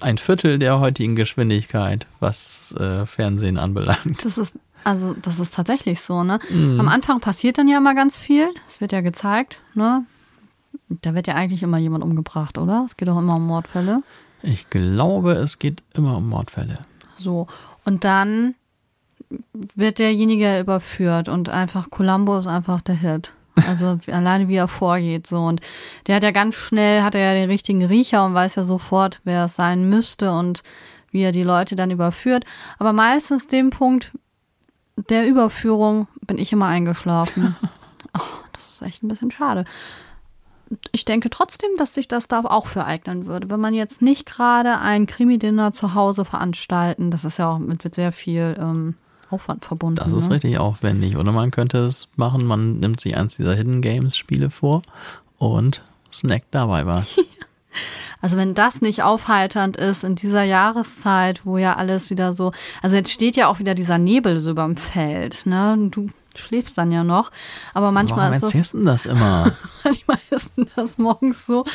ein 0.01 0.17
Viertel 0.17 0.57
der 0.57 0.79
heutigen 0.79 1.15
Geschwindigkeit, 1.15 2.07
was 2.19 2.71
äh, 2.73 3.05
Fernsehen 3.05 3.57
anbelangt. 3.59 4.25
Das 4.25 4.39
ist, 4.39 4.55
also 4.85 5.15
das 5.21 5.39
ist 5.39 5.53
tatsächlich 5.53 5.99
so, 5.99 6.23
ne? 6.23 6.39
Am 6.51 6.87
Anfang 6.87 7.19
passiert 7.19 7.57
dann 7.57 7.67
ja 7.67 7.77
immer 7.77 7.95
ganz 7.95 8.15
viel. 8.15 8.49
Es 8.67 8.79
wird 8.79 8.91
ja 8.91 9.01
gezeigt, 9.01 9.61
ne? 9.73 10.05
Da 10.87 11.15
wird 11.15 11.27
ja 11.27 11.33
eigentlich 11.33 11.63
immer 11.63 11.77
jemand 11.77 12.03
umgebracht, 12.03 12.57
oder? 12.57 12.83
Es 12.85 12.95
geht 12.95 13.07
doch 13.07 13.17
immer 13.17 13.35
um 13.35 13.47
Mordfälle. 13.47 14.03
Ich 14.43 14.69
glaube, 14.69 15.33
es 15.33 15.57
geht 15.57 15.81
immer 15.95 16.17
um 16.17 16.29
Mordfälle. 16.29 16.79
So. 17.17 17.47
Und 17.83 18.03
dann 18.03 18.53
wird 19.73 19.99
derjenige 19.99 20.59
überführt 20.59 21.29
und 21.29 21.49
einfach 21.49 21.89
Columbo 21.89 22.37
ist 22.37 22.47
einfach 22.47 22.81
der 22.81 22.95
Hit. 22.95 23.33
Also 23.67 23.99
alleine 24.11 24.47
wie 24.47 24.55
er 24.55 24.67
vorgeht 24.67 25.25
so 25.25 25.45
und 25.45 25.61
der 26.05 26.17
hat 26.17 26.23
ja 26.23 26.31
ganz 26.31 26.55
schnell 26.55 27.01
hat 27.01 27.15
er 27.15 27.21
ja 27.21 27.33
den 27.33 27.49
richtigen 27.49 27.83
Riecher 27.83 28.25
und 28.25 28.33
weiß 28.33 28.55
ja 28.55 28.63
sofort, 28.63 29.21
wer 29.23 29.45
es 29.45 29.55
sein 29.55 29.89
müsste 29.89 30.31
und 30.31 30.61
wie 31.11 31.21
er 31.21 31.31
die 31.31 31.43
Leute 31.43 31.75
dann 31.75 31.91
überführt. 31.91 32.43
Aber 32.77 32.93
meistens 32.93 33.47
dem 33.47 33.69
Punkt 33.69 34.11
der 34.95 35.27
Überführung 35.27 36.07
bin 36.25 36.37
ich 36.37 36.51
immer 36.51 36.67
eingeschlafen. 36.67 37.55
oh, 38.17 38.21
das 38.53 38.69
ist 38.69 38.81
echt 38.81 39.03
ein 39.03 39.07
bisschen 39.07 39.31
schade. 39.31 39.65
Ich 40.91 41.05
denke 41.05 41.29
trotzdem, 41.29 41.69
dass 41.77 41.93
sich 41.93 42.07
das 42.07 42.27
da 42.27 42.41
auch 42.41 42.65
für 42.67 42.85
eignen 42.85 43.27
würde. 43.27 43.49
Wenn 43.49 43.59
man 43.59 43.73
jetzt 43.73 44.01
nicht 44.01 44.25
gerade 44.25 44.79
ein 44.79 45.05
Krimi-Dinner 45.05 45.73
zu 45.73 45.93
Hause 45.93 46.25
veranstalten, 46.25 47.11
das 47.11 47.23
ist 47.23 47.37
ja 47.37 47.51
auch 47.51 47.59
mit 47.59 47.93
sehr 47.93 48.11
viel 48.11 48.55
ähm, 48.59 48.95
Aufwand 49.29 49.63
verbunden. 49.63 49.97
Das 49.97 50.11
ist 50.11 50.29
ne? 50.29 50.35
richtig 50.35 50.57
aufwendig. 50.57 51.17
Oder 51.17 51.31
man 51.31 51.51
könnte 51.51 51.79
es 51.79 52.07
machen, 52.15 52.45
man 52.45 52.79
nimmt 52.79 52.99
sich 52.99 53.15
eins 53.15 53.35
dieser 53.35 53.53
Hidden 53.53 53.81
Games 53.81 54.17
Spiele 54.17 54.49
vor 54.49 54.81
und 55.37 55.83
snackt 56.11 56.47
dabei 56.51 56.85
was. 56.85 57.19
Also 58.21 58.37
wenn 58.37 58.53
das 58.53 58.81
nicht 58.81 59.03
aufheiternd 59.03 59.77
ist 59.77 60.03
in 60.03 60.15
dieser 60.15 60.43
Jahreszeit, 60.43 61.45
wo 61.45 61.57
ja 61.57 61.75
alles 61.75 62.09
wieder 62.09 62.33
so, 62.33 62.51
also 62.81 62.95
jetzt 62.95 63.11
steht 63.11 63.35
ja 63.35 63.47
auch 63.47 63.59
wieder 63.59 63.75
dieser 63.75 63.97
Nebel 63.97 64.39
so 64.39 64.51
überm 64.51 64.77
Feld, 64.77 65.45
ne? 65.45 65.77
Du 65.91 66.09
schläfst 66.37 66.77
dann 66.77 66.91
ja 66.91 67.03
noch, 67.03 67.31
aber 67.73 67.91
manchmal 67.91 68.31
Warum 68.31 68.47
ist 68.47 68.55
das 68.55 68.71
denn 68.71 68.85
das 68.85 69.05
immer? 69.05 69.51
Manchmal 69.83 70.17
ist 70.29 70.51
das 70.75 70.97
morgens 70.97 71.45
so. 71.45 71.65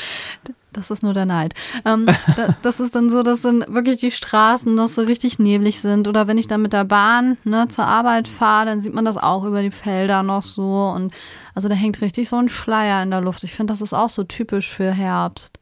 Das 0.73 0.91
ist 0.91 1.03
nur 1.03 1.15
der 1.15 1.27
Neid. 1.27 1.55
Ähm, 1.85 2.07
da, 2.37 2.55
das 2.63 2.79
ist 2.79 2.95
dann 2.95 3.11
so, 3.11 3.23
dass 3.23 3.41
dann 3.41 3.65
wirklich 3.69 3.97
die 3.99 4.13
Straßen 4.13 4.73
noch 4.73 4.87
so 4.89 5.03
richtig 5.03 5.39
neblig 5.39 5.81
sind. 5.81 6.07
Oder 6.07 6.29
wenn 6.29 6.39
ich 6.39 6.47
dann 6.47 6.63
mit 6.63 6.73
der 6.73 6.85
Bahn 6.85 7.39
ne, 7.45 7.67
zur 7.69 7.87
Arbeit 7.87 8.29
fahre, 8.29 8.67
dann 8.67 8.81
sieht 8.81 8.95
man 8.95 9.05
das 9.05 9.17
auch 9.17 9.45
über 9.45 9.63
die 9.63 9.73
Felder 9.73 10.23
noch 10.23 10.43
so. 10.43 10.93
Und 10.95 11.13
also 11.55 11.69
da 11.69 11.75
hängt 11.75 12.01
richtig 12.01 12.29
so 12.29 12.37
ein 12.37 12.49
Schleier 12.49 13.03
in 13.03 13.11
der 13.11 13.21
Luft. 13.21 13.43
Ich 13.43 13.53
finde, 13.53 13.73
das 13.73 13.81
ist 13.81 13.95
auch 13.95 14.11
so 14.11 14.23
typisch 14.23 14.69
für 14.69 14.93
Herbst. 14.93 15.60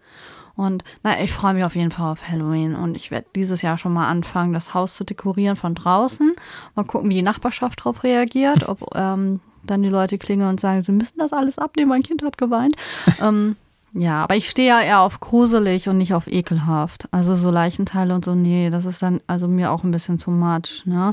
Und 0.58 0.82
na, 1.04 1.20
ich 1.22 1.32
freue 1.32 1.54
mich 1.54 1.62
auf 1.62 1.76
jeden 1.76 1.92
Fall 1.92 2.10
auf 2.10 2.28
Halloween. 2.28 2.74
Und 2.74 2.96
ich 2.96 3.12
werde 3.12 3.28
dieses 3.36 3.62
Jahr 3.62 3.78
schon 3.78 3.92
mal 3.92 4.08
anfangen, 4.08 4.52
das 4.52 4.74
Haus 4.74 4.96
zu 4.96 5.04
dekorieren 5.04 5.54
von 5.54 5.76
draußen. 5.76 6.34
Mal 6.74 6.84
gucken, 6.84 7.08
wie 7.10 7.14
die 7.14 7.22
Nachbarschaft 7.22 7.78
darauf 7.78 8.02
reagiert. 8.02 8.68
Ob 8.68 8.90
ähm, 8.96 9.38
dann 9.62 9.84
die 9.84 9.88
Leute 9.88 10.18
klingeln 10.18 10.50
und 10.50 10.60
sagen, 10.60 10.82
sie 10.82 10.90
müssen 10.90 11.18
das 11.18 11.32
alles 11.32 11.58
abnehmen, 11.58 11.90
mein 11.90 12.02
Kind 12.02 12.24
hat 12.24 12.38
geweint. 12.38 12.74
ähm, 13.22 13.54
ja, 13.92 14.22
aber 14.24 14.34
ich 14.34 14.50
stehe 14.50 14.68
ja 14.68 14.80
eher 14.80 15.00
auf 15.00 15.20
gruselig 15.20 15.88
und 15.88 15.98
nicht 15.98 16.12
auf 16.12 16.26
ekelhaft. 16.26 17.08
Also 17.12 17.36
so 17.36 17.52
Leichenteile 17.52 18.12
und 18.12 18.24
so, 18.24 18.34
nee, 18.34 18.68
das 18.68 18.84
ist 18.84 19.00
dann 19.00 19.20
also 19.28 19.46
mir 19.46 19.70
auch 19.70 19.84
ein 19.84 19.92
bisschen 19.92 20.18
too 20.18 20.32
much, 20.32 20.84
ne? 20.86 21.10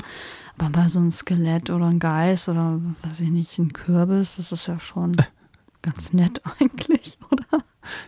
Aber 0.58 0.70
bei 0.70 0.88
so 0.88 0.98
ein 0.98 1.12
Skelett 1.12 1.70
oder 1.70 1.86
ein 1.86 2.00
Geist 2.00 2.48
oder 2.48 2.80
weiß 3.02 3.20
ich 3.20 3.30
nicht, 3.30 3.58
ein 3.58 3.72
Kürbis, 3.72 4.36
das 4.36 4.50
ist 4.50 4.66
ja 4.66 4.80
schon 4.80 5.16
ganz 5.82 6.12
nett 6.12 6.42
eigentlich, 6.58 7.16
oder? 7.30 7.35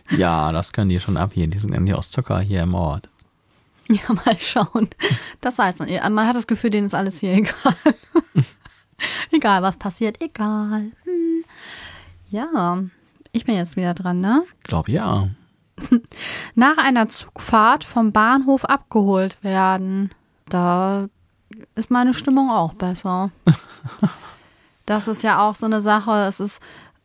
Ja, 0.09 0.51
das 0.51 0.73
können 0.73 0.89
die 0.89 0.99
schon 0.99 1.17
ab 1.17 1.31
hier. 1.33 1.47
Die 1.47 1.59
sind 1.59 1.73
ja 1.73 1.79
nicht 1.79 1.93
aus 1.93 2.09
Zucker 2.09 2.39
hier 2.39 2.63
im 2.63 2.73
Ort. 2.75 3.09
Ja, 3.87 4.13
mal 4.25 4.37
schauen. 4.37 4.89
Das 5.41 5.57
weiß 5.57 5.79
man. 5.79 5.89
Man 6.13 6.27
hat 6.27 6.35
das 6.35 6.47
Gefühl, 6.47 6.69
denen 6.69 6.85
ist 6.85 6.93
alles 6.93 7.19
hier 7.19 7.33
egal. 7.33 7.75
egal, 9.31 9.63
was 9.63 9.77
passiert, 9.77 10.21
egal. 10.21 10.91
Hm. 11.03 11.43
Ja, 12.29 12.83
ich 13.31 13.45
bin 13.45 13.55
jetzt 13.55 13.75
wieder 13.75 13.93
dran, 13.93 14.19
ne? 14.19 14.43
Glaub 14.63 14.87
ja. 14.87 15.29
Nach 16.55 16.77
einer 16.77 17.09
Zugfahrt 17.09 17.83
vom 17.83 18.11
Bahnhof 18.11 18.65
abgeholt 18.65 19.43
werden. 19.43 20.11
Da 20.47 21.07
ist 21.75 21.89
meine 21.89 22.13
Stimmung 22.13 22.51
auch 22.51 22.73
besser. 22.73 23.31
Das 24.85 25.07
ist 25.07 25.21
ja 25.21 25.47
auch 25.47 25.53
so 25.53 25.67
eine 25.67 25.81
Sache. 25.81 26.25
Es 26.27 26.39
ist 26.39 26.59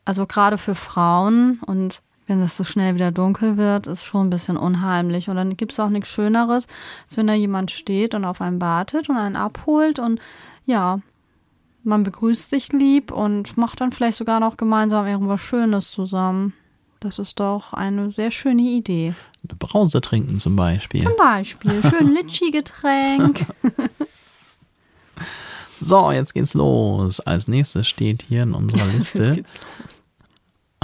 also 0.07 0.27
gerade 0.27 0.57
für 0.57 0.75
Frauen 0.75 1.61
und 1.67 2.01
wenn 2.27 2.41
es 2.41 2.57
so 2.57 2.65
schnell 2.65 2.95
wieder 2.95 3.13
dunkel 3.13 3.57
wird, 3.57 3.87
ist 3.87 4.05
schon 4.05 4.27
ein 4.27 4.31
bisschen 4.31 4.57
unheimlich. 4.57 5.29
Und 5.29 5.37
dann 5.37 5.57
gibt 5.57 5.73
es 5.73 5.81
auch 5.81 5.91
nichts 5.91 6.09
Schöneres, 6.09 6.67
als 7.05 7.17
wenn 7.17 7.27
da 7.27 7.35
jemand 7.35 7.71
steht 7.71 8.15
und 8.15 8.25
auf 8.25 8.41
einen 8.41 8.61
wartet 8.61 9.09
und 9.09 9.17
einen 9.17 9.37
abholt. 9.37 9.99
Und 9.99 10.21
ja, 10.67 11.01
man 11.83 12.03
begrüßt 12.03 12.51
sich 12.51 12.73
lieb 12.73 13.13
und 13.13 13.57
macht 13.57 13.81
dann 13.81 13.93
vielleicht 13.93 14.19
sogar 14.19 14.41
noch 14.41 14.57
gemeinsam 14.57 15.07
irgendwas 15.07 15.41
Schönes 15.41 15.91
zusammen. 15.91 16.55
Das 17.01 17.19
ist 17.19 17.39
doch 17.41 17.75
eine 17.75 18.11
sehr 18.13 18.31
schöne 18.31 18.63
Idee. 18.63 19.15
Eine 19.47 19.59
Brause 19.59 20.01
trinken 20.01 20.39
zum 20.39 20.57
Beispiel. 20.57 21.03
Zum 21.03 21.17
Beispiel, 21.19 21.83
schön 21.83 22.15
Litschi-Getränk. 22.15 23.47
So, 25.81 26.11
jetzt 26.13 26.33
geht's 26.33 26.55
los. 26.55 27.21
Als 27.21 27.47
nächstes 27.47 27.87
steht 27.87 28.23
hier 28.23 28.45
in 28.45 28.55
unserer 28.55 28.87
Liste, 28.99 29.33
geht's 29.33 29.61
los. 29.61 30.01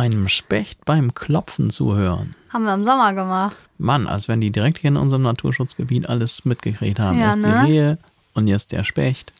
Einem 0.01 0.29
Specht 0.29 0.85
beim 0.85 1.15
Klopfen 1.15 1.71
zuhören. 1.71 2.35
Haben 2.53 2.65
wir 2.65 2.75
im 2.75 2.85
Sommer 2.85 3.13
gemacht. 3.13 3.57
Mann, 3.79 4.07
als 4.07 4.29
wenn 4.29 4.41
die 4.41 4.51
direkt 4.51 4.79
hier 4.79 4.89
in 4.89 4.97
unserem 4.97 5.23
Naturschutzgebiet 5.23 6.09
alles 6.09 6.45
mitgekriegt 6.45 6.99
haben. 6.99 7.19
Ja, 7.19 7.27
Erst 7.27 7.41
ne? 7.41 7.63
die 7.67 7.73
Rehe 7.73 7.99
und 8.35 8.49
jetzt 8.49 8.73
der 8.73 8.85
Specht. 8.85 9.33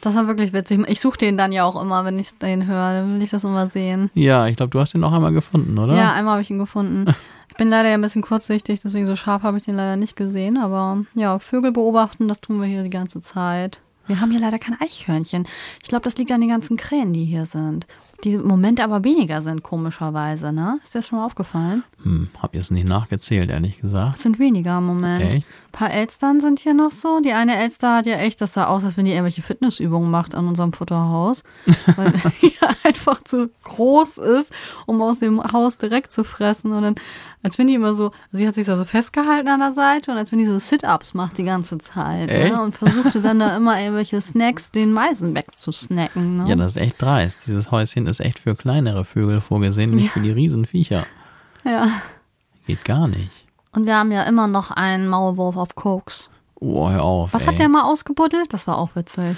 Das 0.00 0.14
war 0.14 0.26
wirklich 0.26 0.52
witzig. 0.52 0.80
Ich 0.88 1.00
suche 1.00 1.18
den 1.18 1.36
dann 1.36 1.52
ja 1.52 1.64
auch 1.64 1.80
immer, 1.80 2.04
wenn 2.04 2.18
ich 2.18 2.36
den 2.38 2.66
höre. 2.66 2.94
Dann 2.94 3.14
will 3.14 3.22
ich 3.22 3.30
das 3.30 3.44
immer 3.44 3.66
sehen. 3.66 4.10
Ja, 4.14 4.46
ich 4.46 4.56
glaube, 4.56 4.70
du 4.70 4.80
hast 4.80 4.94
ihn 4.94 5.04
auch 5.04 5.12
einmal 5.12 5.32
gefunden, 5.32 5.78
oder? 5.78 5.94
Ja, 5.94 6.12
einmal 6.12 6.32
habe 6.32 6.42
ich 6.42 6.50
ihn 6.50 6.58
gefunden. 6.58 7.06
Ich 7.50 7.56
bin 7.56 7.68
leider 7.68 7.88
ja 7.90 7.94
ein 7.94 8.00
bisschen 8.00 8.22
kurzsichtig, 8.22 8.80
deswegen 8.80 9.06
so 9.06 9.16
scharf 9.16 9.42
habe 9.42 9.58
ich 9.58 9.64
den 9.64 9.74
leider 9.74 9.96
nicht 9.96 10.16
gesehen. 10.16 10.56
Aber 10.56 11.04
ja, 11.14 11.38
Vögel 11.40 11.72
beobachten, 11.72 12.26
das 12.26 12.40
tun 12.40 12.58
wir 12.58 12.66
hier 12.66 12.84
die 12.84 12.90
ganze 12.90 13.20
Zeit. 13.20 13.82
Wir 14.06 14.20
haben 14.20 14.30
hier 14.30 14.40
leider 14.40 14.58
kein 14.58 14.80
Eichhörnchen. 14.80 15.46
Ich 15.82 15.88
glaube, 15.88 16.04
das 16.04 16.16
liegt 16.16 16.32
an 16.32 16.40
den 16.40 16.48
ganzen 16.48 16.76
Krähen, 16.76 17.12
die 17.12 17.24
hier 17.24 17.44
sind. 17.46 17.86
Die 18.24 18.34
im 18.34 18.46
Moment 18.46 18.80
aber 18.80 19.02
weniger 19.02 19.40
sind, 19.40 19.62
komischerweise, 19.62 20.52
ne? 20.52 20.78
Ist 20.84 20.94
dir 20.94 20.98
das 20.98 21.08
schon 21.08 21.18
mal 21.18 21.24
aufgefallen? 21.24 21.84
Hm, 22.02 22.28
hab 22.38 22.54
jetzt 22.54 22.70
nicht 22.70 22.86
nachgezählt, 22.86 23.50
ehrlich 23.50 23.78
gesagt. 23.78 24.16
Es 24.16 24.22
sind 24.22 24.38
weniger 24.38 24.78
im 24.78 24.86
Moment. 24.86 25.22
Echt? 25.22 25.46
Ein 25.46 25.72
paar 25.72 25.90
Elstern 25.90 26.40
sind 26.40 26.58
hier 26.58 26.74
noch 26.74 26.92
so. 26.92 27.20
Die 27.20 27.32
eine 27.32 27.56
Elster 27.56 27.96
hat 27.96 28.06
ja 28.06 28.16
echt, 28.16 28.40
das 28.40 28.54
sah 28.54 28.66
aus, 28.66 28.84
als 28.84 28.96
wenn 28.96 29.04
die 29.04 29.12
irgendwelche 29.12 29.42
Fitnessübungen 29.42 30.10
macht 30.10 30.34
an 30.34 30.48
unserem 30.48 30.72
Futterhaus. 30.72 31.44
Weil 31.96 32.12
die 32.42 32.52
einfach 32.84 33.22
zu 33.24 33.50
groß 33.64 34.18
ist, 34.18 34.52
um 34.86 35.00
aus 35.00 35.20
dem 35.20 35.42
Haus 35.42 35.78
direkt 35.78 36.12
zu 36.12 36.24
fressen. 36.24 36.72
Und 36.72 36.82
dann, 36.82 36.94
als 37.42 37.58
wenn 37.58 37.68
die 37.68 37.74
immer 37.74 37.94
so, 37.94 38.10
sie 38.32 38.46
hat 38.46 38.54
sich 38.54 38.66
da 38.66 38.76
so 38.76 38.84
festgehalten 38.84 39.48
an 39.48 39.60
der 39.60 39.72
Seite 39.72 40.10
und 40.10 40.18
als 40.18 40.32
wenn 40.32 40.40
die 40.40 40.46
so 40.46 40.58
Sit-Ups 40.58 41.14
macht 41.14 41.38
die 41.38 41.44
ganze 41.44 41.78
Zeit. 41.78 42.30
Echt? 42.30 42.52
Ne? 42.52 42.62
Und 42.62 42.74
versuchte 42.74 43.20
dann 43.20 43.38
da 43.38 43.56
immer 43.56 43.80
irgendwelche 43.80 44.20
Snacks, 44.20 44.72
den 44.72 44.92
Meisen 44.92 45.34
wegzusnacken. 45.34 46.38
Ne? 46.38 46.48
Ja, 46.48 46.56
das 46.56 46.76
ist 46.76 46.82
echt 46.82 47.00
dreist. 47.00 47.38
Dieses 47.46 47.70
Häuschen 47.70 48.06
ist 48.10 48.20
echt 48.20 48.38
für 48.40 48.54
kleinere 48.54 49.04
Vögel 49.04 49.40
vorgesehen, 49.40 49.90
nicht 49.90 50.10
für 50.10 50.20
die 50.20 50.30
Riesenviecher. 50.32 51.06
ja. 51.64 51.88
Geht 52.66 52.84
gar 52.84 53.08
nicht. 53.08 53.46
Und 53.72 53.86
wir 53.86 53.96
haben 53.96 54.12
ja 54.12 54.22
immer 54.24 54.46
noch 54.46 54.70
einen 54.70 55.08
Maulwurf 55.08 55.56
auf 55.56 55.74
Koks. 55.74 56.30
Oh, 56.56 56.88
hör 56.88 57.02
auf. 57.02 57.32
Was 57.32 57.42
ey. 57.42 57.48
hat 57.48 57.58
der 57.58 57.68
mal 57.68 57.84
ausgebuddelt? 57.84 58.52
Das 58.52 58.66
war 58.66 58.78
auch 58.78 58.94
witzig. 58.94 59.36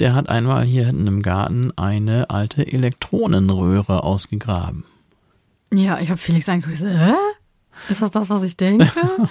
Der 0.00 0.14
hat 0.14 0.28
einmal 0.28 0.64
hier 0.64 0.86
hinten 0.86 1.06
im 1.06 1.22
Garten 1.22 1.72
eine 1.76 2.30
alte 2.30 2.66
Elektronenröhre 2.66 4.02
ausgegraben. 4.02 4.84
Ja, 5.72 5.98
ich 6.00 6.10
habe 6.10 6.18
Felix 6.18 6.48
angeguckt. 6.48 6.80
Hä? 6.80 7.14
Ist 7.88 8.02
das 8.02 8.10
das, 8.10 8.28
was 8.28 8.42
ich 8.42 8.56
denke? 8.56 8.90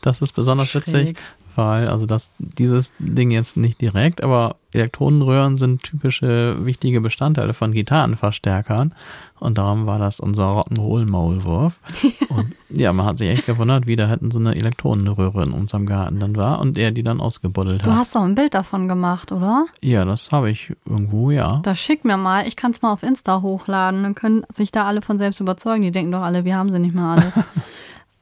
Das 0.00 0.20
ist 0.20 0.32
besonders 0.32 0.74
witzig, 0.74 1.16
Weil, 1.56 1.88
also 1.88 2.06
das, 2.06 2.30
dieses 2.38 2.92
Ding 2.98 3.30
jetzt 3.30 3.56
nicht 3.56 3.80
direkt, 3.80 4.22
aber 4.22 4.56
Elektronenröhren 4.72 5.58
sind 5.58 5.82
typische 5.82 6.64
wichtige 6.64 7.00
Bestandteile 7.00 7.52
von 7.54 7.72
Gitarrenverstärkern. 7.72 8.94
Und 9.38 9.58
darum 9.58 9.86
war 9.86 9.98
das 9.98 10.20
unser 10.20 10.44
Rock'n'Roll-Maulwurf. 10.44 11.78
Und 12.28 12.54
ja, 12.70 12.92
man 12.92 13.04
hat 13.06 13.18
sich 13.18 13.28
echt 13.28 13.46
gewundert, 13.46 13.86
wie 13.86 13.96
da 13.96 14.06
hinten 14.08 14.30
so 14.30 14.38
eine 14.38 14.54
Elektronenröhre 14.54 15.42
in 15.42 15.50
unserem 15.52 15.84
Garten 15.86 16.20
dann 16.20 16.36
war 16.36 16.60
und 16.60 16.78
er 16.78 16.90
die 16.90 17.02
dann 17.02 17.20
ausgebuddelt 17.20 17.84
Du 17.84 17.90
hat. 17.90 17.98
hast 17.98 18.14
doch 18.14 18.22
ein 18.22 18.34
Bild 18.34 18.54
davon 18.54 18.88
gemacht, 18.88 19.30
oder? 19.32 19.66
Ja, 19.82 20.04
das 20.04 20.30
habe 20.32 20.50
ich 20.50 20.72
irgendwo, 20.86 21.30
ja. 21.30 21.60
Das 21.64 21.78
schick 21.80 22.04
mir 22.04 22.16
mal. 22.16 22.46
Ich 22.46 22.56
kann 22.56 22.70
es 22.70 22.80
mal 22.80 22.92
auf 22.92 23.02
Insta 23.02 23.42
hochladen. 23.42 24.02
Dann 24.04 24.14
können 24.14 24.44
sich 24.54 24.72
da 24.72 24.84
alle 24.86 25.02
von 25.02 25.18
selbst 25.18 25.40
überzeugen. 25.40 25.82
Die 25.82 25.90
denken 25.92 26.12
doch 26.12 26.22
alle, 26.22 26.44
wir 26.44 26.56
haben 26.56 26.70
sie 26.70 26.78
nicht 26.78 26.94
mehr 26.94 27.04
alle. 27.04 27.32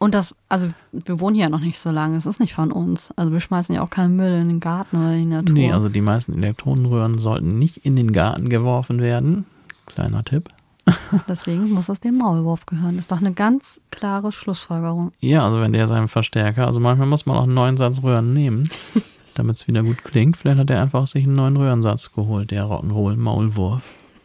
Und 0.03 0.15
das, 0.15 0.35
also 0.49 0.69
wir 0.93 1.21
wohnen 1.21 1.35
hier 1.35 1.45
ja 1.45 1.51
noch 1.51 1.61
nicht 1.61 1.79
so 1.79 1.91
lange. 1.91 2.17
Es 2.17 2.25
ist 2.25 2.41
nicht 2.41 2.55
von 2.55 2.73
uns. 2.73 3.13
Also 3.17 3.33
wir 3.33 3.41
schmeißen 3.41 3.75
ja 3.75 3.83
auch 3.83 3.91
keinen 3.91 4.17
Müll 4.17 4.33
in 4.33 4.49
den 4.49 4.59
Garten 4.59 4.97
oder 4.97 5.13
in 5.13 5.19
die 5.19 5.27
Natur. 5.27 5.55
Nee, 5.55 5.73
also 5.73 5.91
die 5.91 6.01
meisten 6.01 6.33
Elektronenröhren 6.33 7.19
sollten 7.19 7.59
nicht 7.59 7.85
in 7.85 7.97
den 7.97 8.13
Garten 8.13 8.49
geworfen 8.49 9.03
werden. 9.03 9.45
Kleiner 9.85 10.25
Tipp. 10.25 10.49
Deswegen 11.29 11.71
muss 11.71 11.87
das 11.87 12.01
dem 12.01 12.17
Maulwurf 12.17 12.65
gehören. 12.65 12.97
Das 12.97 13.05
ist 13.05 13.13
doch 13.13 13.21
eine 13.21 13.35
ganz 13.35 13.83
klare 13.91 14.33
Schlussfolgerung. 14.33 15.13
Ja, 15.21 15.45
also 15.45 15.61
wenn 15.61 15.75
der 15.75 15.87
seinen 15.87 16.09
Verstärker, 16.09 16.67
also 16.67 16.81
manchmal 16.81 17.07
muss 17.07 17.27
man 17.27 17.37
auch 17.37 17.43
einen 17.43 17.55
neuen 17.55 17.77
Satz 17.77 18.03
Röhren 18.03 18.33
nehmen, 18.33 18.71
damit 19.35 19.59
es 19.59 19.69
wieder 19.69 19.83
gut 19.83 20.03
klingt. 20.03 20.39
Vielleicht 20.39 20.61
hat 20.61 20.71
er 20.71 20.81
einfach 20.81 21.07
sich 21.07 21.25
einen 21.25 21.37
neuen 21.37 21.59
Röhrensatz 21.59 22.11
geholt, 22.15 22.51
der 22.53 22.65
Rock'n'Roll 22.65 23.17
Maulwurf. 23.17 23.83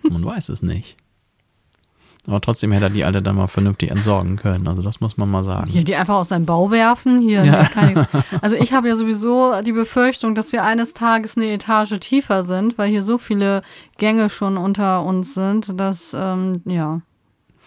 Man 0.10 0.26
weiß 0.26 0.48
es 0.48 0.62
nicht. 0.62 0.96
Aber 2.28 2.42
trotzdem 2.42 2.72
hätte 2.72 2.86
er 2.86 2.90
die 2.90 3.04
alle 3.06 3.22
dann 3.22 3.36
mal 3.36 3.48
vernünftig 3.48 3.92
entsorgen 3.92 4.36
können. 4.38 4.68
Also 4.68 4.82
das 4.82 5.00
muss 5.02 5.16
man 5.18 5.30
mal 5.30 5.44
sagen. 5.44 5.70
Hier, 5.70 5.84
die 5.84 5.96
einfach 5.96 6.16
aus 6.16 6.30
seinem 6.30 6.46
Bau 6.46 6.72
werfen. 6.72 7.20
Hier, 7.22 7.44
Ja. 7.46 7.68
also 8.42 8.56
ich 8.56 8.74
habe 8.74 8.88
ja 8.88 8.96
sowieso 8.96 9.62
die 9.62 9.72
Befürchtung, 9.74 10.34
dass 10.36 10.52
wir 10.52 10.64
eines 10.64 10.94
Tages 10.94 11.38
eine 11.38 11.52
Etage 11.52 12.00
tiefer 12.00 12.42
sind, 12.44 12.78
weil 12.78 12.90
hier 12.90 13.04
so 13.04 13.18
viele 13.18 13.62
Gänge 13.98 14.30
schon 14.30 14.58
unter 14.58 15.04
uns 15.04 15.34
sind, 15.36 15.80
dass, 15.80 16.16
ähm, 16.20 16.62
ja, 16.66 17.02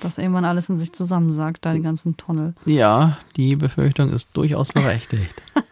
dass 0.00 0.18
irgendwann 0.18 0.44
alles 0.44 0.68
in 0.68 0.76
sich 0.76 0.92
zusammensackt, 0.92 1.64
da 1.64 1.72
die 1.72 1.82
ganzen 1.82 2.16
Tunnel. 2.16 2.54
Ja, 2.64 3.18
die 3.36 3.56
Befürchtung 3.56 4.10
ist 4.10 4.36
durchaus 4.36 4.72
berechtigt. 4.72 5.34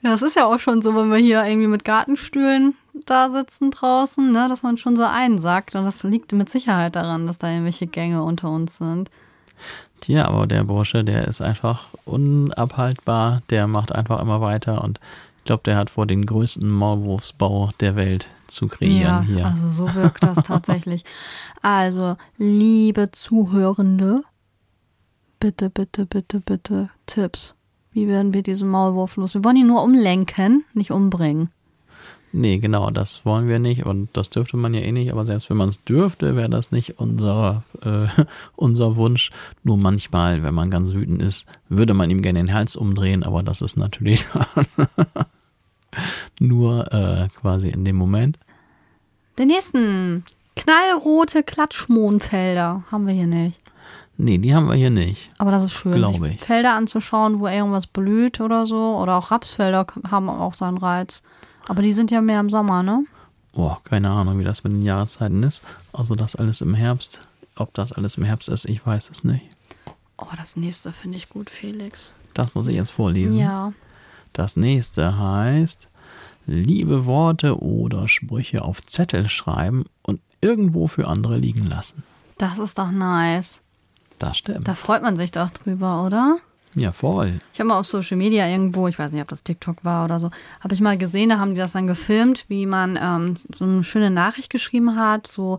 Ja, 0.00 0.10
das 0.10 0.22
ist 0.22 0.36
ja 0.36 0.44
auch 0.46 0.60
schon 0.60 0.80
so, 0.80 0.94
wenn 0.94 1.08
wir 1.10 1.16
hier 1.16 1.44
irgendwie 1.44 1.66
mit 1.66 1.84
Gartenstühlen 1.84 2.74
da 3.06 3.28
sitzen 3.28 3.70
draußen, 3.70 4.30
ne, 4.30 4.48
dass 4.48 4.62
man 4.62 4.76
schon 4.76 4.96
so 4.96 5.04
einsackt. 5.04 5.74
Und 5.74 5.84
das 5.84 6.02
liegt 6.02 6.32
mit 6.32 6.48
Sicherheit 6.48 6.96
daran, 6.96 7.26
dass 7.26 7.38
da 7.38 7.50
irgendwelche 7.50 7.86
Gänge 7.86 8.22
unter 8.22 8.50
uns 8.50 8.78
sind. 8.78 9.10
Tja, 10.00 10.26
aber 10.26 10.46
der 10.46 10.64
Bursche, 10.64 11.04
der 11.04 11.26
ist 11.26 11.42
einfach 11.42 11.86
unabhaltbar. 12.04 13.42
Der 13.50 13.66
macht 13.66 13.92
einfach 13.92 14.20
immer 14.20 14.40
weiter 14.40 14.84
und 14.84 15.00
ich 15.38 15.44
glaube, 15.44 15.62
der 15.64 15.76
hat 15.76 15.88
vor, 15.88 16.06
den 16.06 16.26
größten 16.26 16.68
Maulwurfsbau 16.68 17.70
der 17.80 17.96
Welt 17.96 18.26
zu 18.48 18.68
kreieren 18.68 19.00
ja, 19.00 19.22
hier. 19.22 19.46
also 19.46 19.70
so 19.70 19.94
wirkt 19.94 20.22
das 20.22 20.42
tatsächlich. 20.44 21.04
Also, 21.62 22.16
liebe 22.36 23.10
Zuhörende, 23.12 24.22
bitte, 25.40 25.70
bitte, 25.70 26.04
bitte, 26.04 26.40
bitte, 26.40 26.90
Tipps. 27.06 27.54
Wie 27.92 28.08
werden 28.08 28.34
wir 28.34 28.42
diesen 28.42 28.68
Maulwurf 28.68 29.16
los? 29.16 29.34
Wir 29.34 29.42
wollen 29.42 29.56
ihn 29.56 29.66
nur 29.66 29.82
umlenken, 29.82 30.64
nicht 30.74 30.90
umbringen. 30.90 31.50
Nee, 32.32 32.58
genau, 32.58 32.90
das 32.90 33.24
wollen 33.24 33.48
wir 33.48 33.58
nicht 33.58 33.86
und 33.86 34.10
das 34.12 34.28
dürfte 34.28 34.56
man 34.56 34.74
ja 34.74 34.80
eh 34.80 34.92
nicht, 34.92 35.12
aber 35.12 35.24
selbst 35.24 35.48
wenn 35.48 35.56
man 35.56 35.70
es 35.70 35.82
dürfte, 35.84 36.36
wäre 36.36 36.50
das 36.50 36.70
nicht 36.72 36.98
unser, 36.98 37.62
äh, 37.82 38.06
unser 38.56 38.96
Wunsch. 38.96 39.30
Nur 39.64 39.78
manchmal, 39.78 40.42
wenn 40.42 40.54
man 40.54 40.70
ganz 40.70 40.92
wütend 40.92 41.22
ist, 41.22 41.46
würde 41.68 41.94
man 41.94 42.10
ihm 42.10 42.22
gerne 42.22 42.40
den 42.40 42.52
Hals 42.52 42.76
umdrehen, 42.76 43.22
aber 43.22 43.42
das 43.42 43.62
ist 43.62 43.76
natürlich 43.76 44.26
nur 46.40 46.92
äh, 46.92 47.28
quasi 47.40 47.68
in 47.70 47.84
dem 47.84 47.96
Moment. 47.96 48.38
Den 49.38 49.48
nächsten, 49.48 50.24
knallrote 50.54 51.42
Klatschmohnfelder 51.42 52.84
haben 52.90 53.06
wir 53.06 53.14
hier 53.14 53.26
nicht. 53.26 53.58
Nee, 54.20 54.38
die 54.38 54.52
haben 54.52 54.66
wir 54.66 54.74
hier 54.74 54.90
nicht. 54.90 55.30
Aber 55.38 55.52
das 55.52 55.64
ist 55.64 55.72
schön, 55.72 55.94
Glaube 55.94 56.26
sich 56.26 56.34
ich. 56.34 56.40
Felder 56.40 56.74
anzuschauen, 56.74 57.38
wo 57.38 57.46
irgendwas 57.46 57.86
blüht 57.86 58.40
oder 58.40 58.66
so. 58.66 58.98
Oder 58.98 59.16
auch 59.16 59.30
Rapsfelder 59.30 59.86
haben 60.10 60.28
auch 60.28 60.54
seinen 60.54 60.76
Reiz. 60.76 61.22
Aber 61.68 61.82
die 61.82 61.92
sind 61.92 62.10
ja 62.10 62.20
mehr 62.20 62.40
im 62.40 62.50
Sommer, 62.50 62.82
ne? 62.82 63.04
Boah, 63.52 63.80
keine 63.84 64.10
Ahnung, 64.10 64.38
wie 64.38 64.44
das 64.44 64.64
mit 64.64 64.72
den 64.72 64.82
Jahreszeiten 64.82 65.42
ist. 65.42 65.62
Also 65.92 66.14
das 66.14 66.36
alles 66.36 66.60
im 66.60 66.74
Herbst. 66.74 67.20
Ob 67.56 67.74
das 67.74 67.92
alles 67.92 68.16
im 68.16 68.24
Herbst 68.24 68.48
ist, 68.48 68.64
ich 68.64 68.84
weiß 68.84 69.10
es 69.10 69.24
nicht. 69.24 69.44
Oh, 70.16 70.26
das 70.36 70.56
nächste 70.56 70.92
finde 70.92 71.18
ich 71.18 71.28
gut, 71.28 71.50
Felix. 71.50 72.12
Das 72.34 72.54
muss 72.54 72.66
ich 72.66 72.76
jetzt 72.76 72.90
vorlesen. 72.90 73.38
Ja. 73.38 73.72
Das 74.32 74.56
nächste 74.56 75.18
heißt, 75.18 75.88
liebe 76.46 77.04
Worte 77.06 77.60
oder 77.60 78.08
Sprüche 78.08 78.62
auf 78.62 78.84
Zettel 78.86 79.28
schreiben 79.28 79.84
und 80.02 80.20
irgendwo 80.40 80.86
für 80.86 81.06
andere 81.06 81.36
liegen 81.36 81.64
lassen. 81.64 82.02
Das 82.38 82.58
ist 82.58 82.78
doch 82.78 82.90
nice. 82.90 83.60
Das 84.18 84.38
stimmt. 84.38 84.66
Da 84.66 84.74
freut 84.74 85.02
man 85.02 85.16
sich 85.16 85.32
doch 85.32 85.50
drüber, 85.50 86.04
oder? 86.04 86.38
Ja, 86.74 86.92
voll. 86.92 87.40
Ich 87.52 87.60
habe 87.60 87.68
mal 87.68 87.78
auf 87.78 87.86
Social 87.86 88.16
Media 88.16 88.46
irgendwo, 88.46 88.88
ich 88.88 88.98
weiß 88.98 89.12
nicht, 89.12 89.22
ob 89.22 89.28
das 89.28 89.42
TikTok 89.42 89.84
war 89.84 90.04
oder 90.04 90.20
so, 90.20 90.30
habe 90.60 90.74
ich 90.74 90.80
mal 90.80 90.98
gesehen, 90.98 91.30
da 91.30 91.38
haben 91.38 91.54
die 91.54 91.60
das 91.60 91.72
dann 91.72 91.86
gefilmt, 91.86 92.44
wie 92.48 92.66
man 92.66 92.98
ähm, 93.00 93.34
so 93.54 93.64
eine 93.64 93.84
schöne 93.84 94.10
Nachricht 94.10 94.50
geschrieben 94.50 94.96
hat, 94.96 95.26
so 95.26 95.58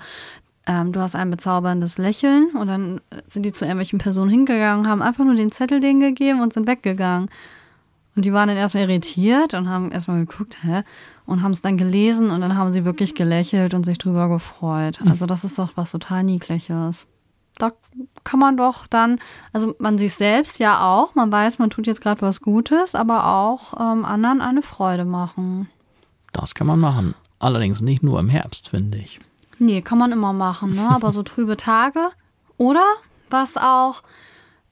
ähm, 0.70 0.92
du 0.92 1.00
hast 1.02 1.16
ein 1.16 1.32
bezauberndes 1.32 1.98
Lächeln 1.98 2.52
und 2.56 2.68
dann 2.68 3.02
sind 3.28 3.44
die 3.44 3.52
zu 3.52 3.66
irgendwelchen 3.66 3.98
Personen 3.98 4.30
hingegangen, 4.30 4.88
haben 4.88 5.02
einfach 5.02 5.26
nur 5.26 5.36
den 5.36 5.52
Zettel 5.52 5.80
denen 5.80 6.00
gegeben 6.00 6.42
und 6.42 6.54
sind 6.54 6.68
weggegangen. 6.68 7.30
Und 8.16 8.26
die 8.26 8.34
waren 8.34 8.50
dann 8.50 8.58
erstmal 8.58 8.84
irritiert 8.84 9.54
und 9.54 9.70
haben 9.70 9.92
erstmal 9.92 10.26
geguckt, 10.26 10.58
hä? 10.64 10.84
Und 11.26 11.42
haben 11.42 11.52
es 11.52 11.62
dann 11.62 11.78
gelesen 11.78 12.32
und 12.32 12.42
dann 12.42 12.58
haben 12.58 12.74
sie 12.74 12.86
wirklich 12.86 13.16
gelächelt 13.16 13.74
und 13.74 13.84
sich 13.84 13.98
drüber 13.98 14.28
gefreut. 14.30 15.00
Also 15.06 15.26
das 15.26 15.44
ist 15.44 15.58
doch 15.58 15.72
was 15.76 15.92
total 15.92 16.24
Niedliches. 16.24 17.08
Da 17.60 17.72
kann 18.24 18.40
man 18.40 18.58
doch 18.58 18.88
dann, 18.88 19.20
also 19.54 19.76
man 19.80 19.98
sich 19.98 20.16
selbst 20.16 20.60
ja 20.60 20.84
auch, 20.84 21.14
man 21.14 21.32
weiß, 21.32 21.60
man 21.60 21.70
tut 21.70 21.88
jetzt 21.88 22.02
gerade 22.02 22.22
was 22.22 22.42
Gutes, 22.42 22.96
aber 22.96 23.28
auch 23.28 23.74
ähm, 23.80 24.06
anderen 24.06 24.42
eine 24.42 24.62
Freude 24.62 25.06
machen. 25.06 25.70
Das 26.32 26.56
kann 26.56 26.68
man 26.68 26.80
machen. 26.80 27.16
Allerdings 27.38 27.82
nicht 27.82 28.02
nur 28.02 28.20
im 28.20 28.30
Herbst, 28.30 28.70
finde 28.70 28.98
ich. 28.98 29.20
Nee, 29.60 29.82
kann 29.82 29.98
man 29.98 30.12
immer 30.12 30.34
machen, 30.34 30.76
ne? 30.76 30.90
Aber 30.90 31.12
so 31.12 31.22
trübe 31.24 31.58
Tage. 31.58 32.10
Oder 32.58 32.86
was 33.30 33.58
auch, 33.58 34.04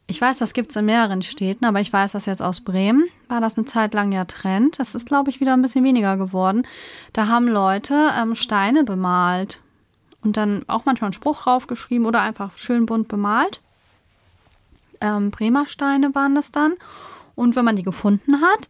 ich 0.08 0.22
weiß, 0.22 0.38
das 0.38 0.54
gibt 0.54 0.72
es 0.72 0.76
in 0.78 0.86
mehreren 0.86 1.22
Städten, 1.22 1.66
aber 1.66 1.82
ich 1.82 1.92
weiß 1.92 2.14
das 2.14 2.26
jetzt 2.26 2.42
aus 2.42 2.62
Bremen, 2.62 3.06
war 3.28 3.42
das 3.42 3.58
eine 3.58 3.66
Zeit 3.66 3.94
lang 3.94 4.12
ja 4.12 4.26
Trend. 4.26 4.80
Das 4.80 4.96
ist, 4.96 5.08
glaube 5.08 5.30
ich, 5.30 5.42
wieder 5.42 5.54
ein 5.54 5.62
bisschen 5.62 5.84
weniger 5.84 6.16
geworden. 6.16 6.66
Da 7.12 7.28
haben 7.28 7.48
Leute 7.48 8.12
ähm, 8.18 8.36
Steine 8.36 8.84
bemalt 8.84 9.60
und 10.24 10.38
dann 10.38 10.64
auch 10.68 10.86
manchmal 10.86 11.08
einen 11.08 11.14
Spruch 11.14 11.44
draufgeschrieben 11.44 12.06
oder 12.06 12.22
einfach 12.22 12.58
schön 12.58 12.86
bunt 12.86 13.08
bemalt. 13.08 13.62
Ähm, 15.02 15.32
Bremer 15.32 15.66
waren 15.66 16.36
das 16.36 16.52
dann. 16.52 16.74
Und 17.36 17.56
wenn 17.56 17.66
man 17.66 17.76
die 17.76 17.84
gefunden 17.84 18.42
hat, 18.42 18.68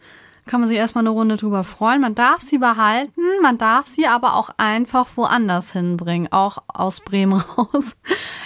kann 0.47 0.61
man 0.61 0.69
sich 0.69 0.77
erstmal 0.77 1.03
eine 1.03 1.11
Runde 1.11 1.35
drüber 1.35 1.63
freuen. 1.63 2.01
Man 2.01 2.15
darf 2.15 2.41
sie 2.41 2.57
behalten, 2.57 3.21
man 3.41 3.57
darf 3.57 3.87
sie 3.87 4.07
aber 4.07 4.35
auch 4.35 4.49
einfach 4.57 5.07
woanders 5.15 5.73
hinbringen, 5.73 6.31
auch 6.31 6.59
aus 6.67 7.01
Bremen 7.01 7.41
raus, 7.57 7.95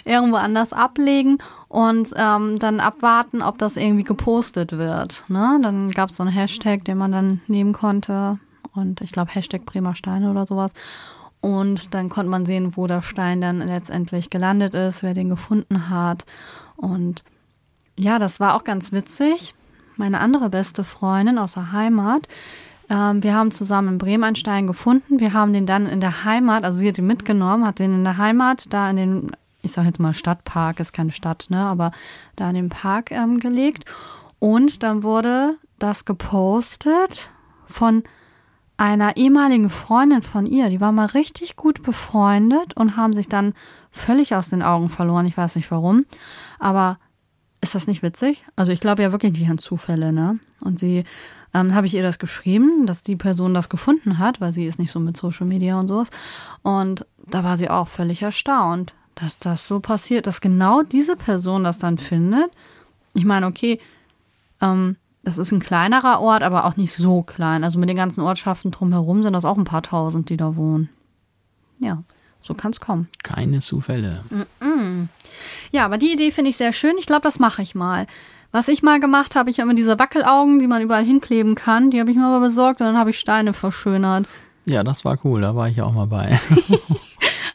irgendwo 0.04 0.38
anders 0.38 0.74
ablegen 0.74 1.38
und 1.70 2.10
ähm, 2.16 2.60
dann 2.60 2.80
abwarten, 2.80 3.42
ob 3.42 3.58
das 3.58 3.78
irgendwie 3.78 4.04
gepostet 4.04 4.74
wird. 4.74 5.24
Ne? 5.28 5.60
Dann 5.62 5.92
gab 5.92 6.10
es 6.10 6.18
so 6.18 6.24
einen 6.24 6.32
Hashtag, 6.32 6.84
den 6.84 6.98
man 6.98 7.12
dann 7.12 7.42
nehmen 7.48 7.74
konnte 7.74 8.40
und 8.74 9.02
ich 9.02 9.12
glaube 9.12 9.32
Hashtag 9.34 9.66
Bremer 9.66 9.96
Steine 9.96 10.32
oder 10.32 10.46
sowas. 10.46 10.74
Und 11.42 11.94
dann 11.94 12.10
konnte 12.10 12.30
man 12.30 12.46
sehen, 12.46 12.78
wo 12.78 12.88
der 12.88 13.02
Stein 13.02 13.42
dann 13.42 13.60
letztendlich 13.60 14.30
gelandet 14.30 14.76
ist, 14.76 15.02
wer 15.02 15.14
den 15.14 15.30
gefunden 15.30 15.90
hat. 15.90 16.26
Und 16.76 17.24
ja, 17.98 18.20
das 18.20 18.40
war 18.40 18.56
auch 18.56 18.64
ganz 18.64 18.92
witzig 18.92 19.56
meine 20.02 20.20
andere 20.20 20.50
beste 20.50 20.84
Freundin 20.84 21.38
aus 21.38 21.54
der 21.54 21.72
Heimat. 21.72 22.28
Ähm, 22.90 23.24
wir 23.24 23.36
haben 23.36 23.52
zusammen 23.52 23.90
in 23.90 23.98
Bremen 23.98 24.24
einen 24.24 24.36
Stein 24.36 24.68
gefunden. 24.68 25.20
Wir 25.20 25.34
haben 25.34 25.54
den 25.54 25.66
dann 25.66 25.86
in 25.86 26.02
der 26.02 26.26
Heimat, 26.26 26.64
also 26.64 26.80
sie 26.80 26.90
hat 26.90 26.98
ihn 26.98 27.08
mitgenommen, 27.08 27.66
hat 27.66 27.80
den 27.80 27.92
in 27.92 28.04
der 28.04 28.18
Heimat, 28.18 28.74
da 28.74 28.90
in 28.90 28.98
den, 28.98 29.32
ich 29.62 29.72
sage 29.72 29.88
jetzt 29.88 30.00
mal 30.00 30.14
Stadtpark, 30.14 30.80
ist 30.80 30.94
keine 30.94 31.12
Stadt, 31.12 31.48
ne, 31.50 31.60
aber 31.60 31.92
da 32.36 32.50
in 32.50 32.56
den 32.56 32.70
Park 32.70 33.12
ähm, 33.12 33.40
gelegt. 33.40 33.86
Und 34.40 34.82
dann 34.82 35.04
wurde 35.04 35.58
das 35.78 36.06
gepostet 36.06 37.30
von 37.68 38.04
einer 38.82 39.16
ehemaligen 39.16 39.70
Freundin 39.70 40.24
von 40.24 40.48
ihr, 40.48 40.70
die 40.70 40.82
war 40.82 40.92
mal 40.92 41.06
richtig 41.06 41.56
gut 41.56 41.84
befreundet 41.84 42.76
und 42.76 42.98
haben 42.98 43.14
sich 43.14 43.30
dann 43.30 43.54
völlig 43.92 44.34
aus 44.34 44.50
den 44.50 44.64
Augen 44.64 44.90
verloren. 44.90 45.28
Ich 45.28 45.38
weiß 45.38 45.56
nicht 45.56 45.70
warum. 45.70 46.08
Aber 46.58 46.98
ist 47.62 47.76
das 47.76 47.86
nicht 47.86 48.02
witzig? 48.02 48.44
Also 48.56 48.72
ich 48.72 48.80
glaube 48.80 49.04
ja 49.04 49.12
wirklich 49.12 49.34
nicht 49.34 49.48
an 49.52 49.60
Zufälle, 49.60 50.12
ne? 50.12 50.40
Und 50.62 50.80
sie 50.80 51.04
ähm, 51.54 51.76
habe 51.76 51.86
ich 51.86 51.94
ihr 51.94 52.02
das 52.02 52.18
geschrieben, 52.18 52.88
dass 52.88 53.04
die 53.04 53.16
Person 53.16 53.54
das 53.54 53.70
gefunden 53.70 54.18
hat, 54.18 54.42
weil 54.42 54.52
sie 54.52 54.66
ist 54.66 54.80
nicht 54.80 54.92
so 54.92 55.00
mit 55.00 55.16
Social 55.16 55.46
Media 55.46 55.80
und 55.80 55.88
sowas. 55.88 56.10
Und 56.64 57.06
da 57.28 57.44
war 57.44 57.58
sie 57.58 57.70
auch 57.70 57.88
völlig 57.88 58.24
erstaunt, 58.24 58.96
dass 59.14 59.38
das 59.38 59.68
so 59.68 59.80
passiert, 59.80 60.26
dass 60.26 60.42
genau 60.42 60.82
diese 60.82 61.16
Person 61.16 61.64
das 61.64 61.78
dann 61.78 62.00
findet. 62.00 62.50
Ich 63.14 63.26
meine, 63.26 63.46
okay, 63.46 63.80
ähm, 64.60 64.96
das 65.24 65.38
ist 65.38 65.52
ein 65.52 65.60
kleinerer 65.60 66.20
Ort, 66.20 66.44
aber 66.44 66.66
auch 66.66 66.78
nicht 66.78 66.94
so 66.94 67.22
klein. 67.22 67.64
Also 67.64 67.78
mit 67.80 67.90
den 67.90 67.98
ganzen 67.98 68.22
Ortschaften 68.22 68.72
drumherum 68.72 69.24
sind 69.24 69.34
das 69.34 69.46
auch 69.46 69.58
ein 69.58 69.66
paar 69.66 69.84
tausend, 69.84 70.30
die 70.30 70.38
da 70.38 70.56
wohnen. 70.56 70.90
Ja. 71.80 72.04
So 72.42 72.56
kann 72.56 72.72
es 72.72 72.80
kommen. 72.80 73.08
Keine 73.22 73.60
Zufälle. 73.60 74.24
Mm 74.32 74.42
-mm. 74.64 75.08
Ja, 75.72 75.86
aber 75.86 76.00
die 76.00 76.12
Idee 76.12 76.32
finde 76.32 76.50
ich 76.50 76.58
sehr 76.58 76.74
schön. 76.74 76.96
Ich 76.98 77.06
glaube, 77.06 77.22
das 77.22 77.38
mache 77.38 77.62
ich 77.62 77.76
mal. 77.76 78.08
Was 78.52 78.68
ich 78.68 78.82
mal 78.82 79.00
gemacht 79.00 79.36
habe, 79.36 79.52
ich 79.52 79.60
habe 79.60 79.70
immer 79.70 79.76
diese 79.76 80.00
Wackelaugen, 80.00 80.58
die 80.58 80.68
man 80.68 80.82
überall 80.82 81.06
hinkleben 81.06 81.54
kann, 81.54 81.92
die 81.92 82.00
habe 82.00 82.10
ich 82.10 82.18
mir 82.18 82.26
aber 82.26 82.40
besorgt 82.40 82.82
und 82.82 82.88
dann 82.88 82.98
habe 82.98 83.12
ich 83.12 83.20
Steine 83.20 83.54
verschönert. 83.54 84.28
Ja, 84.66 84.84
das 84.84 85.06
war 85.06 85.18
cool, 85.24 85.42
da 85.42 85.56
war 85.56 85.70
ich 85.70 85.82
auch 85.82 85.94
mal 85.94 86.08
bei. 86.08 86.40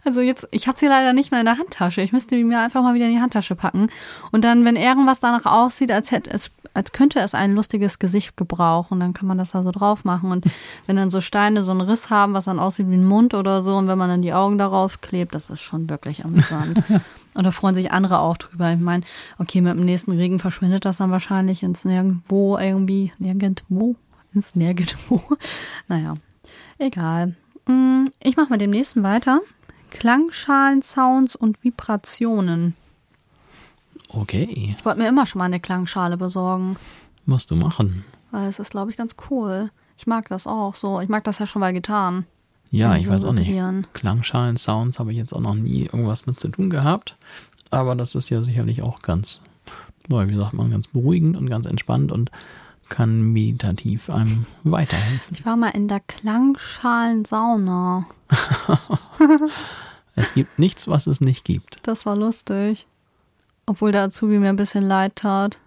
Also 0.06 0.20
jetzt, 0.20 0.46
ich 0.52 0.68
habe 0.68 0.78
sie 0.78 0.86
leider 0.86 1.12
nicht 1.12 1.32
mehr 1.32 1.40
in 1.40 1.46
der 1.46 1.58
Handtasche. 1.58 2.00
Ich 2.00 2.12
müsste 2.12 2.36
die 2.36 2.44
mir 2.44 2.60
einfach 2.60 2.80
mal 2.80 2.94
wieder 2.94 3.06
in 3.06 3.14
die 3.14 3.20
Handtasche 3.20 3.56
packen. 3.56 3.88
Und 4.30 4.44
dann, 4.44 4.64
wenn 4.64 4.76
irgendwas 4.76 5.18
danach 5.18 5.46
aussieht, 5.46 5.90
als 5.90 6.12
hätte 6.12 6.30
es, 6.30 6.52
als 6.76 6.92
könnte 6.92 7.20
es 7.20 7.34
ein 7.34 7.54
lustiges 7.54 7.98
Gesicht 7.98 8.36
gebrauchen, 8.36 9.00
dann 9.00 9.14
kann 9.14 9.26
man 9.26 9.38
das 9.38 9.52
da 9.52 9.62
so 9.62 9.70
drauf 9.70 10.04
machen. 10.04 10.30
Und 10.30 10.44
wenn 10.86 10.96
dann 10.96 11.10
so 11.10 11.20
Steine 11.20 11.62
so 11.62 11.70
einen 11.70 11.80
Riss 11.80 12.10
haben, 12.10 12.34
was 12.34 12.44
dann 12.44 12.58
aussieht 12.58 12.88
wie 12.90 12.94
ein 12.94 13.04
Mund 13.04 13.34
oder 13.34 13.60
so, 13.60 13.76
und 13.76 13.88
wenn 13.88 13.98
man 13.98 14.08
dann 14.10 14.22
die 14.22 14.34
Augen 14.34 14.58
darauf 14.58 15.00
klebt, 15.00 15.34
das 15.34 15.50
ist 15.50 15.62
schon 15.62 15.88
wirklich 15.90 16.24
amüsant. 16.24 16.82
Und 17.34 17.44
da 17.44 17.50
freuen 17.50 17.74
sich 17.74 17.92
andere 17.92 18.20
auch 18.20 18.38
drüber. 18.38 18.72
Ich 18.72 18.80
meine, 18.80 19.04
okay, 19.38 19.60
mit 19.60 19.74
dem 19.74 19.84
nächsten 19.84 20.12
Regen 20.12 20.38
verschwindet 20.38 20.86
das 20.86 20.96
dann 20.96 21.10
wahrscheinlich 21.10 21.62
ins 21.62 21.84
Nirgendwo 21.84 22.56
irgendwie. 22.56 23.12
Nirgendwo? 23.18 23.94
Ins 24.32 24.54
Nirgendwo. 24.54 25.22
Naja, 25.86 26.16
egal. 26.78 27.36
Mm, 27.66 28.06
ich 28.22 28.38
mache 28.38 28.48
mal 28.48 28.56
dem 28.56 28.70
nächsten 28.70 29.02
weiter. 29.02 29.40
Klangschalen, 29.90 30.80
Sounds 30.80 31.36
und 31.36 31.62
Vibrationen. 31.62 32.74
Okay. 34.08 34.74
Ich 34.78 34.84
wollte 34.84 35.00
mir 35.00 35.08
immer 35.08 35.26
schon 35.26 35.40
mal 35.40 35.46
eine 35.46 35.60
Klangschale 35.60 36.16
besorgen. 36.16 36.76
Musst 37.24 37.50
du 37.50 37.56
machen. 37.56 38.04
Weil 38.30 38.48
es 38.48 38.58
ist, 38.58 38.70
glaube 38.70 38.90
ich, 38.90 38.96
ganz 38.96 39.16
cool. 39.30 39.70
Ich 39.96 40.06
mag 40.06 40.28
das 40.28 40.46
auch 40.46 40.74
so. 40.74 41.00
Ich 41.00 41.08
mag 41.08 41.24
das 41.24 41.38
ja 41.38 41.46
schon 41.46 41.60
bei 41.60 41.72
Gitarren. 41.72 42.26
Ja, 42.70 42.96
ich 42.96 43.08
weiß 43.08 43.24
auch 43.24 43.32
nicht. 43.32 43.50
Klangschalen, 43.94 44.56
Sounds 44.56 44.98
habe 44.98 45.12
ich 45.12 45.18
jetzt 45.18 45.32
auch 45.32 45.40
noch 45.40 45.54
nie 45.54 45.84
irgendwas 45.84 46.26
mit 46.26 46.38
zu 46.38 46.48
tun 46.48 46.70
gehabt. 46.70 47.16
Aber 47.70 47.94
das 47.94 48.14
ist 48.14 48.30
ja 48.30 48.42
sicherlich 48.42 48.82
auch 48.82 49.02
ganz, 49.02 49.40
wie 50.08 50.36
sagt 50.36 50.52
man, 50.52 50.70
ganz 50.70 50.88
beruhigend 50.88 51.36
und 51.36 51.48
ganz 51.48 51.66
entspannt 51.66 52.12
und 52.12 52.30
kann 52.88 53.32
meditativ 53.32 54.10
einem 54.10 54.46
weiterhelfen. 54.62 55.36
Ich 55.36 55.46
war 55.46 55.56
mal 55.56 55.70
in 55.70 55.88
der 55.88 56.00
Klangschalen-Sauna. 56.00 58.06
es 60.14 60.34
gibt 60.34 60.58
nichts, 60.58 60.88
was 60.88 61.06
es 61.06 61.20
nicht 61.20 61.44
gibt. 61.44 61.78
Das 61.82 62.06
war 62.06 62.16
lustig. 62.16 62.86
Obwohl 63.66 63.92
der 63.92 64.04
Azubi 64.04 64.38
mir 64.38 64.48
ein 64.48 64.56
bisschen 64.56 64.84
leid 64.84 65.16
tat, 65.16 65.58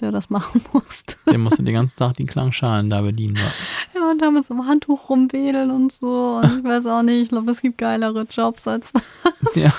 der 0.00 0.12
das 0.12 0.30
machen 0.30 0.62
musste. 0.72 1.16
Der 1.28 1.38
musste 1.38 1.62
den 1.62 1.74
ganzen 1.74 1.96
Tag 1.96 2.16
die 2.16 2.26
Klangschalen 2.26 2.90
da 2.90 3.02
bedienen. 3.02 3.36
Ja, 3.36 4.00
ja 4.00 4.10
und 4.10 4.20
da 4.20 4.30
mit 4.30 4.44
so 4.44 4.54
einem 4.54 4.66
Handtuch 4.66 5.08
rumwedeln 5.08 5.70
und 5.70 5.92
so. 5.92 6.40
Und 6.42 6.58
ich 6.58 6.64
weiß 6.64 6.86
auch 6.86 7.02
nicht, 7.02 7.22
ich 7.22 7.28
glaube, 7.30 7.50
es 7.50 7.62
gibt 7.62 7.78
geilere 7.78 8.26
Jobs 8.30 8.66
als 8.68 8.92
das. 8.92 9.02
Ja. 9.54 9.72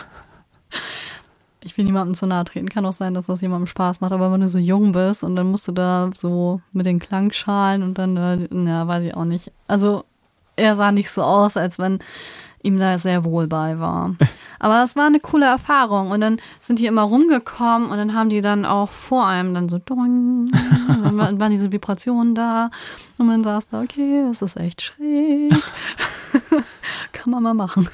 Ich 1.63 1.77
will 1.77 1.85
niemandem 1.85 2.15
zu 2.15 2.25
nahe 2.25 2.43
treten. 2.43 2.69
Kann 2.69 2.85
auch 2.85 2.93
sein, 2.93 3.13
dass 3.13 3.27
das 3.27 3.41
jemandem 3.41 3.67
Spaß 3.67 4.01
macht, 4.01 4.11
aber 4.11 4.31
wenn 4.31 4.41
du 4.41 4.49
so 4.49 4.57
jung 4.57 4.93
bist 4.93 5.23
und 5.23 5.35
dann 5.35 5.51
musst 5.51 5.67
du 5.67 5.71
da 5.71 6.09
so 6.15 6.59
mit 6.71 6.87
den 6.87 6.99
Klangschalen 6.99 7.83
und 7.83 7.97
dann, 7.99 8.17
äh, 8.17 8.47
ja, 8.51 8.87
weiß 8.87 9.03
ich 9.03 9.15
auch 9.15 9.25
nicht. 9.25 9.51
Also 9.67 10.03
er 10.55 10.75
sah 10.75 10.91
nicht 10.91 11.11
so 11.11 11.21
aus, 11.21 11.57
als 11.57 11.77
wenn 11.77 11.99
ihm 12.63 12.79
da 12.79 12.97
sehr 12.97 13.23
wohl 13.23 13.47
bei 13.47 13.79
war. 13.79 14.15
Aber 14.59 14.83
es 14.83 14.95
war 14.95 15.07
eine 15.07 15.19
coole 15.19 15.45
Erfahrung. 15.45 16.11
Und 16.11 16.21
dann 16.21 16.37
sind 16.59 16.79
die 16.79 16.85
immer 16.85 17.03
rumgekommen 17.03 17.89
und 17.89 17.97
dann 17.97 18.13
haben 18.13 18.29
die 18.29 18.41
dann 18.41 18.65
auch 18.65 18.89
vor 18.89 19.25
einem 19.27 19.53
dann 19.53 19.69
so 19.69 19.77
doing, 19.79 20.51
dann 21.03 21.39
waren 21.39 21.51
diese 21.51 21.71
Vibrationen 21.71 22.35
da 22.35 22.69
und 23.17 23.27
man 23.27 23.43
saß 23.43 23.69
da, 23.69 23.81
okay, 23.81 24.23
das 24.27 24.41
ist 24.41 24.57
echt 24.57 24.81
schräg. 24.81 25.53
Kann 27.11 27.31
man 27.31 27.43
mal 27.43 27.53
machen. 27.53 27.89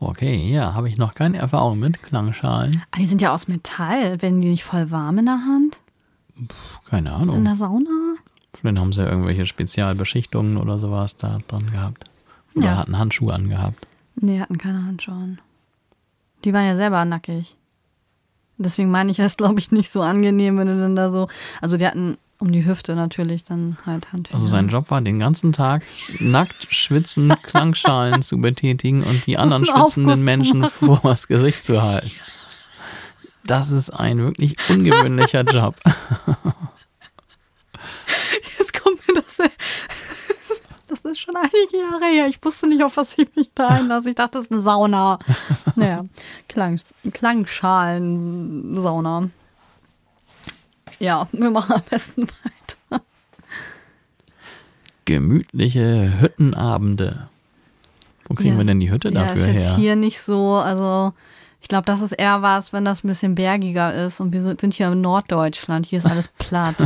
Okay, 0.00 0.50
ja, 0.50 0.74
habe 0.74 0.88
ich 0.88 0.96
noch 0.96 1.14
keine 1.14 1.38
Erfahrung 1.38 1.78
mit 1.78 2.02
Klangschalen. 2.02 2.82
Ah, 2.90 2.98
die 2.98 3.06
sind 3.06 3.20
ja 3.20 3.34
aus 3.34 3.48
Metall. 3.48 4.22
Werden 4.22 4.40
die 4.40 4.48
nicht 4.48 4.64
voll 4.64 4.90
warm 4.90 5.18
in 5.18 5.26
der 5.26 5.44
Hand? 5.44 5.78
keine 6.88 7.12
Ahnung. 7.12 7.36
In 7.36 7.44
der 7.44 7.56
Sauna? 7.56 8.14
Vielleicht 8.54 8.78
haben 8.78 8.92
sie 8.92 9.02
ja 9.02 9.08
irgendwelche 9.08 9.46
Spezialbeschichtungen 9.46 10.56
oder 10.56 10.78
sowas 10.78 11.16
da 11.16 11.38
dran 11.48 11.70
gehabt. 11.72 12.07
Oder 12.58 12.66
ja. 12.66 12.76
hatten 12.76 12.98
Handschuhe 12.98 13.32
angehabt. 13.32 13.86
Nee, 14.16 14.40
hatten 14.40 14.58
keine 14.58 14.84
Handschuhe. 14.84 15.38
Die 16.44 16.52
waren 16.52 16.66
ja 16.66 16.76
selber 16.76 17.04
nackig. 17.04 17.56
Deswegen 18.56 18.90
meine 18.90 19.10
ich, 19.10 19.18
es 19.18 19.36
glaube 19.36 19.58
ich 19.60 19.72
nicht 19.72 19.90
so 19.90 20.02
angenehm, 20.02 20.58
wenn 20.58 20.66
du 20.66 20.80
dann 20.80 20.96
da 20.96 21.10
so. 21.10 21.28
Also 21.60 21.76
die 21.76 21.86
hatten 21.86 22.18
um 22.40 22.52
die 22.52 22.64
Hüfte 22.64 22.94
natürlich 22.94 23.42
dann 23.44 23.78
halt 23.84 24.12
Handtücher. 24.12 24.36
Also 24.36 24.46
sein 24.46 24.68
Job 24.68 24.90
war 24.90 25.00
den 25.00 25.18
ganzen 25.18 25.52
Tag 25.52 25.82
nackt 26.20 26.72
schwitzen, 26.72 27.32
Klangschalen 27.42 28.22
zu 28.22 28.38
betätigen 28.38 29.02
und 29.02 29.26
die 29.26 29.38
anderen 29.38 29.66
schwitzenden 29.66 30.24
Menschen 30.24 30.64
vor 30.64 31.00
das 31.02 31.26
Gesicht 31.26 31.64
zu 31.64 31.82
halten. 31.82 32.10
Das 33.44 33.70
ist 33.70 33.90
ein 33.90 34.18
wirklich 34.18 34.56
ungewöhnlicher 34.68 35.42
Job. 35.52 35.76
Das 38.54 38.72
ist 40.90 41.20
schon 41.20 41.36
einige 41.36 41.78
Jahre 41.78 42.06
her. 42.06 42.26
Ich 42.28 42.44
wusste 42.44 42.66
nicht, 42.68 42.82
auf 42.82 42.96
was 42.96 43.16
ich 43.18 43.28
mich 43.36 43.50
da 43.54 43.68
einlasse. 43.78 44.10
Ich 44.10 44.16
dachte, 44.16 44.38
das 44.38 44.46
ist 44.46 44.52
eine 44.52 44.60
Sauna. 44.60 45.18
Naja, 45.76 46.04
Klang, 46.48 46.80
Klangschalen-Sauna. 47.12 49.30
Ja, 50.98 51.28
wir 51.32 51.50
machen 51.50 51.74
am 51.74 51.82
besten 51.88 52.22
weiter. 52.22 53.04
Gemütliche 55.04 56.20
Hüttenabende. 56.20 57.28
Wo 58.24 58.34
kriegen 58.34 58.54
ja. 58.54 58.58
wir 58.58 58.64
denn 58.64 58.80
die 58.80 58.90
Hütte 58.90 59.08
ja, 59.08 59.24
dafür 59.24 59.36
ist 59.36 59.46
jetzt 59.46 59.68
her? 59.68 59.76
hier 59.76 59.96
nicht 59.96 60.20
so, 60.20 60.56
also 60.56 61.14
ich 61.60 61.68
glaube, 61.68 61.84
das 61.86 62.00
ist 62.00 62.12
eher 62.12 62.40
was, 62.42 62.72
wenn 62.72 62.84
das 62.84 63.02
ein 63.02 63.08
bisschen 63.08 63.34
bergiger 63.34 63.92
ist. 64.06 64.20
Und 64.20 64.32
wir 64.32 64.40
sind 64.40 64.74
hier 64.74 64.92
in 64.92 65.00
Norddeutschland. 65.00 65.86
Hier 65.86 65.98
ist 65.98 66.06
alles 66.10 66.28
platt. 66.38 66.76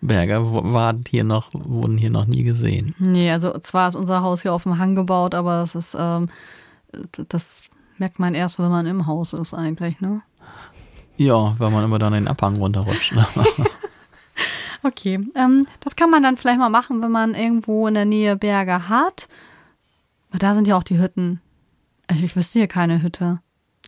Berge 0.00 0.40
war 0.42 0.94
hier 1.08 1.24
noch, 1.24 1.48
wurden 1.52 1.98
hier 1.98 2.10
noch 2.10 2.26
nie 2.26 2.42
gesehen. 2.42 2.94
Nee, 2.98 3.30
also 3.30 3.56
zwar 3.58 3.88
ist 3.88 3.94
unser 3.94 4.22
Haus 4.22 4.42
hier 4.42 4.52
auf 4.52 4.64
dem 4.64 4.78
Hang 4.78 4.94
gebaut, 4.94 5.34
aber 5.34 5.60
das 5.60 5.74
ist, 5.74 5.96
ähm, 5.98 6.28
das 7.28 7.58
merkt 7.98 8.18
man 8.18 8.34
erst, 8.34 8.58
wenn 8.58 8.68
man 8.68 8.86
im 8.86 9.06
Haus 9.06 9.32
ist 9.32 9.54
eigentlich, 9.54 10.00
ne? 10.00 10.22
Ja, 11.16 11.54
weil 11.58 11.70
man 11.70 11.84
immer 11.84 11.98
dann 11.98 12.14
den 12.14 12.28
Abhang 12.28 12.56
runterrutscht. 12.56 13.14
Ne? 13.14 13.26
okay, 14.82 15.20
ähm, 15.34 15.66
das 15.80 15.96
kann 15.96 16.10
man 16.10 16.22
dann 16.22 16.38
vielleicht 16.38 16.58
mal 16.58 16.70
machen, 16.70 17.02
wenn 17.02 17.10
man 17.10 17.34
irgendwo 17.34 17.86
in 17.86 17.94
der 17.94 18.06
Nähe 18.06 18.36
Berge 18.36 18.88
hat. 18.88 19.28
Aber 20.30 20.38
da 20.38 20.54
sind 20.54 20.66
ja 20.66 20.78
auch 20.78 20.82
die 20.82 20.98
Hütten. 20.98 21.40
Also 22.06 22.24
ich 22.24 22.34
wüsste 22.36 22.58
hier 22.58 22.68
keine 22.68 23.02
Hütte. 23.02 23.40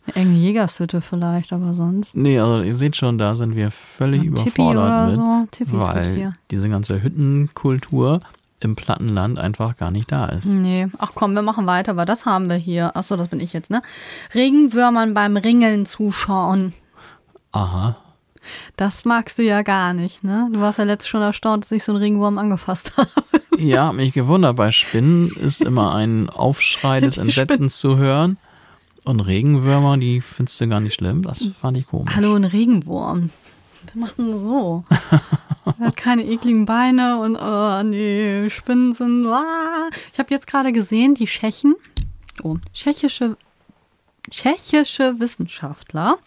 Irgendeine 0.07 0.39
Jägershütte 0.39 1.01
vielleicht, 1.01 1.53
aber 1.53 1.75
sonst. 1.75 2.17
Nee, 2.17 2.39
also 2.39 2.63
ihr 2.63 2.75
seht 2.75 2.97
schon, 2.97 3.19
da 3.19 3.37
sind 3.37 3.55
wir 3.55 3.71
völlig 3.71 4.25
Ja, 4.25 4.33
Tippi 4.33 4.63
überfordert 4.63 4.85
oder 4.85 5.07
mit, 5.07 5.15
so. 5.15 5.49
Tippis 5.51 5.75
weil 5.89 6.07
hier. 6.07 6.33
diese 6.51 6.69
ganze 6.69 7.03
Hüttenkultur 7.03 8.19
im 8.61 8.75
Plattenland 8.77 9.39
einfach 9.39 9.77
gar 9.77 9.91
nicht 9.91 10.11
da 10.11 10.27
ist. 10.27 10.47
Nee, 10.47 10.89
ach 10.99 11.13
komm, 11.15 11.35
wir 11.35 11.43
machen 11.43 11.67
weiter, 11.67 11.97
weil 11.97 12.07
das 12.07 12.27
haben 12.27 12.49
wir 12.49 12.57
hier. 12.57 12.97
Achso, 12.97 13.17
das 13.17 13.29
bin 13.29 13.41
ich 13.41 13.53
jetzt, 13.53 13.71
ne? 13.71 13.83
Regenwürmern 14.35 15.15
beim 15.15 15.37
Ringeln 15.37 15.87
zuschauen. 15.87 16.73
Aha. 17.53 17.97
Das 18.77 19.05
magst 19.05 19.39
du 19.39 19.43
ja 19.45 19.63
gar 19.63 19.95
nicht, 19.95 20.25
ne? 20.25 20.49
Du 20.53 20.61
warst 20.61 20.79
ja 20.79 20.85
letztens 20.85 21.09
schon 21.09 21.23
erstaunt, 21.23 21.65
dass 21.65 21.73
ich 21.73 21.85
so 21.85 21.93
einen 21.93 22.03
Regenwurm 22.03 22.39
angefasst 22.39 22.93
habe. 22.97 23.09
Ja, 23.57 23.93
mich 23.93 24.13
gewundert, 24.15 24.57
bei 24.57 24.73
Spinnen 24.73 25.29
ist 25.31 25.61
immer 25.61 25.95
ein 25.95 26.29
Aufschrei 26.29 27.01
des 27.01 27.19
Entsetzens 27.19 27.79
zu 27.79 27.97
hören. 27.99 28.37
Und 29.05 29.21
Regenwürmer, 29.21 29.97
die 29.97 30.21
findest 30.21 30.61
du 30.61 30.69
gar 30.69 30.81
nicht 30.81 30.95
schlimm. 30.95 31.23
Das 31.23 31.45
fand 31.61 31.77
ich 31.77 31.87
komisch. 31.87 32.15
Hallo, 32.15 32.35
ein 32.35 32.45
Regenwurm. 32.45 33.31
Der 33.93 34.01
macht 34.01 34.19
nur 34.19 34.35
so. 34.35 34.85
Er 35.79 35.87
hat 35.87 35.97
keine 35.97 36.25
ekligen 36.25 36.65
Beine 36.65 37.21
und 37.21 37.37
oh, 37.37 37.83
nee, 37.85 38.51
Spinnen 38.51 38.93
sind. 38.93 39.27
Ah. 39.29 39.91
Ich 40.13 40.19
habe 40.19 40.35
jetzt 40.35 40.49
gerade 40.49 40.73
gesehen, 40.73 41.15
die 41.15 41.27
Tschechen, 41.27 41.77
oh, 42.43 42.57
tschechische, 42.73 43.37
tschechische 44.29 45.21
Wissenschaftler 45.21 46.19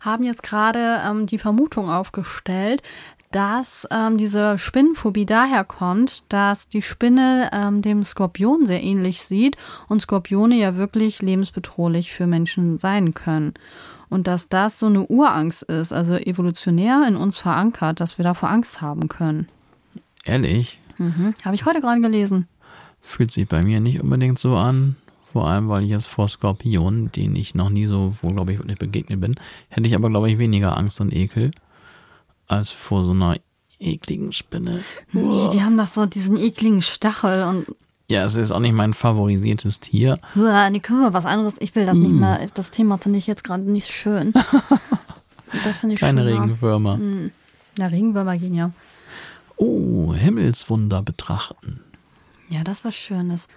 haben 0.00 0.22
jetzt 0.22 0.42
gerade 0.42 1.00
ähm, 1.04 1.26
die 1.26 1.38
Vermutung 1.38 1.90
aufgestellt, 1.90 2.82
dass 3.30 3.86
ähm, 3.90 4.16
diese 4.16 4.58
Spinnenphobie 4.58 5.26
daher 5.26 5.64
kommt, 5.64 6.22
dass 6.32 6.68
die 6.68 6.82
Spinne 6.82 7.50
ähm, 7.52 7.82
dem 7.82 8.04
Skorpion 8.04 8.66
sehr 8.66 8.82
ähnlich 8.82 9.22
sieht 9.22 9.56
und 9.88 10.02
Skorpione 10.02 10.56
ja 10.56 10.76
wirklich 10.76 11.22
lebensbedrohlich 11.22 12.12
für 12.12 12.26
Menschen 12.26 12.78
sein 12.78 13.14
können. 13.14 13.54
Und 14.08 14.26
dass 14.26 14.48
das 14.48 14.78
so 14.78 14.86
eine 14.86 15.06
Urangst 15.06 15.64
ist, 15.64 15.92
also 15.92 16.14
evolutionär 16.14 17.04
in 17.06 17.16
uns 17.16 17.36
verankert, 17.36 18.00
dass 18.00 18.16
wir 18.16 18.24
davor 18.24 18.48
Angst 18.48 18.80
haben 18.80 19.08
können. 19.08 19.46
Ehrlich, 20.24 20.78
Mhm. 20.98 21.34
Habe 21.44 21.54
ich 21.54 21.64
heute 21.64 21.80
gerade 21.80 22.00
gelesen. 22.00 22.48
fühlt 23.00 23.30
sich 23.30 23.48
bei 23.48 23.62
mir 23.62 23.80
nicht 23.80 24.00
unbedingt 24.00 24.38
so 24.38 24.56
an. 24.56 24.96
Vor 25.32 25.48
allem, 25.48 25.68
weil 25.68 25.84
ich 25.84 25.90
jetzt 25.90 26.06
vor 26.06 26.28
Skorpionen, 26.28 27.12
denen 27.12 27.36
ich 27.36 27.54
noch 27.54 27.70
nie 27.70 27.86
so, 27.86 28.14
wo 28.22 28.28
glaube 28.28 28.52
ich 28.52 28.58
wirklich 28.58 28.78
begegnet 28.78 29.20
bin, 29.20 29.34
hätte 29.68 29.86
ich 29.86 29.94
aber 29.94 30.10
glaube 30.10 30.30
ich 30.30 30.38
weniger 30.38 30.76
Angst 30.76 31.00
und 31.00 31.14
Ekel 31.14 31.50
als 32.48 32.70
vor 32.70 33.04
so 33.04 33.12
einer 33.12 33.36
ekligen 33.78 34.32
Spinne. 34.32 34.82
Nee, 35.12 35.48
die 35.52 35.62
haben 35.62 35.76
das 35.76 35.94
so, 35.94 36.06
diesen 36.06 36.36
ekligen 36.36 36.82
Stachel 36.82 37.44
und 37.44 37.66
Ja, 38.10 38.24
es 38.24 38.34
ist 38.34 38.50
auch 38.50 38.58
nicht 38.60 38.72
mein 38.74 38.94
favorisiertes 38.94 39.80
Tier. 39.80 40.18
Uah, 40.34 40.68
nee, 40.70 40.80
können 40.80 41.00
wir 41.02 41.12
was 41.12 41.26
anderes. 41.26 41.54
Ich 41.60 41.74
will 41.74 41.86
das 41.86 41.96
nicht 41.96 42.10
mehr. 42.10 42.48
Das 42.54 42.70
Thema 42.70 42.98
finde 42.98 43.18
ich 43.18 43.26
jetzt 43.26 43.44
gerade 43.44 43.62
nicht 43.62 43.88
schön. 43.88 44.32
Das 45.64 45.80
finde 45.80 45.94
ich 45.94 46.00
Keine 46.00 46.20
schöner. 46.28 46.42
Regenwürmer. 46.42 47.00
Ja, 47.78 47.86
Regenwürmer 47.86 48.36
gehen 48.36 48.52
ja. 48.52 48.70
Oh, 49.56 50.12
Himmelswunder 50.12 51.00
betrachten. 51.02 51.80
Ja, 52.50 52.62
das 52.64 52.84
war 52.84 52.92
Schönes. 52.92 53.48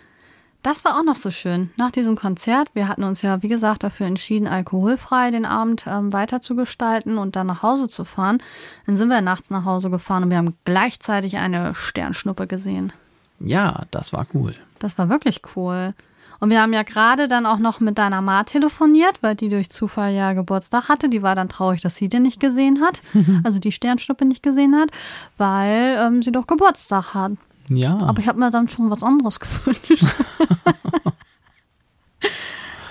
Das 0.64 0.86
war 0.86 1.00
auch 1.00 1.04
noch 1.04 1.16
so 1.16 1.32
schön. 1.32 1.72
Nach 1.76 1.92
diesem 1.92 2.16
Konzert, 2.16 2.70
wir 2.74 2.88
hatten 2.88 3.04
uns 3.04 3.24
ja, 3.24 3.42
wie 3.42 3.48
gesagt, 3.48 3.84
dafür 3.84 4.06
entschieden, 4.06 4.48
alkoholfrei 4.48 5.32
den 5.32 5.46
Abend 5.46 5.86
ähm, 5.88 6.14
weiter 6.14 6.40
zu 6.40 6.56
gestalten 6.56 7.18
und 7.18 7.36
dann 7.36 7.48
nach 7.48 7.64
Hause 7.64 7.88
zu 7.88 8.04
fahren. 8.04 8.44
Dann 8.86 8.96
sind 8.96 9.10
wir 9.10 9.22
nachts 9.22 9.50
nach 9.50 9.66
Hause 9.66 9.90
gefahren 9.90 10.24
und 10.24 10.30
wir 10.30 10.38
haben 10.38 10.56
gleichzeitig 10.64 11.38
eine 11.38 11.74
Sternschnuppe 11.74 12.46
gesehen. 12.46 12.94
Ja, 13.40 13.86
das 13.90 14.14
war 14.14 14.28
cool. 14.36 14.54
Das 14.78 14.98
war 15.00 15.10
wirklich 15.10 15.42
cool. 15.56 15.96
Und 16.40 16.50
wir 16.50 16.62
haben 16.62 16.74
ja 16.74 16.82
gerade 16.82 17.28
dann 17.28 17.46
auch 17.46 17.60
noch 17.60 17.80
mit 17.80 18.00
deiner 18.00 18.22
Ma 18.22 18.44
telefoniert, 18.44 19.22
weil 19.22 19.36
die 19.36 19.48
durch 19.48 19.70
Zufall 19.70 20.12
ja 20.12 20.34
Geburtstag 20.34 20.90
hatte. 20.90 21.08
Die 21.08 21.22
war 21.22 21.36
dann 21.36 21.50
traurig, 21.50 21.82
dass 21.82 21.96
sie 21.96 22.10
den 22.10 22.24
nicht 22.24 22.40
gesehen 22.40 22.82
hat. 22.82 23.02
Also 23.44 23.60
die 23.60 23.72
Sternschnuppe 23.72 24.26
nicht 24.26 24.44
gesehen 24.44 24.76
hat, 24.76 24.90
weil 25.38 25.98
ähm, 26.00 26.22
sie 26.22 26.32
doch 26.32 26.48
Geburtstag 26.48 27.14
hat. 27.14 27.34
Ja. 27.76 27.98
Aber 28.02 28.20
ich 28.20 28.28
habe 28.28 28.40
mir 28.40 28.52
dann 28.52 28.68
schon 28.68 28.90
was 28.90 29.04
anderes 29.04 29.40
gewünscht. 29.42 30.06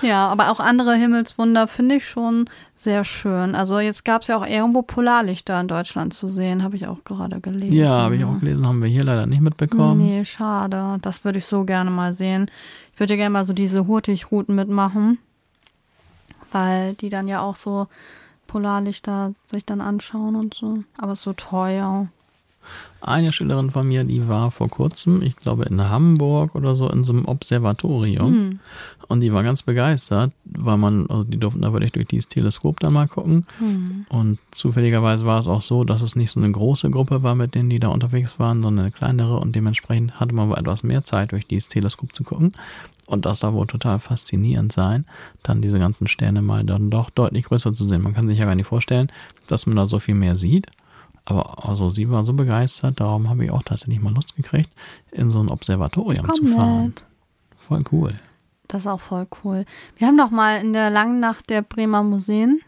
ja, 0.03 0.28
aber 0.28 0.51
auch 0.51 0.61
andere 0.61 0.95
Himmelswunder 0.95 1.68
finde 1.68 1.97
ich 1.97 2.09
schon 2.09 2.49
sehr 2.76 3.05
schön. 3.05 3.55
Also 3.55 3.78
jetzt 3.78 4.05
gab 4.07 4.22
es 4.22 4.28
ja 4.28 4.39
auch 4.39 4.47
irgendwo 4.47 4.81
Polarlichter 4.81 5.61
in 5.61 5.68
Deutschland 5.68 6.14
zu 6.14 6.28
sehen, 6.28 6.62
habe 6.62 6.76
ich 6.76 6.87
auch 6.87 7.05
gerade 7.05 7.41
gelesen. 7.41 7.74
ja, 7.74 7.91
habe 7.91 8.16
ich 8.16 8.24
auch 8.24 8.39
gelesen, 8.41 8.66
haben 8.66 8.83
wir 8.83 8.89
hier 8.89 9.05
leider 9.05 9.26
nicht 9.26 9.43
mitbekommen. 9.43 9.99
Nee, 9.99 10.24
schade. 10.24 10.99
Das 11.03 11.24
würde 11.24 11.39
ich 11.39 11.45
so 11.45 11.64
gerne 11.64 11.91
mal 11.91 12.14
sehen. 12.14 12.51
Ich 12.95 13.01
würde 13.01 13.12
ja 13.14 13.16
gerne 13.18 13.33
mal 13.35 13.45
so 13.45 13.53
diese 13.53 13.87
Hurtigrouten 13.87 14.55
mitmachen, 14.55 15.18
weil 16.53 16.95
die 16.95 17.11
dann 17.11 17.28
ja 17.28 17.41
auch 17.43 17.57
so 17.57 17.87
Polarlichter 18.47 19.35
sich 19.45 19.66
dann 19.66 19.83
anschauen 19.83 20.35
und 20.35 20.55
so. 20.55 20.78
Aber 20.97 21.12
es 21.12 21.18
ist 21.20 21.24
so 21.24 21.35
teuer. 21.35 22.09
Eine 23.03 23.32
Schülerin 23.32 23.70
von 23.70 23.88
mir, 23.88 24.05
die 24.05 24.28
war 24.28 24.51
vor 24.51 24.68
kurzem, 24.68 25.22
ich 25.22 25.36
glaube 25.36 25.64
in 25.64 25.88
Hamburg 25.88 26.55
oder 26.55 26.76
so, 26.76 26.88
in 26.90 27.03
so 27.03 27.12
einem 27.12 27.24
Observatorium. 27.24 28.61
Und 29.09 29.20
die 29.20 29.32
war 29.32 29.42
ganz 29.42 29.62
begeistert, 29.64 30.32
weil 30.44 30.76
man, 30.76 31.09
also 31.09 31.24
die 31.24 31.38
durften 31.38 31.62
da 31.62 31.72
wirklich 31.72 31.92
durch 31.92 32.07
dieses 32.07 32.28
Teleskop 32.28 32.78
dann 32.78 32.92
mal 32.92 33.09
gucken. 33.09 33.46
Und 34.11 34.38
zufälligerweise 34.53 35.24
war 35.26 35.40
es 35.40 35.48
auch 35.48 35.62
so, 35.62 35.82
dass 35.84 36.03
es 36.03 36.14
nicht 36.14 36.30
so 36.30 36.38
eine 36.40 36.53
große 36.53 36.90
Gruppe 36.90 37.22
war, 37.22 37.34
mit 37.34 37.55
denen 37.55 37.70
die 37.70 37.80
da 37.80 37.88
unterwegs 37.88 38.38
waren, 38.38 38.62
sondern 38.62 38.84
eine 38.84 38.92
kleinere. 38.92 39.38
Und 39.40 39.57
dementsprechend 39.57 40.20
hatte 40.20 40.34
man 40.34 40.48
wohl 40.48 40.59
etwas 40.59 40.82
mehr 40.82 41.03
Zeit, 41.03 41.32
durch 41.32 41.46
dieses 41.46 41.68
Teleskop 41.68 42.14
zu 42.14 42.22
gucken. 42.22 42.53
Und 43.07 43.26
das 43.26 43.40
soll 43.40 43.55
wohl 43.55 43.66
total 43.66 43.98
faszinierend 43.98 44.72
sein, 44.72 45.05
dann 45.42 45.61
diese 45.61 45.80
ganzen 45.80 46.07
Sterne 46.07 46.42
mal 46.42 46.62
dann 46.62 46.90
doch 46.90 47.11
deutlich 47.11 47.46
größer 47.46 47.74
zu 47.74 47.88
sehen. 47.88 48.03
Man 48.03 48.14
kann 48.14 48.28
sich 48.28 48.38
ja 48.38 48.44
gar 48.44 48.55
nicht 48.55 48.68
vorstellen, 48.68 49.11
dass 49.48 49.66
man 49.66 49.74
da 49.74 49.86
so 49.86 49.98
viel 49.98 50.14
mehr 50.14 50.36
sieht. 50.36 50.66
Aber 51.25 51.68
also 51.68 51.91
sie 51.91 52.11
war 52.11 52.25
so 52.25 52.33
begeistert, 52.33 53.01
darum 53.01 53.29
habe 53.29 53.45
ich 53.45 53.51
auch 53.51 53.62
tatsächlich 53.62 54.01
mal 54.01 54.12
Lust 54.12 54.37
gekriegt, 54.37 54.71
in 55.12 55.31
so 55.31 55.41
ein 55.41 55.49
Observatorium 55.49 56.33
zu 56.33 56.45
fahren. 56.47 56.87
mit. 56.87 57.05
Voll 57.59 57.85
cool. 57.93 58.14
Das 58.68 58.83
ist 58.83 58.87
auch 58.87 59.01
voll 59.01 59.27
cool. 59.45 59.64
Wir 59.97 60.07
haben 60.07 60.16
doch 60.16 60.31
mal 60.31 60.61
in 60.61 60.73
der 60.73 60.91
langen 60.91 61.21
Nacht 61.21 61.51
der 61.51 61.62
Bremer 61.62 62.03
Museen, 62.03 62.61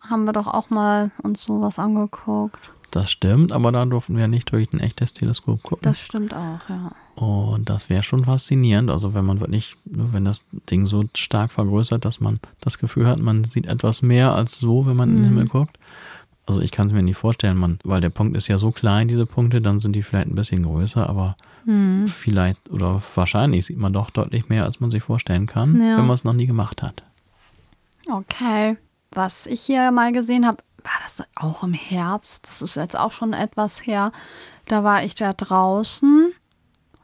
haben 0.00 0.24
wir 0.24 0.32
doch 0.32 0.46
auch 0.46 0.70
mal 0.70 1.10
uns 1.22 1.42
sowas 1.42 1.78
angeguckt. 1.78 2.70
Das 2.90 3.10
stimmt, 3.10 3.52
aber 3.52 3.70
da 3.70 3.84
durften 3.84 4.16
wir 4.16 4.26
nicht 4.26 4.50
durch 4.50 4.72
ein 4.72 4.80
echtes 4.80 5.12
Teleskop 5.12 5.62
gucken. 5.62 5.82
Das 5.82 6.00
stimmt 6.00 6.34
auch, 6.34 6.68
ja. 6.68 6.92
Und 7.14 7.68
das 7.68 7.88
wäre 7.88 8.02
schon 8.02 8.24
faszinierend. 8.24 8.90
Also 8.90 9.14
wenn 9.14 9.24
man 9.24 9.40
wirklich, 9.40 9.76
wenn 9.84 10.24
das 10.24 10.42
Ding 10.70 10.86
so 10.86 11.04
stark 11.14 11.52
vergrößert, 11.52 12.04
dass 12.04 12.20
man 12.20 12.40
das 12.60 12.78
Gefühl 12.78 13.06
hat, 13.06 13.18
man 13.18 13.44
sieht 13.44 13.66
etwas 13.66 14.02
mehr 14.02 14.34
als 14.34 14.58
so, 14.58 14.86
wenn 14.86 14.96
man 14.96 15.10
in 15.10 15.16
den 15.16 15.26
Himmel 15.26 15.46
guckt. 15.46 15.78
Also 16.50 16.60
ich 16.62 16.72
kann 16.72 16.88
es 16.88 16.92
mir 16.92 17.02
nicht 17.04 17.16
vorstellen, 17.16 17.56
man, 17.56 17.78
weil 17.84 18.00
der 18.00 18.10
Punkt 18.10 18.36
ist 18.36 18.48
ja 18.48 18.58
so 18.58 18.72
klein, 18.72 19.06
diese 19.06 19.24
Punkte, 19.24 19.60
dann 19.60 19.78
sind 19.78 19.94
die 19.94 20.02
vielleicht 20.02 20.26
ein 20.26 20.34
bisschen 20.34 20.64
größer, 20.64 21.08
aber 21.08 21.36
vielleicht 22.06 22.68
oder 22.70 23.00
wahrscheinlich 23.14 23.66
sieht 23.66 23.78
man 23.78 23.92
doch 23.92 24.10
deutlich 24.10 24.48
mehr, 24.48 24.64
als 24.64 24.80
man 24.80 24.90
sich 24.90 25.02
vorstellen 25.04 25.46
kann, 25.46 25.76
Ja. 25.76 25.96
wenn 25.98 26.06
man 26.06 26.14
es 26.14 26.24
noch 26.24 26.32
nie 26.32 26.46
gemacht 26.46 26.82
hat. 26.82 27.04
Okay. 28.10 28.76
Was 29.12 29.46
ich 29.46 29.60
hier 29.60 29.92
mal 29.92 30.12
gesehen 30.12 30.44
habe, 30.46 30.58
war 30.82 30.90
das 31.04 31.24
auch 31.36 31.62
im 31.62 31.72
Herbst. 31.74 32.48
Das 32.48 32.62
ist 32.62 32.74
jetzt 32.74 32.98
auch 32.98 33.12
schon 33.12 33.32
etwas 33.32 33.86
her. 33.86 34.10
Da 34.66 34.82
war 34.82 35.04
ich 35.04 35.14
da 35.14 35.32
draußen. 35.32 36.32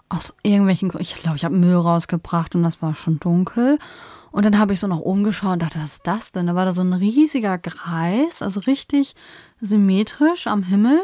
Aus 0.08 0.34
irgendwelchen 0.42 0.88
Gründen. 0.88 1.02
Ich 1.04 1.14
glaube, 1.14 1.36
ich 1.36 1.44
habe 1.44 1.56
Müll 1.56 1.76
rausgebracht 1.76 2.54
und 2.56 2.62
das 2.62 2.80
war 2.82 2.94
schon 2.94 3.20
dunkel. 3.20 3.78
Und 4.36 4.44
dann 4.44 4.58
habe 4.58 4.74
ich 4.74 4.80
so 4.80 4.86
nach 4.86 4.98
oben 4.98 5.24
geschaut 5.24 5.54
und 5.54 5.62
dachte, 5.62 5.78
was 5.78 5.94
ist 5.94 6.06
das 6.06 6.30
denn? 6.30 6.46
Da 6.46 6.54
war 6.54 6.66
da 6.66 6.72
so 6.72 6.82
ein 6.82 6.92
riesiger 6.92 7.56
Kreis, 7.56 8.42
also 8.42 8.60
richtig 8.60 9.14
symmetrisch 9.62 10.46
am 10.46 10.62
Himmel. 10.62 11.00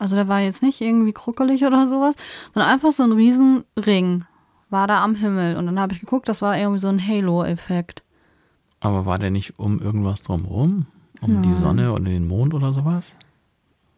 Also 0.00 0.16
der 0.16 0.26
war 0.26 0.40
jetzt 0.40 0.64
nicht 0.64 0.80
irgendwie 0.80 1.12
kruckelig 1.12 1.64
oder 1.64 1.86
sowas, 1.86 2.16
sondern 2.52 2.72
einfach 2.72 2.90
so 2.90 3.04
ein 3.04 3.12
riesen 3.12 3.62
Ring 3.76 4.24
war 4.68 4.88
da 4.88 5.04
am 5.04 5.14
Himmel. 5.14 5.56
Und 5.56 5.66
dann 5.66 5.78
habe 5.78 5.92
ich 5.92 6.00
geguckt, 6.00 6.28
das 6.28 6.42
war 6.42 6.58
irgendwie 6.58 6.80
so 6.80 6.88
ein 6.88 7.06
Halo-Effekt. 7.06 8.02
Aber 8.80 9.06
war 9.06 9.20
der 9.20 9.30
nicht 9.30 9.60
um 9.60 9.80
irgendwas 9.80 10.22
drumherum? 10.22 10.86
Um 11.20 11.40
die 11.42 11.54
Sonne 11.54 11.92
oder 11.92 12.02
den 12.02 12.26
Mond 12.26 12.52
oder 12.52 12.72
sowas? 12.72 13.14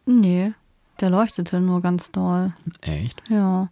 Nee, 0.04 0.52
der 1.00 1.08
leuchtete 1.08 1.58
nur 1.58 1.80
ganz 1.80 2.10
doll. 2.10 2.52
Echt? 2.82 3.22
Ja. 3.30 3.70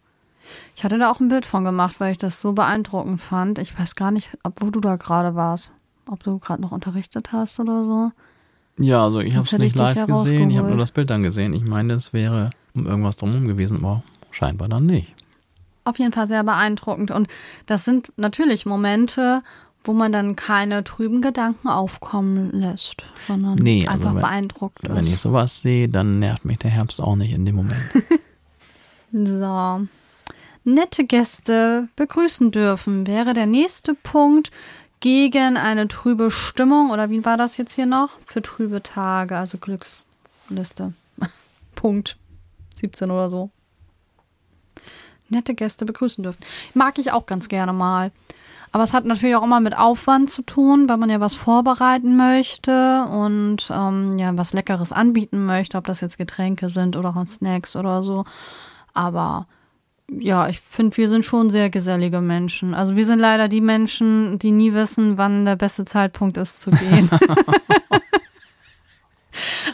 Ich 0.74 0.84
hatte 0.84 0.98
da 0.98 1.10
auch 1.10 1.20
ein 1.20 1.28
Bild 1.28 1.46
von 1.46 1.64
gemacht, 1.64 2.00
weil 2.00 2.12
ich 2.12 2.18
das 2.18 2.40
so 2.40 2.52
beeindruckend 2.52 3.20
fand. 3.20 3.58
Ich 3.58 3.78
weiß 3.78 3.94
gar 3.94 4.10
nicht, 4.10 4.36
ob 4.42 4.60
wo 4.60 4.70
du 4.70 4.80
da 4.80 4.96
gerade 4.96 5.34
warst. 5.34 5.70
Ob 6.08 6.22
du 6.24 6.38
gerade 6.38 6.60
noch 6.60 6.72
unterrichtet 6.72 7.32
hast 7.32 7.60
oder 7.60 7.84
so. 7.84 8.12
Ja, 8.78 9.04
also 9.04 9.20
ich 9.20 9.34
habe 9.36 9.44
es 9.46 9.52
nicht 9.58 9.76
live 9.76 10.06
gesehen, 10.06 10.50
ich 10.50 10.58
habe 10.58 10.68
nur 10.68 10.78
das 10.78 10.90
Bild 10.92 11.10
dann 11.10 11.22
gesehen. 11.22 11.52
Ich 11.54 11.64
meine, 11.64 11.92
es 11.92 12.12
wäre 12.12 12.50
um 12.74 12.86
irgendwas 12.86 13.16
drumherum 13.16 13.46
gewesen, 13.46 13.78
aber 13.78 14.02
scheinbar 14.30 14.68
dann 14.68 14.86
nicht. 14.86 15.14
Auf 15.84 15.98
jeden 15.98 16.12
Fall 16.12 16.26
sehr 16.26 16.42
beeindruckend. 16.42 17.10
Und 17.10 17.28
das 17.66 17.84
sind 17.84 18.12
natürlich 18.16 18.66
Momente, 18.66 19.42
wo 19.84 19.92
man 19.92 20.12
dann 20.12 20.36
keine 20.36 20.84
trüben 20.84 21.22
Gedanken 21.22 21.68
aufkommen 21.68 22.50
lässt, 22.52 23.04
sondern 23.26 23.56
Nee, 23.56 23.86
also 23.86 24.00
einfach 24.00 24.14
wenn- 24.14 24.22
beeindruckt 24.22 24.78
Wenn 24.82 25.06
ist. 25.06 25.12
ich 25.12 25.20
sowas 25.20 25.60
sehe, 25.60 25.88
dann 25.88 26.18
nervt 26.20 26.44
mich 26.44 26.58
der 26.58 26.70
Herbst 26.70 27.00
auch 27.00 27.16
nicht 27.16 27.32
in 27.32 27.44
dem 27.44 27.56
Moment. 27.56 27.76
So. 29.12 29.86
Nette 30.64 31.04
Gäste 31.04 31.88
begrüßen 31.96 32.50
dürfen 32.50 33.06
wäre 33.06 33.34
der 33.34 33.46
nächste 33.46 33.94
Punkt 33.94 34.50
gegen 35.00 35.56
eine 35.56 35.88
trübe 35.88 36.30
Stimmung. 36.30 36.90
Oder 36.90 37.10
wie 37.10 37.24
war 37.24 37.36
das 37.36 37.56
jetzt 37.56 37.74
hier 37.74 37.86
noch? 37.86 38.10
Für 38.26 38.42
trübe 38.42 38.82
Tage, 38.82 39.36
also 39.36 39.58
Glücksliste. 39.58 40.94
Punkt. 41.74 42.16
17 42.76 43.10
oder 43.10 43.28
so. 43.28 43.50
Nette 45.28 45.54
Gäste 45.54 45.84
begrüßen 45.84 46.22
dürfen. 46.22 46.44
Mag 46.74 46.98
ich 46.98 47.12
auch 47.12 47.26
ganz 47.26 47.48
gerne 47.48 47.72
mal. 47.72 48.12
Aber 48.70 48.84
es 48.84 48.92
hat 48.92 49.04
natürlich 49.04 49.36
auch 49.36 49.42
immer 49.42 49.60
mit 49.60 49.76
Aufwand 49.76 50.30
zu 50.30 50.42
tun, 50.42 50.88
weil 50.88 50.96
man 50.96 51.10
ja 51.10 51.20
was 51.20 51.34
vorbereiten 51.34 52.16
möchte 52.16 53.04
und 53.04 53.70
ähm, 53.70 54.18
ja 54.18 54.36
was 54.36 54.54
Leckeres 54.54 54.92
anbieten 54.92 55.44
möchte, 55.44 55.76
ob 55.76 55.84
das 55.84 56.00
jetzt 56.00 56.16
Getränke 56.16 56.70
sind 56.70 56.96
oder 56.96 57.10
auch 57.10 57.26
Snacks 57.26 57.76
oder 57.76 58.02
so. 58.02 58.24
Aber 58.94 59.46
ja, 60.10 60.48
ich 60.48 60.60
finde, 60.60 60.96
wir 60.96 61.08
sind 61.08 61.24
schon 61.24 61.50
sehr 61.50 61.70
gesellige 61.70 62.20
Menschen. 62.20 62.74
Also 62.74 62.96
wir 62.96 63.04
sind 63.04 63.18
leider 63.18 63.48
die 63.48 63.60
Menschen, 63.60 64.38
die 64.38 64.52
nie 64.52 64.74
wissen, 64.74 65.18
wann 65.18 65.44
der 65.44 65.56
beste 65.56 65.84
Zeitpunkt 65.84 66.36
ist 66.36 66.60
zu 66.60 66.70
gehen. 66.70 67.10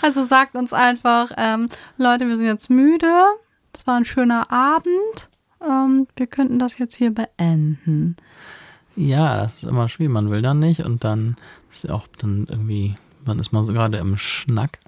also 0.03 0.25
sagt 0.25 0.55
uns 0.55 0.73
einfach, 0.73 1.33
ähm, 1.37 1.69
Leute, 1.97 2.29
wir 2.29 2.37
sind 2.37 2.47
jetzt 2.47 2.71
müde. 2.71 3.13
Das 3.73 3.87
war 3.87 3.97
ein 3.97 4.05
schöner 4.05 4.51
Abend. 4.51 5.31
Ähm, 5.61 6.07
wir 6.17 6.27
könnten 6.27 6.59
das 6.59 6.79
jetzt 6.79 6.97
hier 6.97 7.13
beenden. 7.13 8.17
ja, 8.97 9.37
das 9.37 9.57
ist 9.57 9.65
immer 9.65 9.89
schwierig. 9.89 10.13
Man 10.13 10.31
will 10.31 10.43
dann 10.43 10.61
nicht 10.61 10.81
und 10.81 11.05
dann 11.05 11.37
ist 11.71 11.85
ja 11.85 11.95
auch 11.95 12.07
dann 12.19 12.47
irgendwie, 12.49 12.95
man 13.25 13.39
ist 13.39 13.53
mal 13.53 13.65
so 13.65 13.73
gerade 13.73 13.99
im 13.99 14.17
Schnack. 14.17 14.79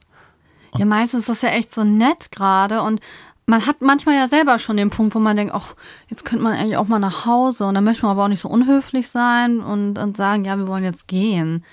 Ja, 0.77 0.85
meistens 0.85 1.21
ist 1.21 1.29
das 1.29 1.43
ja 1.43 1.51
echt 1.51 1.75
so 1.75 1.83
nett 1.83 2.31
gerade 2.31 2.83
und 2.83 3.01
man 3.47 3.67
hat 3.67 3.81
manchmal 3.81 4.15
ja 4.15 4.29
selber 4.29 4.59
schon 4.59 4.77
den 4.77 4.91
Punkt, 4.91 5.15
wo 5.15 5.19
man 5.19 5.37
denkt, 5.37 5.55
ach, 5.55 5.75
jetzt 6.09 6.25
könnte 6.25 6.45
man 6.45 6.55
eigentlich 6.55 6.77
auch 6.77 6.87
mal 6.87 6.99
nach 6.99 7.27
Hause 7.27 7.67
und 7.67 7.75
dann 7.75 7.85
möchte 7.85 8.03
man 8.03 8.13
aber 8.13 8.25
auch 8.25 8.29
nicht 8.29 8.41
so 8.41 8.49
unhöflich 8.49 9.09
sein 9.09 9.61
und, 9.61 9.99
und 9.99 10.17
sagen, 10.17 10.45
ja, 10.45 10.57
wir 10.57 10.69
wollen 10.69 10.85
jetzt 10.85 11.09
gehen. 11.09 11.65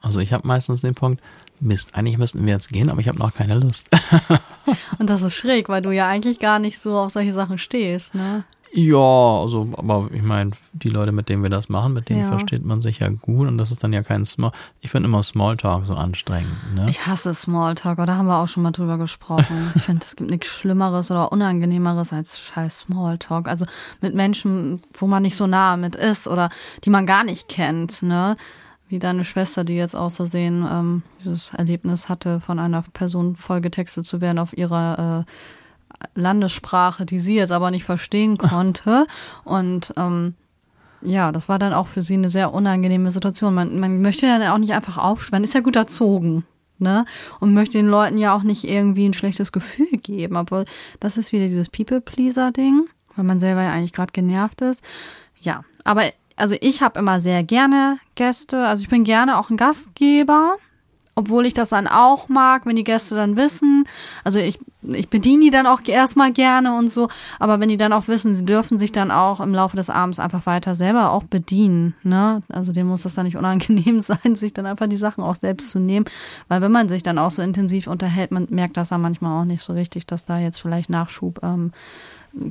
Also 0.00 0.20
ich 0.20 0.32
habe 0.32 0.46
meistens 0.46 0.80
den 0.80 0.94
Punkt, 0.94 1.20
Mist, 1.60 1.94
eigentlich 1.94 2.16
müssten 2.16 2.44
wir 2.46 2.54
jetzt 2.54 2.70
gehen, 2.70 2.88
aber 2.88 3.00
ich 3.00 3.08
habe 3.08 3.18
noch 3.18 3.34
keine 3.34 3.54
Lust. 3.54 3.88
Und 4.98 5.10
das 5.10 5.20
ist 5.20 5.34
schräg, 5.34 5.68
weil 5.68 5.82
du 5.82 5.90
ja 5.90 6.08
eigentlich 6.08 6.38
gar 6.38 6.58
nicht 6.58 6.78
so 6.78 6.96
auf 6.96 7.12
solche 7.12 7.34
Sachen 7.34 7.58
stehst, 7.58 8.14
ne? 8.14 8.44
Ja, 8.72 8.96
also, 9.42 9.68
aber 9.76 10.08
ich 10.12 10.22
meine, 10.22 10.52
die 10.72 10.90
Leute, 10.90 11.10
mit 11.10 11.28
denen 11.28 11.42
wir 11.42 11.50
das 11.50 11.68
machen, 11.68 11.92
mit 11.92 12.08
denen 12.08 12.20
Ja. 12.20 12.28
versteht 12.28 12.64
man 12.64 12.82
sich 12.82 13.00
ja 13.00 13.08
gut 13.08 13.48
und 13.48 13.58
das 13.58 13.72
ist 13.72 13.82
dann 13.82 13.92
ja 13.92 14.02
kein 14.02 14.24
Small. 14.24 14.52
Ich 14.80 14.90
finde 14.90 15.08
immer 15.08 15.22
Smalltalk 15.24 15.84
so 15.84 15.94
anstrengend, 15.94 16.74
ne? 16.74 16.86
Ich 16.88 17.04
hasse 17.06 17.34
Smalltalk, 17.34 17.98
aber 17.98 18.06
da 18.06 18.16
haben 18.16 18.26
wir 18.26 18.38
auch 18.38 18.46
schon 18.46 18.62
mal 18.62 18.70
drüber 18.70 18.96
gesprochen. 18.96 19.72
Ich 19.74 19.82
finde, 19.82 20.04
es 20.04 20.14
gibt 20.14 20.30
nichts 20.30 20.48
Schlimmeres 20.48 21.10
oder 21.10 21.32
Unangenehmeres 21.32 22.12
als 22.12 22.38
scheiß 22.38 22.80
Smalltalk. 22.80 23.48
Also 23.48 23.66
mit 24.00 24.14
Menschen, 24.14 24.80
wo 24.94 25.06
man 25.08 25.22
nicht 25.22 25.36
so 25.36 25.48
nah 25.48 25.76
mit 25.76 25.96
ist 25.96 26.28
oder 26.28 26.48
die 26.84 26.90
man 26.90 27.06
gar 27.06 27.24
nicht 27.24 27.48
kennt, 27.48 28.02
ne? 28.02 28.36
Wie 28.88 28.98
deine 28.98 29.24
Schwester, 29.24 29.62
die 29.62 29.74
jetzt 29.76 29.94
aus 29.94 30.16
Versehen 30.16 30.66
ähm, 30.68 31.02
dieses 31.24 31.52
Erlebnis 31.54 32.08
hatte, 32.08 32.40
von 32.40 32.58
einer 32.58 32.82
Person 32.92 33.36
vollgetextet 33.36 34.04
zu 34.04 34.20
werden 34.20 34.38
auf 34.40 34.56
ihrer 34.56 35.24
äh, 35.26 35.30
Landessprache, 36.14 37.06
die 37.06 37.18
sie 37.18 37.36
jetzt 37.36 37.52
aber 37.52 37.70
nicht 37.70 37.84
verstehen 37.84 38.38
konnte. 38.38 39.06
Und 39.44 39.92
ähm, 39.96 40.34
ja, 41.02 41.32
das 41.32 41.48
war 41.48 41.58
dann 41.58 41.72
auch 41.72 41.86
für 41.86 42.02
sie 42.02 42.14
eine 42.14 42.30
sehr 42.30 42.52
unangenehme 42.52 43.10
Situation. 43.10 43.54
Man, 43.54 43.78
man 43.80 44.02
möchte 44.02 44.26
ja 44.26 44.52
auch 44.52 44.58
nicht 44.58 44.74
einfach 44.74 44.98
aufsperren, 44.98 45.44
ist 45.44 45.54
ja 45.54 45.60
gut 45.60 45.76
erzogen, 45.76 46.44
ne? 46.78 47.06
Und 47.38 47.54
möchte 47.54 47.78
den 47.78 47.88
Leuten 47.88 48.18
ja 48.18 48.34
auch 48.34 48.42
nicht 48.42 48.64
irgendwie 48.64 49.08
ein 49.08 49.14
schlechtes 49.14 49.52
Gefühl 49.52 49.98
geben. 50.02 50.36
Obwohl, 50.36 50.64
das 51.00 51.16
ist 51.16 51.32
wieder 51.32 51.46
dieses 51.46 51.70
People-Pleaser-Ding, 51.70 52.86
weil 53.16 53.24
man 53.24 53.40
selber 53.40 53.62
ja 53.62 53.72
eigentlich 53.72 53.94
gerade 53.94 54.12
genervt 54.12 54.60
ist. 54.60 54.84
Ja, 55.40 55.64
aber 55.84 56.04
also 56.36 56.56
ich 56.60 56.82
habe 56.82 56.98
immer 56.98 57.20
sehr 57.20 57.42
gerne 57.44 57.98
Gäste. 58.14 58.66
Also 58.66 58.82
ich 58.82 58.88
bin 58.88 59.04
gerne 59.04 59.38
auch 59.38 59.50
ein 59.50 59.56
Gastgeber. 59.56 60.56
Obwohl 61.20 61.44
ich 61.44 61.54
das 61.54 61.68
dann 61.68 61.86
auch 61.86 62.28
mag, 62.28 62.64
wenn 62.64 62.76
die 62.76 62.84
Gäste 62.84 63.14
dann 63.14 63.36
wissen. 63.36 63.84
Also 64.24 64.38
ich, 64.38 64.58
ich 64.82 65.08
bediene 65.10 65.44
die 65.44 65.50
dann 65.50 65.66
auch 65.66 65.80
erstmal 65.86 66.32
gerne 66.32 66.76
und 66.76 66.88
so. 66.88 67.08
Aber 67.38 67.60
wenn 67.60 67.68
die 67.68 67.76
dann 67.76 67.92
auch 67.92 68.08
wissen, 68.08 68.34
sie 68.34 68.44
dürfen 68.44 68.78
sich 68.78 68.90
dann 68.90 69.10
auch 69.10 69.40
im 69.40 69.54
Laufe 69.54 69.76
des 69.76 69.90
Abends 69.90 70.18
einfach 70.18 70.46
weiter 70.46 70.74
selber 70.74 71.10
auch 71.10 71.24
bedienen. 71.24 71.94
Ne? 72.02 72.42
Also 72.48 72.72
dem 72.72 72.86
muss 72.86 73.02
das 73.02 73.14
dann 73.14 73.26
nicht 73.26 73.36
unangenehm 73.36 74.00
sein, 74.02 74.34
sich 74.34 74.54
dann 74.54 74.66
einfach 74.66 74.88
die 74.88 74.96
Sachen 74.96 75.22
auch 75.22 75.36
selbst 75.36 75.70
zu 75.70 75.78
nehmen. 75.78 76.06
Weil 76.48 76.62
wenn 76.62 76.72
man 76.72 76.88
sich 76.88 77.02
dann 77.02 77.18
auch 77.18 77.30
so 77.30 77.42
intensiv 77.42 77.86
unterhält, 77.86 78.30
man 78.30 78.46
merkt 78.50 78.76
das 78.76 78.90
ja 78.90 78.98
manchmal 78.98 79.42
auch 79.42 79.44
nicht 79.44 79.62
so 79.62 79.74
richtig, 79.74 80.06
dass 80.06 80.24
da 80.24 80.38
jetzt 80.38 80.58
vielleicht 80.58 80.88
Nachschub 80.88 81.40
ähm, 81.42 81.72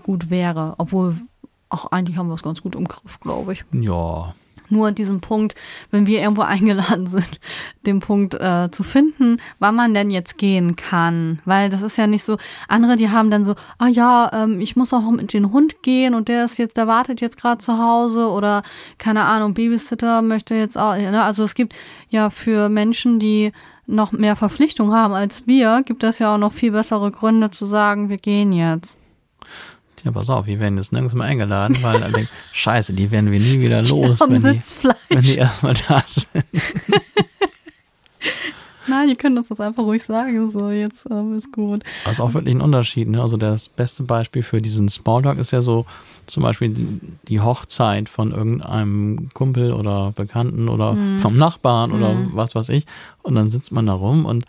gut 0.03 0.30
wäre. 0.30 0.76
Obwohl, 0.78 1.15
auch 1.70 1.91
eigentlich 1.91 2.17
haben 2.17 2.28
wir 2.28 2.36
es 2.36 2.43
ganz 2.43 2.61
gut 2.61 2.76
im 2.76 2.88
Griff, 2.88 3.20
glaube 3.20 3.53
ich 3.53 3.63
Ja, 3.72 4.34
nur 4.70 4.91
diesen 4.91 5.22
Punkt, 5.22 5.55
wenn 5.91 6.05
wir 6.05 6.20
irgendwo 6.20 6.41
eingeladen 6.49 7.07
sind, 7.07 7.39
den 7.86 7.99
Punkt 7.99 8.34
äh, 8.36 8.70
zu 8.72 8.84
finden, 8.84 9.38
wann 9.59 9.76
man 9.76 9.93
denn 9.93 10.09
jetzt 10.09 10.38
gehen 10.38 10.76
kann. 10.76 11.39
Weil 11.45 11.70
das 11.70 11.82
ist 11.82 11.97
ja 11.97 12.07
nicht 12.07 12.24
so, 12.24 12.38
andere, 12.67 12.95
die 12.95 13.09
haben 13.09 13.32
dann 13.32 13.43
so, 13.43 13.55
ah 13.78 13.88
ja, 13.88 14.32
ähm, 14.34 14.59
ich 14.59 14.76
muss 14.76 14.93
auch 14.93 15.01
noch 15.01 15.11
mit 15.11 15.34
dem 15.34 15.51
Hund 15.51 15.82
gehen 15.84 16.13
und 16.13 16.28
der 16.28 16.45
ist 16.45 16.57
jetzt, 16.57 16.78
der 16.78 16.88
wartet 16.88 17.22
jetzt 17.22 17.39
gerade 17.39 17.59
zu 17.59 17.78
Hause 17.78 18.30
oder 18.30 18.63
keine 18.97 19.26
Ahnung, 19.26 19.53
Babysitter 19.53 20.22
möchte 20.22 20.55
jetzt 20.55 20.78
auch, 20.78 20.95
ne? 20.95 21.24
also 21.24 21.43
es 21.43 21.55
gibt 21.55 21.74
ja 22.09 22.30
für 22.30 22.70
Menschen, 22.70 23.20
die 23.20 23.51
noch 23.89 24.11
mehr 24.11 24.36
Verpflichtung 24.36 24.93
haben 24.93 25.13
als 25.13 25.47
wir, 25.47 25.82
gibt 25.84 26.03
es 26.03 26.20
ja 26.20 26.34
auch 26.34 26.38
noch 26.38 26.53
viel 26.53 26.72
bessere 26.72 27.11
Gründe 27.11 27.51
zu 27.51 27.65
sagen, 27.65 28.09
wir 28.09 28.17
gehen 28.17 28.51
jetzt. 28.51 28.97
Tja, 30.02 30.12
pass 30.12 30.30
auf, 30.30 30.45
wir 30.45 30.60
werden 30.60 30.78
jetzt 30.78 30.91
nirgends 30.93 31.14
mehr 31.14 31.26
eingeladen, 31.28 31.78
weil 31.82 32.00
dann 32.00 32.14
denkt, 32.14 32.30
scheiße, 32.54 32.93
die 32.93 33.12
werden 33.12 33.32
wir 33.32 33.39
nie 33.39 33.60
wieder 33.60 33.82
los, 33.84 34.22
Am 34.22 34.32
wenn 34.32 34.41
die, 34.54 34.60
wenn 35.10 35.22
die 35.24 35.36
erstmal 35.36 35.74
da 35.74 36.02
sind. 36.08 36.45
Nein, 38.88 39.10
ihr 39.10 39.16
könnt 39.16 39.38
uns 39.38 39.50
das 39.50 39.60
einfach 39.60 39.84
ruhig 39.84 40.04
sagen, 40.04 40.50
so 40.50 40.72
jetzt 40.72 41.06
ähm, 41.12 41.36
ist 41.36 41.52
gut. 41.52 41.84
Das 42.06 42.14
ist 42.14 42.20
auch 42.22 42.34
wirklich 42.34 42.56
ein 42.56 42.62
Unterschied. 42.62 43.08
Ne? 43.08 43.22
Also 43.22 43.38
das 43.38 43.70
beste 43.70 44.02
Beispiel 44.02 44.41
für 44.41 44.62
diesen 44.64 44.89
Smalltalk 44.89 45.38
ist 45.38 45.52
ja 45.52 45.62
so 45.62 45.86
zum 46.26 46.41
Beispiel 46.41 46.70
die, 46.70 47.00
die 47.28 47.39
Hochzeit 47.39 48.10
von 48.10 48.32
irgendeinem 48.32 49.30
Kumpel 49.36 49.74
oder 49.74 50.12
Bekannten 50.16 50.70
oder 50.70 50.93
Mhm. 50.93 51.20
vom 51.20 51.38
Nachbarn 51.38 51.91
oder 51.91 52.16
was 52.32 52.56
weiß 52.56 52.70
ich. 52.70 52.86
Und 53.22 53.36
dann 53.36 53.52
sitzt 53.52 53.72
man 53.72 53.86
da 53.86 53.93
rum 53.93 54.26
und 54.26 54.45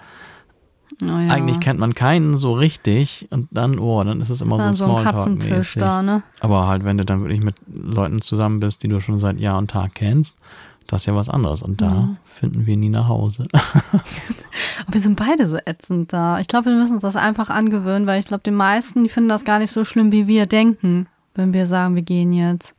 Oh 1.03 1.19
ja. 1.19 1.29
eigentlich 1.33 1.61
kennt 1.61 1.79
man 1.81 1.95
keinen 1.95 2.37
so 2.37 2.53
richtig 2.53 3.27
und 3.31 3.49
dann, 3.51 3.79
oh, 3.79 4.03
dann 4.05 4.21
ist 4.21 4.31
es 4.31 4.41
immer 4.41 4.59
Dann 4.59 4.75
so 4.75 4.87
so 4.87 4.97
ein. 4.97 5.05
Katzentisch 5.05 5.75
da, 5.75 6.03
ne? 6.03 6.23
Aber 6.41 6.67
halt, 6.67 6.85
wenn 6.85 6.99
du 6.99 7.05
dann 7.05 7.21
wirklich 7.23 7.43
mit 7.43 7.55
Leuten 7.73 8.21
zusammen 8.23 8.61
bist, 8.61 8.83
die 8.83 8.89
du 8.89 9.01
schon 9.01 9.19
seit 9.19 9.39
Jahr 9.41 9.59
und 9.59 9.71
Tag 9.71 9.95
kennst, 9.95 10.37
das 10.87 11.03
ist 11.03 11.07
ja 11.07 11.15
was 11.15 11.29
anderes. 11.29 11.63
Und 11.63 11.81
da 11.81 11.91
Mhm. 11.91 12.17
finden 12.25 12.67
wir 12.67 12.77
nie 12.77 12.89
nach 12.89 13.09
Hause. 13.09 13.47
Aber 13.53 13.63
wir 14.93 15.01
sind 15.01 15.17
beide 15.17 15.47
so 15.47 15.57
ätzend 15.65 16.13
da. 16.13 16.41
Ich 16.41 16.49
glaube, 16.49 16.67
wir 16.71 16.77
müssen 16.77 16.95
uns 16.95 17.03
das 17.03 17.17
einfach 17.17 17.49
angewöhnen, 17.51 18.07
weil 18.07 18.19
ich 18.21 18.27
glaube, 18.27 18.43
die 18.45 18.51
meisten, 18.51 19.05
die 19.05 19.09
finden 19.11 19.29
das 19.29 19.45
gar 19.45 19.59
nicht 19.61 19.71
so 19.71 19.85
schlimm, 19.85 20.11
wie 20.13 20.27
wir 20.27 20.47
denken, 20.47 21.07
wenn 21.35 21.53
wir 21.53 21.67
sagen, 21.67 21.95
wir 21.95 22.03
gehen 22.03 22.33
jetzt. 22.33 22.75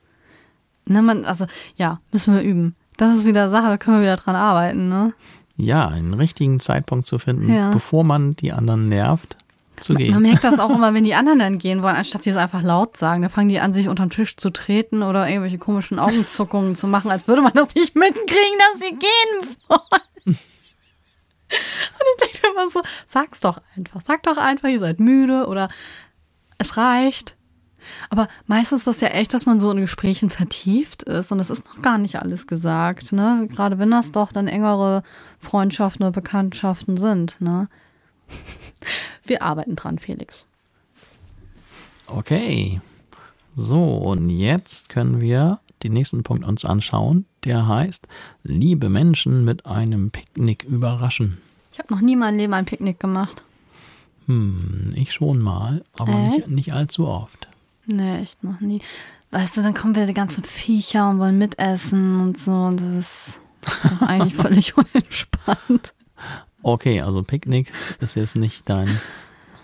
Ne, 0.86 1.02
man, 1.02 1.26
also, 1.26 1.46
ja, 1.78 2.00
müssen 2.12 2.34
wir 2.34 2.42
üben. 2.42 2.76
Das 2.98 3.16
ist 3.16 3.26
wieder 3.26 3.48
Sache, 3.50 3.68
da 3.68 3.78
können 3.78 3.98
wir 3.98 4.04
wieder 4.04 4.18
dran 4.18 4.36
arbeiten, 4.36 4.90
ne? 4.90 5.14
Ja, 5.56 5.88
einen 5.88 6.14
richtigen 6.14 6.60
Zeitpunkt 6.60 7.06
zu 7.08 7.20
finden, 7.20 7.54
Ja. 7.54 7.72
bevor 7.72 8.04
man 8.04 8.36
die 8.36 8.52
anderen 8.54 8.86
nervt, 8.86 9.36
zu 9.80 9.94
Man 9.94 10.02
gehen. 10.02 10.22
merkt 10.22 10.44
das 10.44 10.60
auch 10.60 10.70
immer, 10.76 10.94
wenn 10.94 11.04
die 11.04 11.14
anderen 11.16 11.40
dann 11.40 11.58
gehen 11.58 11.82
wollen, 11.84 11.96
anstatt 11.96 12.26
die 12.26 12.30
es 12.30 12.36
einfach 12.38 12.62
laut 12.62 12.98
sagen. 12.98 13.22
Da 13.22 13.30
fangen 13.30 13.50
die 13.50 13.60
an, 13.60 13.74
sich 13.74 13.88
unterm 13.88 14.10
Tisch 14.10 14.38
zu 14.38 14.50
treten 14.52 15.04
oder 15.04 15.28
irgendwelche 15.28 15.58
komischen 15.58 16.00
Augenzuckungen 16.00 16.76
zu 16.76 16.88
machen, 16.88 17.12
als 17.12 17.28
würde 17.28 17.42
man 17.42 17.54
das 17.54 17.76
nicht 17.76 17.96
mitkriegen, 17.96 18.58
dass 18.60 18.88
sie 18.88 18.96
gehen 18.96 19.56
wollen. 19.68 20.38
Und 21.50 22.08
ich 22.32 22.32
denke 22.42 22.48
immer 22.56 22.70
so, 22.70 22.82
sag's 23.06 23.40
doch 23.42 23.60
einfach. 23.76 24.02
Sag 24.02 24.24
doch 24.24 24.38
einfach, 24.38 24.70
ihr 24.70 24.80
seid 24.80 25.00
müde 25.00 25.48
oder 25.48 25.70
es 26.58 26.78
reicht. 26.78 27.36
Aber 28.10 28.28
meistens 28.48 28.82
ist 28.82 28.88
das 28.88 29.02
ja 29.02 29.10
echt, 29.10 29.34
dass 29.34 29.46
man 29.46 29.60
so 29.60 29.72
in 29.72 29.78
Gesprächen 29.78 30.30
vertieft 30.30 31.04
ist 31.04 31.32
und 31.32 31.40
es 31.40 31.50
ist 31.50 31.66
noch 31.66 31.82
gar 31.82 31.98
nicht 31.98 32.18
alles 32.18 32.48
gesagt, 32.48 33.12
ne? 33.12 33.48
Gerade 33.50 33.80
wenn 33.80 33.92
das 33.92 34.12
doch 34.12 34.32
dann 34.32 34.48
engere 34.48 35.04
Freundschaften 35.40 36.04
oder 36.04 36.12
Bekanntschaften 36.12 36.98
sind, 36.98 37.40
ne? 37.40 37.70
Wir 39.26 39.42
arbeiten 39.42 39.76
dran, 39.76 40.00
Felix. 40.00 40.46
Okay. 42.08 42.82
So, 43.56 43.84
und 43.84 44.30
jetzt 44.30 44.90
können 44.90 45.22
wir 45.22 45.60
den 45.84 45.94
nächsten 45.94 46.24
Punkt 46.24 46.46
uns 46.46 46.66
anschauen. 46.66 47.26
Der 47.44 47.68
heißt, 47.68 48.08
liebe 48.44 48.90
Menschen 48.90 49.44
mit 49.44 49.66
einem 49.66 50.12
Picknick 50.12 50.64
überraschen. 50.64 51.38
Ich 51.72 51.80
habe 51.80 51.94
noch 51.94 52.02
nie 52.02 52.14
in 52.14 52.20
meinem 52.20 52.38
Leben 52.38 52.54
ein 52.54 52.66
Picknick 52.66 53.00
gemacht. 53.00 53.44
Hm, 54.28 54.90
ich 54.96 55.14
schon 55.14 55.40
mal, 55.40 55.84
aber 55.98 56.14
nicht, 56.14 56.48
nicht 56.48 56.74
allzu 56.74 57.08
oft. 57.08 57.48
Nee, 57.86 58.22
echt 58.22 58.44
noch 58.44 58.60
nie. 58.60 58.80
Weißt 59.32 59.56
du, 59.56 59.62
dann 59.62 59.74
kommen 59.74 59.96
wieder 59.96 60.06
die 60.06 60.14
ganzen 60.14 60.44
Viecher 60.44 61.10
und 61.10 61.20
wollen 61.20 61.38
mitessen 61.38 62.20
und 62.20 62.40
so. 62.40 62.52
Und 62.52 62.80
das 62.80 62.90
ist 62.96 63.40
eigentlich 64.02 64.36
völlig 64.42 64.78
unentspannt. 64.78 65.94
Okay, 66.64 67.02
also 67.02 67.24
Picknick 67.24 67.72
ist 68.00 68.16
jetzt 68.16 68.36
nicht 68.36 68.70
dein. 68.70 69.00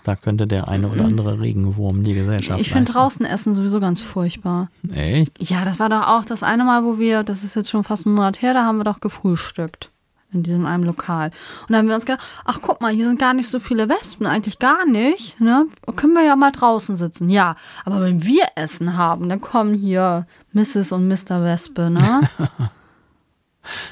Da 0.04 0.16
könnte 0.16 0.46
der 0.46 0.68
eine 0.68 0.88
oder 0.88 1.04
andere 1.04 1.38
Regenwurm 1.38 2.02
die 2.02 2.14
Gesellschaft 2.14 2.60
Ich 2.60 2.70
finde 2.70 2.90
draußen 2.90 3.26
essen 3.26 3.52
sowieso 3.52 3.78
ganz 3.78 4.00
furchtbar. 4.00 4.70
Echt? 4.94 5.32
Ja, 5.38 5.66
das 5.66 5.78
war 5.78 5.90
doch 5.90 6.06
auch 6.08 6.24
das 6.24 6.42
eine 6.42 6.64
Mal, 6.64 6.82
wo 6.82 6.98
wir, 6.98 7.24
das 7.24 7.44
ist 7.44 7.54
jetzt 7.54 7.68
schon 7.68 7.84
fast 7.84 8.06
einen 8.06 8.14
Monat 8.14 8.40
her, 8.40 8.54
da 8.54 8.64
haben 8.64 8.78
wir 8.78 8.84
doch 8.84 9.00
gefrühstückt. 9.00 9.90
In 10.30 10.42
diesem 10.42 10.66
einem 10.66 10.84
Lokal. 10.84 11.30
Und 11.62 11.72
da 11.72 11.78
haben 11.78 11.88
wir 11.88 11.94
uns 11.94 12.04
gedacht, 12.04 12.26
ach 12.44 12.58
guck 12.60 12.82
mal, 12.82 12.92
hier 12.92 13.06
sind 13.06 13.18
gar 13.18 13.32
nicht 13.32 13.48
so 13.48 13.60
viele 13.60 13.88
Wespen, 13.88 14.26
eigentlich 14.26 14.58
gar 14.58 14.84
nicht. 14.84 15.40
Ne? 15.40 15.66
Können 15.96 16.12
wir 16.12 16.22
ja 16.22 16.36
mal 16.36 16.52
draußen 16.52 16.96
sitzen. 16.96 17.30
Ja, 17.30 17.56
aber 17.86 18.02
wenn 18.02 18.22
wir 18.24 18.44
Essen 18.54 18.98
haben, 18.98 19.30
dann 19.30 19.40
kommen 19.40 19.72
hier 19.72 20.26
Mrs. 20.52 20.92
und 20.92 21.08
Mr. 21.08 21.42
Wespe, 21.42 21.88
ne? 21.90 22.20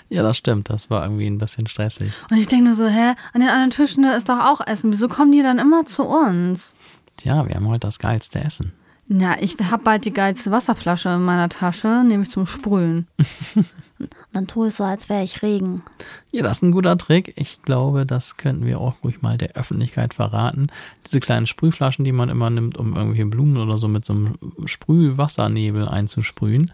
Ja, 0.09 0.22
das 0.22 0.37
stimmt. 0.37 0.70
Das 0.70 0.91
war 0.91 1.03
irgendwie 1.03 1.26
ein 1.26 1.39
bisschen 1.39 1.66
stressig. 1.66 2.12
Und 2.30 2.39
ich 2.39 2.49
denke 2.49 2.66
nur 2.66 2.74
so, 2.74 2.87
hä, 2.87 3.14
an 3.32 3.41
den 3.41 3.49
anderen 3.49 3.70
Tischen 3.70 4.05
ist 4.05 4.28
doch 4.28 4.41
auch 4.41 4.66
Essen. 4.66 4.93
Wieso 4.93 5.09
kommen 5.09 5.32
die 5.32 5.43
dann 5.43 5.59
immer 5.59 5.84
zu 5.84 6.05
uns? 6.05 6.74
Tja, 7.16 7.47
wir 7.47 7.55
haben 7.55 7.68
heute 7.68 7.87
das 7.87 7.99
geilste 7.99 8.41
Essen. 8.41 8.72
Na, 9.09 9.41
ich 9.41 9.57
hab 9.70 9.84
bald 9.84 10.05
die 10.05 10.12
geilste 10.12 10.51
Wasserflasche 10.51 11.11
in 11.11 11.24
meiner 11.24 11.49
Tasche, 11.49 12.03
nämlich 12.05 12.30
zum 12.30 12.45
Sprühen. 12.45 13.07
dann 14.37 14.47
tue 14.47 14.68
ich 14.68 14.74
so, 14.74 14.84
als 14.84 15.09
wäre 15.09 15.24
ich 15.24 15.43
Regen. 15.43 15.82
Ja, 16.30 16.43
das 16.43 16.59
ist 16.59 16.62
ein 16.62 16.70
guter 16.70 16.99
Trick. 16.99 17.32
Ich 17.37 17.62
glaube, 17.62 18.05
das 18.05 18.37
könnten 18.37 18.66
wir 18.66 18.78
auch 18.78 19.03
ruhig 19.03 19.22
mal 19.22 19.39
der 19.39 19.53
Öffentlichkeit 19.53 20.12
verraten. 20.12 20.66
Diese 21.07 21.20
kleinen 21.20 21.47
Sprühflaschen, 21.47 22.05
die 22.05 22.12
man 22.12 22.28
immer 22.28 22.51
nimmt, 22.51 22.76
um 22.76 22.95
irgendwelche 22.95 23.24
Blumen 23.24 23.57
oder 23.57 23.78
so 23.78 23.89
mit 23.89 24.05
so 24.05 24.12
einem 24.12 24.34
Sprühwassernebel 24.66 25.89
einzusprühen, 25.89 26.70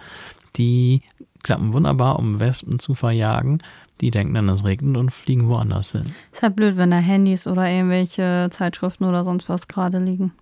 die 0.56 1.02
klappen 1.44 1.72
wunderbar, 1.72 2.18
um 2.18 2.40
Wespen 2.40 2.80
zu 2.80 2.96
verjagen. 2.96 3.62
Die 4.00 4.10
denken 4.10 4.34
dann, 4.34 4.48
es 4.48 4.64
regnet 4.64 4.96
und 4.96 5.10
fliegen 5.10 5.48
woanders 5.48 5.92
hin. 5.92 6.12
Ist 6.32 6.42
halt 6.42 6.56
blöd, 6.56 6.76
wenn 6.76 6.90
da 6.90 6.96
Handys 6.96 7.46
oder 7.46 7.70
irgendwelche 7.70 8.48
Zeitschriften 8.50 9.04
oder 9.04 9.22
sonst 9.22 9.48
was 9.48 9.68
gerade 9.68 10.00
liegen. 10.00 10.32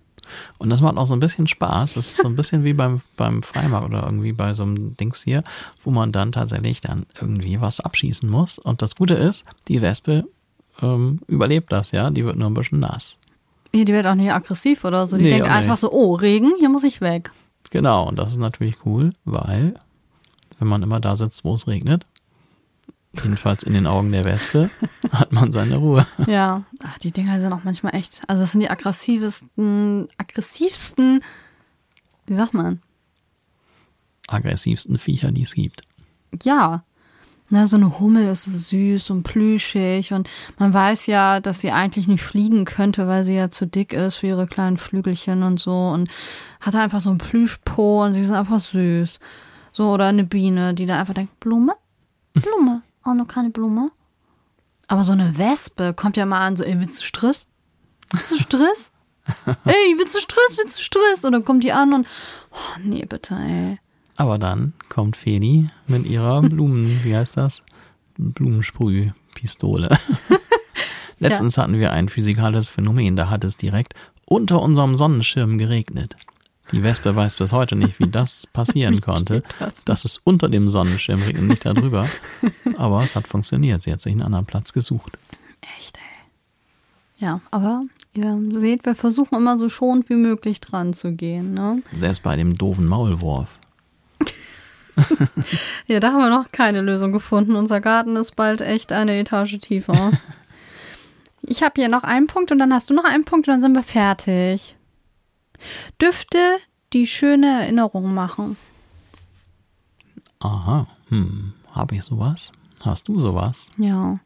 Und 0.59 0.71
das 0.71 0.81
macht 0.81 0.97
auch 0.97 1.07
so 1.07 1.15
ein 1.15 1.21
bisschen 1.21 1.47
Spaß. 1.47 1.95
Das 1.95 2.09
ist 2.11 2.17
so 2.19 2.29
ein 2.29 2.37
bisschen 2.37 2.65
wie 2.65 2.73
beim, 2.73 3.01
beim 3.17 3.43
Freimarkt 3.43 3.87
oder 3.89 4.05
irgendwie 4.05 4.33
bei 4.33 4.55
so 4.55 4.63
einem 4.65 4.97
Dings 4.97 5.23
hier, 5.23 5.43
wo 5.85 5.91
man 5.91 6.13
dann 6.13 6.33
tatsächlich 6.33 6.81
dann 6.81 7.07
irgendwie 7.21 7.61
was 7.61 7.81
abschießen 7.81 8.29
muss. 8.29 8.59
Und 8.59 8.83
das 8.83 8.97
Gute 8.97 9.15
ist, 9.15 9.45
die 9.69 9.83
Wespe 9.83 10.25
ähm, 10.83 11.21
überlebt 11.27 11.73
das, 11.73 11.91
ja. 11.93 12.11
Die 12.11 12.25
wird 12.25 12.37
nur 12.37 12.49
ein 12.49 12.55
bisschen 12.55 12.81
nass. 12.81 13.19
Ja, 13.73 13.85
die 13.85 13.93
wird 13.93 14.07
auch 14.07 14.15
nicht 14.15 14.33
aggressiv 14.33 14.85
oder 14.85 15.07
so. 15.07 15.17
Die 15.17 15.25
Nee, 15.25 15.31
denkt 15.31 15.49
einfach 15.49 15.73
nicht. 15.73 15.81
so, 15.81 15.93
oh, 15.93 16.15
Regen, 16.15 16.53
hier 16.59 16.69
muss 16.69 16.83
ich 16.85 17.01
weg. 17.01 17.31
Genau, 17.71 18.09
und 18.09 18.19
das 18.19 18.33
ist 18.33 18.39
natürlich 18.39 18.77
cool, 18.85 19.13
weil 19.25 19.75
wenn 20.59 20.69
man 20.69 20.83
immer 20.83 20.99
da 21.01 21.15
sitzt, 21.17 21.45
wo 21.45 21.55
es 21.55 21.67
regnet, 21.67 22.05
jedenfalls 23.13 23.63
in 23.63 23.75
den 23.75 23.87
Augen 23.87 24.13
der 24.13 24.25
Wespe, 24.25 24.71
hat 25.13 25.33
man 25.33 25.53
seine 25.53 25.77
Ruhe. 25.77 26.07
Ja, 26.27 26.65
Ach, 26.83 26.99
die 26.99 27.11
Dinger 27.11 27.41
sind 27.41 27.53
auch 27.53 27.65
manchmal 27.65 27.95
echt, 27.95 28.23
also 28.29 28.43
das 28.43 28.53
sind 28.53 28.61
die 28.61 28.71
aggressivsten, 28.71 30.09
aggressivsten, 30.17 31.23
wie 32.27 32.35
sagt 32.35 32.55
man? 32.55 32.81
Aggressivsten 34.29 34.99
Viecher, 34.99 35.33
die 35.33 35.43
es 35.43 35.55
gibt. 35.55 35.83
Ja. 36.45 36.85
Na, 37.53 37.67
so 37.67 37.77
eine 37.77 37.99
Hummel 37.99 38.29
ist 38.29 38.45
so 38.45 38.53
süß 38.53 39.11
und 39.11 39.25
plüschig 39.25 40.13
und 40.13 40.31
man 40.59 40.73
weiß 40.73 41.07
ja, 41.07 41.41
dass 41.41 41.61
sie 41.61 41.73
eigentlich 41.73 42.07
nicht 42.07 42.23
fliegen 42.23 42.65
könnte, 42.65 43.09
weil 43.09 43.25
sie 43.25 43.35
ja 43.35 43.51
zu 43.51 43.67
dick 43.67 43.93
ist 43.93 44.17
für 44.17 44.29
ihre 44.29 44.47
kleinen 44.47 44.77
Flügelchen 44.77 45.43
und 45.43 45.59
so 45.59 45.89
und 45.89 46.09
hat 46.61 46.77
einfach 46.77 47.01
so 47.01 47.11
einen 47.11 47.19
Plüschpo 47.19 48.05
und 48.05 48.15
sie 48.15 48.25
sind 48.25 48.37
einfach 48.37 48.61
süß. 48.61 49.19
So, 49.73 49.91
oder 49.91 50.07
eine 50.07 50.23
Biene, 50.23 50.75
die 50.75 50.87
da 50.87 51.01
einfach 51.01 51.15
denkt, 51.15 51.41
Blume? 51.41 51.75
Blume. 52.35 52.83
Auch 53.03 53.15
noch 53.15 53.29
keine 53.29 53.51
Blume. 53.51 53.91
Aber 54.89 55.05
so 55.05 55.13
eine 55.13 55.39
Wespe 55.39 55.95
kommt 55.95 56.17
ja 56.17 56.27
mal 56.27 56.41
an, 56.41 56.57
so, 56.57 56.65
ey, 56.65 56.79
willst 56.81 56.99
du 56.99 57.05
Stress? 57.05 57.49
Willst 58.13 58.33
du 58.33 58.37
Stress? 58.37 58.93
ey, 59.47 59.95
willst 59.99 60.17
du 60.17 60.21
Stress? 60.21 60.57
Willst 60.57 60.79
du 60.79 60.83
Stress? 60.83 61.25
Und 61.25 61.33
dann 61.33 61.45
kommt 61.45 61.65
die 61.65 61.73
an 61.73 61.93
und, 61.93 62.07
oh, 62.51 62.81
nee, 62.83 63.05
bitte, 63.05 63.35
ey. 63.35 63.79
Aber 64.17 64.39
dann 64.39 64.75
kommt 64.89 65.17
Feli 65.17 65.71
mit 65.87 66.07
ihrer 66.07 66.43
Blumen, 66.49 67.01
wie 67.05 67.17
heißt 67.17 67.37
das? 67.37 67.63
Blumensprühpistole. 68.19 69.97
Letztens 71.19 71.57
hatten 71.57 71.79
wir 71.79 71.93
ein 71.93 72.09
physikalisches 72.09 72.71
Phänomen, 72.71 73.17
da 73.17 73.31
hat 73.31 73.45
es 73.45 73.57
direkt 73.57 73.95
unter 74.25 74.61
unserem 74.61 74.97
Sonnenschirm 74.97 75.59
geregnet. 75.59 76.17
Die 76.73 76.83
Wespe 76.83 77.15
weiß 77.15 77.37
bis 77.37 77.53
heute 77.53 77.77
nicht, 77.77 77.99
wie 77.99 78.09
das 78.09 78.47
passieren 78.53 79.01
konnte, 79.01 79.43
das? 79.59 79.85
dass 79.85 80.05
es 80.05 80.19
unter 80.23 80.49
dem 80.49 80.69
Sonnenschirm 80.69 81.23
regnet, 81.23 81.45
nicht 81.45 81.67
darüber. 81.67 82.09
Aber 82.77 83.03
es 83.03 83.15
hat 83.17 83.27
funktioniert. 83.27 83.83
Sie 83.83 83.93
hat 83.93 84.01
sich 84.01 84.13
einen 84.13 84.23
anderen 84.23 84.47
Platz 84.47 84.73
gesucht. 84.73 85.19
Echt, 85.79 85.97
ey. 85.97 87.27
Ja, 87.27 87.41
aber 87.51 87.83
ihr 88.15 88.41
seht, 88.53 88.87
wir 88.87 88.95
versuchen 88.95 89.37
immer 89.37 89.59
so 89.59 89.69
schonend 89.69 90.09
wie 90.09 90.15
möglich 90.15 90.61
dran 90.61 90.93
zu 90.95 91.13
gehen, 91.13 91.55
ne? 91.55 91.83
Selbst 91.93 92.23
bei 92.23 92.37
dem 92.37 92.57
doofen 92.57 92.87
Maulwurf. 92.87 93.59
Ja, 95.87 95.99
da 96.01 96.13
haben 96.13 96.21
wir 96.21 96.31
noch 96.31 96.49
keine 96.53 96.83
Lösung 96.83 97.13
gefunden. 97.13 97.57
Unser 97.57 97.81
Garten 97.81 98.17
ist 98.17 98.37
bald 98.37 98.61
echt 98.61 98.93
eine 98.93 99.19
Etage 99.19 99.59
tiefer. 99.61 100.13
ich 101.43 101.63
habe 101.63 101.81
hier 101.81 101.89
noch 101.89 102.05
einen 102.05 102.27
Punkt 102.27 102.53
und 102.53 102.59
dann 102.59 102.73
hast 102.73 102.91
du 102.91 102.95
noch 102.95 103.05
einen 103.05 103.25
Punkt 103.25 103.49
und 103.49 103.55
dann 103.55 103.63
sind 103.63 103.75
wir 103.75 103.83
fertig. 103.83 104.77
Düfte, 106.01 106.39
die 106.93 107.07
schöne 107.07 107.63
Erinnerungen 107.63 108.15
machen. 108.15 108.57
Aha, 110.41 110.87
hm, 111.09 111.53
habe 111.73 111.97
ich 111.97 112.05
sowas? 112.05 112.53
Hast 112.83 113.09
du 113.09 113.19
sowas? 113.19 113.69
Ja. 113.77 114.19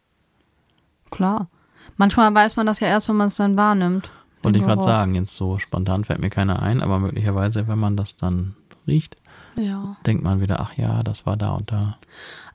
Klar. 1.11 1.49
Manchmal 1.97 2.35
weiß 2.35 2.57
man 2.57 2.67
das 2.67 2.81
ja 2.81 2.89
erst, 2.89 3.09
wenn 3.09 3.17
man 3.17 3.29
es 3.29 3.37
dann 3.37 3.57
wahrnimmt. 3.57 4.11
Wollte 4.43 4.59
ich 4.59 4.65
gerade 4.65 4.83
sagen, 4.83 5.15
jetzt 5.15 5.35
so 5.37 5.59
spontan 5.59 6.05
fällt 6.05 6.21
mir 6.21 6.31
keiner 6.31 6.63
ein, 6.63 6.83
aber 6.83 6.99
möglicherweise, 6.99 7.67
wenn 7.67 7.79
man 7.79 7.97
das 7.97 8.17
dann 8.17 8.55
riecht, 8.87 9.17
Ja. 9.57 9.97
denkt 10.07 10.25
man 10.25 10.41
wieder, 10.41 10.61
ach 10.61 10.75
ja, 10.75 11.03
das 11.03 11.27
war 11.27 11.37
da 11.37 11.53
und 11.53 11.71
da. 11.71 11.97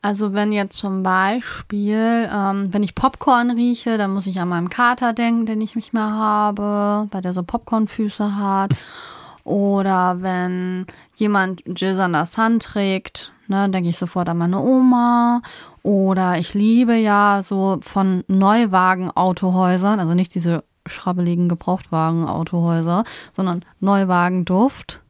Also 0.02 0.34
wenn 0.34 0.52
jetzt 0.52 0.78
zum 0.78 1.04
Beispiel, 1.04 2.30
ähm, 2.34 2.74
wenn 2.74 2.84
ich 2.84 2.95
Popcorn 2.95 3.52
rieche, 3.52 3.97
dann 3.97 4.12
muss 4.12 4.28
ich 4.28 4.39
an 4.39 4.50
meinen 4.50 4.70
Kater 4.70 5.14
denken, 5.14 5.45
den 5.45 5.62
ich 5.62 5.76
nicht 5.76 5.93
mehr 5.93 6.12
habe, 6.12 7.08
weil 7.12 7.22
der 7.22 7.34
so 7.34 7.43
Popcornfüße 7.43 8.38
hat. 8.38 8.72
Oder 9.43 10.22
wenn 10.22 10.86
jemand 11.16 11.64
Jill 11.66 12.00
an 12.00 12.14
der 12.14 12.26
Sun 12.26 12.60
trägt, 12.60 13.34
ne, 13.47 13.68
denke 13.70 13.89
ich 13.89 13.97
sofort 13.97 14.30
an 14.30 14.38
meine 14.38 14.62
Oma. 14.62 15.41
Oder 15.82 16.38
ich 16.38 16.54
liebe 16.54 16.95
ja 16.95 17.41
so 17.43 17.80
von 17.82 18.24
Neuwagen-Autohäusern, 18.28 20.00
also 20.00 20.14
nicht 20.14 20.36
diese 20.36 20.64
schrabbeligen 20.86 21.50
Gebrauchtwagen-Autohäuser, 21.50 23.04
sondern 23.32 23.66
Neuwagenduft, 23.80 25.02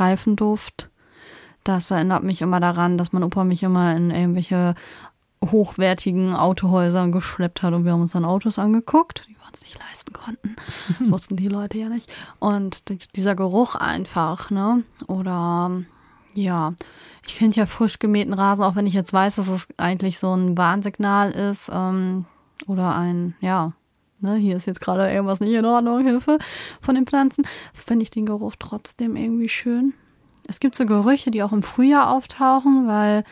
Reifenduft. 0.00 0.90
Das 1.64 1.90
erinnert 1.90 2.22
mich 2.22 2.40
immer 2.40 2.60
daran, 2.60 2.98
dass 2.98 3.12
mein 3.12 3.22
Opa 3.22 3.44
mich 3.44 3.62
immer 3.62 3.94
in 3.94 4.10
irgendwelche 4.10 4.74
hochwertigen 5.44 6.34
Autohäusern 6.34 7.12
geschleppt 7.12 7.62
hat 7.62 7.74
und 7.74 7.84
wir 7.84 7.92
haben 7.92 8.00
uns 8.00 8.12
dann 8.12 8.24
Autos 8.24 8.58
angeguckt, 8.58 9.26
die 9.28 9.34
wir 9.34 9.46
uns 9.46 9.62
nicht 9.62 9.78
leisten 9.78 10.12
konnten. 10.12 10.56
Wussten 11.12 11.36
die 11.36 11.48
Leute 11.48 11.78
ja 11.78 11.88
nicht. 11.88 12.10
Und 12.38 12.82
dieser 13.14 13.36
Geruch 13.36 13.74
einfach, 13.74 14.50
ne? 14.50 14.82
Oder 15.06 15.82
ja, 16.34 16.74
ich 17.26 17.34
finde 17.34 17.56
ja 17.58 17.66
frisch 17.66 17.98
gemähten 17.98 18.34
Rasen, 18.34 18.64
auch 18.64 18.74
wenn 18.74 18.86
ich 18.86 18.94
jetzt 18.94 19.12
weiß, 19.12 19.36
dass 19.36 19.46
das 19.46 19.68
eigentlich 19.76 20.18
so 20.18 20.34
ein 20.34 20.56
Warnsignal 20.56 21.30
ist, 21.30 21.70
ähm, 21.72 22.24
oder 22.66 22.96
ein, 22.96 23.34
ja, 23.40 23.72
ne, 24.20 24.36
hier 24.36 24.56
ist 24.56 24.66
jetzt 24.66 24.80
gerade 24.80 25.10
irgendwas 25.10 25.40
nicht 25.40 25.52
in 25.52 25.64
Ordnung, 25.64 26.04
Hilfe 26.04 26.38
von 26.80 26.94
den 26.94 27.06
Pflanzen, 27.06 27.46
finde 27.72 28.02
ich 28.02 28.10
den 28.10 28.26
Geruch 28.26 28.56
trotzdem 28.58 29.16
irgendwie 29.16 29.48
schön. 29.48 29.94
Es 30.48 30.60
gibt 30.60 30.76
so 30.76 30.86
Gerüche, 30.86 31.30
die 31.30 31.42
auch 31.42 31.52
im 31.52 31.62
Frühjahr 31.62 32.10
auftauchen, 32.10 32.86
weil 32.86 33.24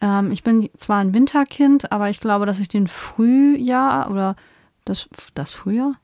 ähm, 0.00 0.30
ich 0.30 0.42
bin 0.42 0.70
zwar 0.76 1.00
ein 1.00 1.14
Winterkind, 1.14 1.92
aber 1.92 2.08
ich 2.10 2.20
glaube, 2.20 2.46
dass 2.46 2.60
ich 2.60 2.68
den 2.68 2.88
Frühjahr 2.88 4.10
oder 4.10 4.36
das, 4.84 5.08
das 5.34 5.52
Frühjahr? 5.52 5.96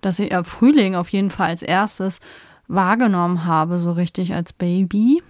dass 0.00 0.18
ich 0.18 0.32
äh, 0.32 0.44
Frühling 0.44 0.94
auf 0.94 1.08
jeden 1.08 1.30
Fall 1.30 1.48
als 1.48 1.62
erstes 1.62 2.20
wahrgenommen 2.68 3.44
habe, 3.44 3.78
so 3.78 3.92
richtig 3.92 4.34
als 4.34 4.52
Baby. 4.52 5.22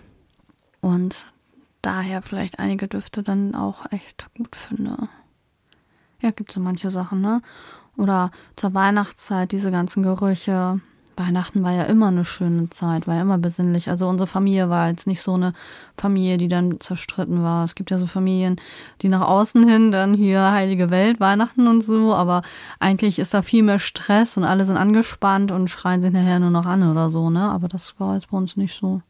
Und 0.81 1.33
daher 1.81 2.23
vielleicht 2.23 2.59
einige 2.59 2.89
Düfte 2.89 3.23
dann 3.23 3.55
auch 3.55 3.91
echt 3.91 4.29
gut 4.37 4.57
finde. 4.57 5.09
Ja, 6.23 6.31
gibt 6.31 6.53
so 6.53 6.61
manche 6.61 6.89
Sachen, 6.91 7.21
ne? 7.21 7.43
Oder 7.97 8.31
zur 8.57 8.73
Weihnachtszeit 8.75 9.51
diese 9.53 9.71
ganzen 9.71 10.03
Gerüche. 10.03 10.81
Weihnachten 11.17 11.63
war 11.63 11.73
ja 11.73 11.83
immer 11.83 12.09
eine 12.09 12.25
schöne 12.25 12.71
Zeit, 12.71 13.07
war 13.07 13.17
ja 13.17 13.23
immer 13.23 13.39
besinnlich. 13.39 13.89
Also 13.89 14.09
unsere 14.09 14.27
Familie 14.27 14.71
war 14.71 14.89
jetzt 14.89 15.07
nicht 15.07 15.21
so 15.21 15.35
eine 15.35 15.53
Familie, 15.97 16.39
die 16.39 16.49
dann 16.49 16.81
zerstritten 16.81 17.43
war. 17.43 17.65
Es 17.65 17.75
gibt 17.75 17.91
ja 17.91 17.99
so 17.99 18.07
Familien, 18.07 18.57
die 19.03 19.09
nach 19.09 19.21
außen 19.21 19.69
hin 19.69 19.91
dann 19.91 20.15
hier 20.15 20.53
heilige 20.53 20.91
Welt, 20.91 21.21
Weihnachten 21.21 21.67
und 21.67 21.83
so, 21.83 22.15
aber 22.15 22.43
eigentlich 22.79 23.19
ist 23.19 23.35
da 23.35 23.43
viel 23.43 23.63
mehr 23.63 23.79
Stress 23.79 24.37
und 24.37 24.45
alle 24.45 24.65
sind 24.65 24.77
angespannt 24.77 25.51
und 25.51 25.69
schreien 25.69 26.03
sich 26.03 26.13
nachher 26.13 26.39
nur 26.39 26.51
noch 26.51 26.67
an 26.67 26.89
oder 26.91 27.11
so, 27.11 27.31
ne? 27.31 27.43
Aber 27.43 27.69
das 27.69 27.99
war 28.01 28.15
jetzt 28.15 28.31
bei 28.31 28.39
uns 28.39 28.57
nicht 28.57 28.75
so. 28.75 29.03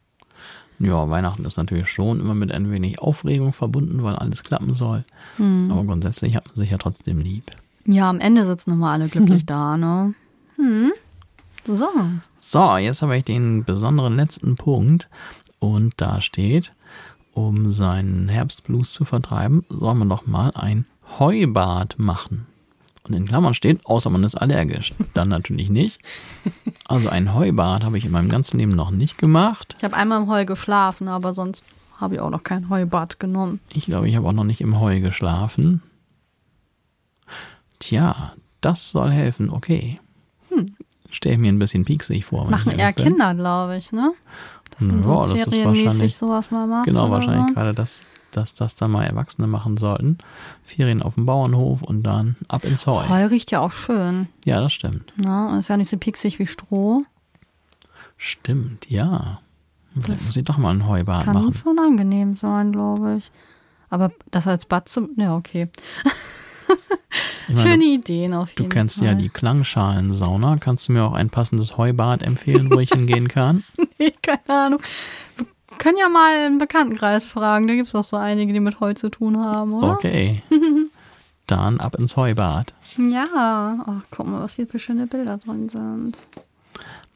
Ja, 0.83 1.09
Weihnachten 1.09 1.45
ist 1.45 1.57
natürlich 1.57 1.89
schon 1.89 2.19
immer 2.19 2.35
mit 2.35 2.51
ein 2.51 2.69
wenig 2.69 2.99
Aufregung 2.99 3.53
verbunden, 3.53 4.03
weil 4.03 4.15
alles 4.15 4.43
klappen 4.43 4.73
soll. 4.73 5.05
Hm. 5.37 5.71
Aber 5.71 5.83
grundsätzlich 5.85 6.35
hat 6.35 6.47
man 6.47 6.57
sich 6.57 6.71
ja 6.71 6.77
trotzdem 6.77 7.19
lieb. 7.19 7.51
Ja, 7.85 8.09
am 8.09 8.19
Ende 8.19 8.45
sitzen 8.45 8.71
immer 8.71 8.89
alle 8.89 9.07
glücklich 9.07 9.45
da, 9.47 9.77
ne? 9.77 10.13
Hm. 10.57 10.91
So. 11.65 11.89
So, 12.41 12.77
jetzt 12.77 13.01
habe 13.01 13.17
ich 13.17 13.23
den 13.23 13.63
besonderen 13.63 14.17
letzten 14.17 14.57
Punkt 14.57 15.07
und 15.59 15.93
da 15.97 16.19
steht, 16.19 16.73
um 17.33 17.71
seinen 17.71 18.27
Herbstblues 18.27 18.91
zu 18.91 19.05
vertreiben, 19.05 19.63
soll 19.69 19.95
man 19.95 20.09
doch 20.09 20.27
mal 20.27 20.51
ein 20.53 20.85
Heubad 21.19 21.95
machen. 21.97 22.45
Und 23.05 23.13
in 23.13 23.25
Klammern 23.25 23.53
steht, 23.53 23.85
außer 23.85 24.09
man 24.09 24.23
ist 24.23 24.35
allergisch. 24.35 24.93
Dann 25.13 25.29
natürlich 25.29 25.69
nicht. 25.69 25.99
Also 26.87 27.09
ein 27.09 27.33
Heubad 27.33 27.83
habe 27.83 27.97
ich 27.97 28.05
in 28.05 28.11
meinem 28.11 28.29
ganzen 28.29 28.59
Leben 28.59 28.73
noch 28.73 28.91
nicht 28.91 29.17
gemacht. 29.17 29.75
Ich 29.77 29.83
habe 29.83 29.95
einmal 29.95 30.21
im 30.21 30.29
Heu 30.29 30.45
geschlafen, 30.45 31.07
aber 31.07 31.33
sonst 31.33 31.65
habe 31.99 32.15
ich 32.15 32.19
auch 32.21 32.29
noch 32.29 32.43
kein 32.43 32.69
Heubad 32.69 33.19
genommen. 33.19 33.59
Ich 33.73 33.85
glaube, 33.85 34.07
ich 34.07 34.15
habe 34.15 34.27
auch 34.27 34.33
noch 34.33 34.43
nicht 34.43 34.61
im 34.61 34.79
Heu 34.79 34.99
geschlafen. 34.99 35.81
Tja, 37.79 38.33
das 38.61 38.91
soll 38.91 39.11
helfen, 39.11 39.49
okay. 39.49 39.99
Hm. 40.49 40.65
Stelle 41.11 41.35
ich 41.35 41.41
mir 41.41 41.51
ein 41.51 41.59
bisschen 41.59 41.85
pieksig 41.85 42.25
vor. 42.25 42.49
Machen 42.49 42.71
eher. 42.71 42.93
Kinder, 42.93 43.35
glaube 43.35 43.77
ich, 43.77 43.91
ne? 43.91 44.13
man 44.79 45.03
Ja, 45.03 45.27
das 45.27 45.47
ist 45.47 45.65
wahrscheinlich, 45.65 46.15
sowas 46.15 46.51
mal 46.51 46.65
macht. 46.65 46.85
genau, 46.85 47.09
wahrscheinlich 47.09 47.47
so. 47.49 47.53
gerade 47.53 47.73
das, 47.73 48.01
dass 48.37 48.53
das 48.53 48.75
dann 48.75 48.91
mal 48.91 49.03
Erwachsene 49.05 49.47
machen 49.47 49.77
sollten. 49.77 50.17
Ferien 50.63 51.01
auf 51.01 51.15
dem 51.15 51.25
Bauernhof 51.25 51.81
und 51.81 52.03
dann 52.03 52.35
ab 52.47 52.65
ins 52.65 52.85
Heu. 52.87 53.07
Heu 53.07 53.25
riecht 53.25 53.51
ja 53.51 53.59
auch 53.61 53.71
schön. 53.71 54.27
Ja, 54.45 54.61
das 54.61 54.73
stimmt. 54.73 55.13
Ne? 55.17 55.47
Und 55.49 55.59
ist 55.59 55.69
ja 55.69 55.77
nicht 55.77 55.89
so 55.89 55.97
pieksig 55.97 56.39
wie 56.39 56.47
Stroh. 56.47 57.03
Stimmt, 58.17 58.89
ja. 58.89 59.39
Vielleicht 59.99 60.25
muss 60.25 60.35
ich 60.35 60.43
doch 60.45 60.57
mal 60.57 60.71
ein 60.73 60.87
Heubad 60.87 61.25
Kann 61.25 61.33
machen. 61.33 61.53
schon 61.53 61.77
angenehm 61.79 62.35
sein, 62.35 62.71
glaube 62.71 63.17
ich. 63.17 63.31
Aber 63.89 64.11
das 64.31 64.47
als 64.47 64.65
Bad 64.65 64.89
zu. 64.89 65.09
Ja, 65.17 65.35
okay. 65.35 65.69
Meine, 67.47 67.61
Schöne 67.61 67.83
Ideen 67.83 68.33
auf 68.33 68.53
du 68.53 68.63
jeden 68.63 68.71
kennst 68.73 68.97
Fall. 68.99 69.07
ja 69.09 69.13
die 69.13 69.29
Klangschalensauna. 69.29 70.57
Kannst 70.59 70.87
du 70.87 70.93
mir 70.93 71.03
auch 71.03 71.13
ein 71.13 71.29
passendes 71.29 71.77
Heubad 71.77 72.23
empfehlen, 72.23 72.71
wo 72.71 72.79
ich 72.79 72.89
hingehen 72.89 73.27
kann? 73.27 73.63
Nee, 73.99 74.11
keine 74.21 74.49
Ahnung. 74.65 74.79
Können 75.77 75.97
ja 75.97 76.09
mal 76.09 76.45
im 76.47 76.57
Bekanntenkreis 76.57 77.25
fragen. 77.25 77.67
Da 77.67 77.73
gibt 77.75 77.87
es 77.87 77.93
doch 77.93 78.03
so 78.03 78.17
einige, 78.17 78.53
die 78.53 78.59
mit 78.59 78.79
Heu 78.79 78.93
zu 78.93 79.09
tun 79.09 79.37
haben, 79.43 79.73
oder? 79.73 79.91
Okay. 79.93 80.41
Dann 81.47 81.79
ab 81.79 81.95
ins 81.95 82.15
Heubad. 82.15 82.73
Ja. 82.97 83.75
Ach, 83.85 84.01
guck 84.11 84.27
mal, 84.27 84.41
was 84.41 84.55
hier 84.55 84.67
für 84.67 84.79
schöne 84.79 85.07
Bilder 85.07 85.37
drin 85.37 85.67
sind. 85.67 86.17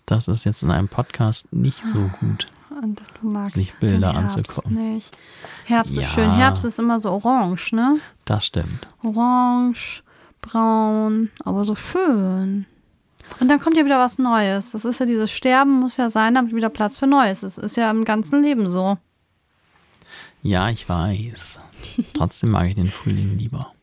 Das 0.06 0.28
ist 0.28 0.44
jetzt 0.46 0.64
in 0.64 0.72
einem 0.72 0.88
Podcast 0.90 1.52
nicht 1.54 1.82
so 1.94 2.10
gut. 2.20 2.48
Und 2.82 3.02
du 3.22 3.30
magst 3.30 3.56
Sich 3.56 3.74
Bilder 3.76 4.12
den 4.12 4.20
Herbst 4.22 4.38
anzugucken. 4.38 4.94
nicht. 4.96 5.18
Herbst 5.66 5.96
Ja. 5.96 6.04
ist 6.04 6.12
schön. 6.14 6.32
Herbst 6.32 6.66
ist 6.66 6.80
immer 6.80 7.00
so 7.00 7.12
orange, 7.12 7.74
ne? 7.74 8.00
Das 8.26 8.46
stimmt. 8.46 8.88
Orange, 9.04 10.04
braun, 10.42 11.30
aber 11.44 11.66
so 11.66 11.76
schön. 11.76 12.66
Und 13.40 13.50
dann 13.50 13.60
kommt 13.60 13.78
ja 13.78 13.86
wieder 13.86 14.00
was 14.00 14.18
Neues. 14.18 14.72
Das 14.72 14.84
ist 14.86 15.00
ja 15.00 15.06
dieses 15.06 15.32
Sterben 15.32 15.80
muss 15.80 15.98
ja 15.98 16.10
sein, 16.10 16.34
damit 16.36 16.56
wieder 16.56 16.70
Platz 16.70 16.98
für 16.98 17.08
Neues 17.08 17.44
ist. 17.44 17.58
Ist 17.58 17.78
ja 17.78 17.90
im 17.92 18.04
ganzen 18.04 18.42
Leben 18.42 18.68
so. 18.68 18.98
Ja, 20.42 20.70
ich 20.70 20.88
weiß. 20.88 21.60
Trotzdem 22.14 22.52
mag 22.52 22.68
ich 22.68 22.76
den 22.76 22.90
Frühling 22.92 23.38
lieber. 23.38 23.74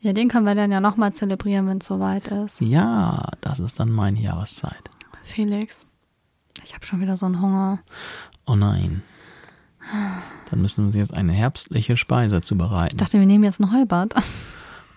Ja, 0.00 0.12
den 0.12 0.28
können 0.28 0.46
wir 0.46 0.54
dann 0.54 0.70
ja 0.72 0.80
nochmal 0.80 1.12
zelebrieren, 1.12 1.66
wenn 1.68 1.78
es 1.78 1.86
soweit 1.86 2.28
ist. 2.28 2.60
Ja, 2.60 3.26
das 3.40 3.58
ist 3.60 3.80
dann 3.80 3.90
meine 3.92 4.20
Jahreszeit. 4.20 4.90
Felix, 5.24 5.86
ich 6.64 6.74
habe 6.74 6.86
schon 6.86 7.00
wieder 7.00 7.16
so 7.16 7.26
einen 7.26 7.40
Hunger. 7.40 7.80
Oh 8.46 8.54
nein. 8.54 9.02
Dann 10.50 10.60
müssen 10.60 10.84
wir 10.84 10.86
uns 10.88 10.96
jetzt 10.96 11.14
eine 11.14 11.32
herbstliche 11.32 11.96
Speise 11.96 12.38
Ich 12.38 12.44
zubereiten. 12.44 12.96
dachte, 12.98 13.18
wir 13.18 13.26
nehmen 13.26 13.44
jetzt 13.44 13.60
ein 13.60 13.72
Heubad. 13.72 14.14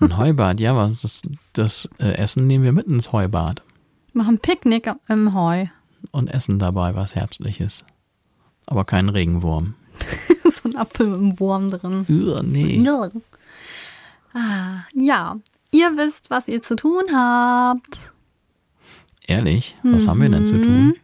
Ein 0.01 0.17
Heubad, 0.17 0.59
ja, 0.59 0.71
aber 0.71 0.91
das, 1.01 1.21
das 1.53 1.87
äh, 1.99 2.13
Essen 2.13 2.47
nehmen 2.47 2.63
wir 2.63 2.71
mit 2.71 2.87
ins 2.87 3.11
Heubad. 3.11 3.61
Machen 4.13 4.39
Picknick 4.39 4.91
im 5.07 5.33
Heu. 5.33 5.67
Und 6.11 6.27
essen 6.27 6.59
dabei 6.59 6.95
was 6.95 7.15
Herbstliches. 7.15 7.85
Aber 8.65 8.85
keinen 8.85 9.09
Regenwurm. 9.09 9.75
so 10.43 10.69
ein 10.69 10.75
Apfel 10.75 11.07
mit 11.07 11.17
einem 11.19 11.39
Wurm 11.39 11.69
drin. 11.69 12.05
Uah, 12.09 12.43
nee. 12.43 12.77
Ja. 12.77 13.09
Ah, 14.33 14.85
ja, 14.93 15.35
ihr 15.71 15.97
wisst, 15.97 16.29
was 16.29 16.47
ihr 16.47 16.61
zu 16.61 16.75
tun 16.75 17.03
habt. 17.13 17.99
Ehrlich, 19.27 19.75
was 19.83 20.07
haben 20.07 20.21
wir 20.21 20.29
denn 20.29 20.45
zu 20.45 20.61
tun? 20.61 20.95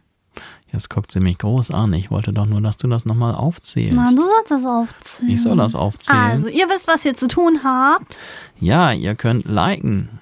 Jetzt 0.72 0.90
guckt 0.90 1.10
sie 1.10 1.20
mich 1.20 1.38
groß 1.38 1.70
an. 1.70 1.94
Ich 1.94 2.10
wollte 2.10 2.32
doch 2.32 2.44
nur, 2.44 2.60
dass 2.60 2.76
du 2.76 2.88
das 2.88 3.06
nochmal 3.06 3.34
aufzählst. 3.34 3.96
Na, 3.96 4.10
du 4.10 4.20
sollst 4.20 4.50
das 4.50 4.64
aufzählen. 4.64 5.32
ich 5.32 5.42
soll 5.42 5.56
das 5.56 5.74
aufzählen. 5.74 6.20
Also, 6.20 6.48
ihr 6.48 6.68
wisst, 6.68 6.86
was 6.86 7.04
ihr 7.04 7.14
zu 7.14 7.26
tun 7.26 7.60
habt. 7.64 8.18
Ja, 8.60 8.92
ihr 8.92 9.14
könnt 9.14 9.46
liken 9.46 10.20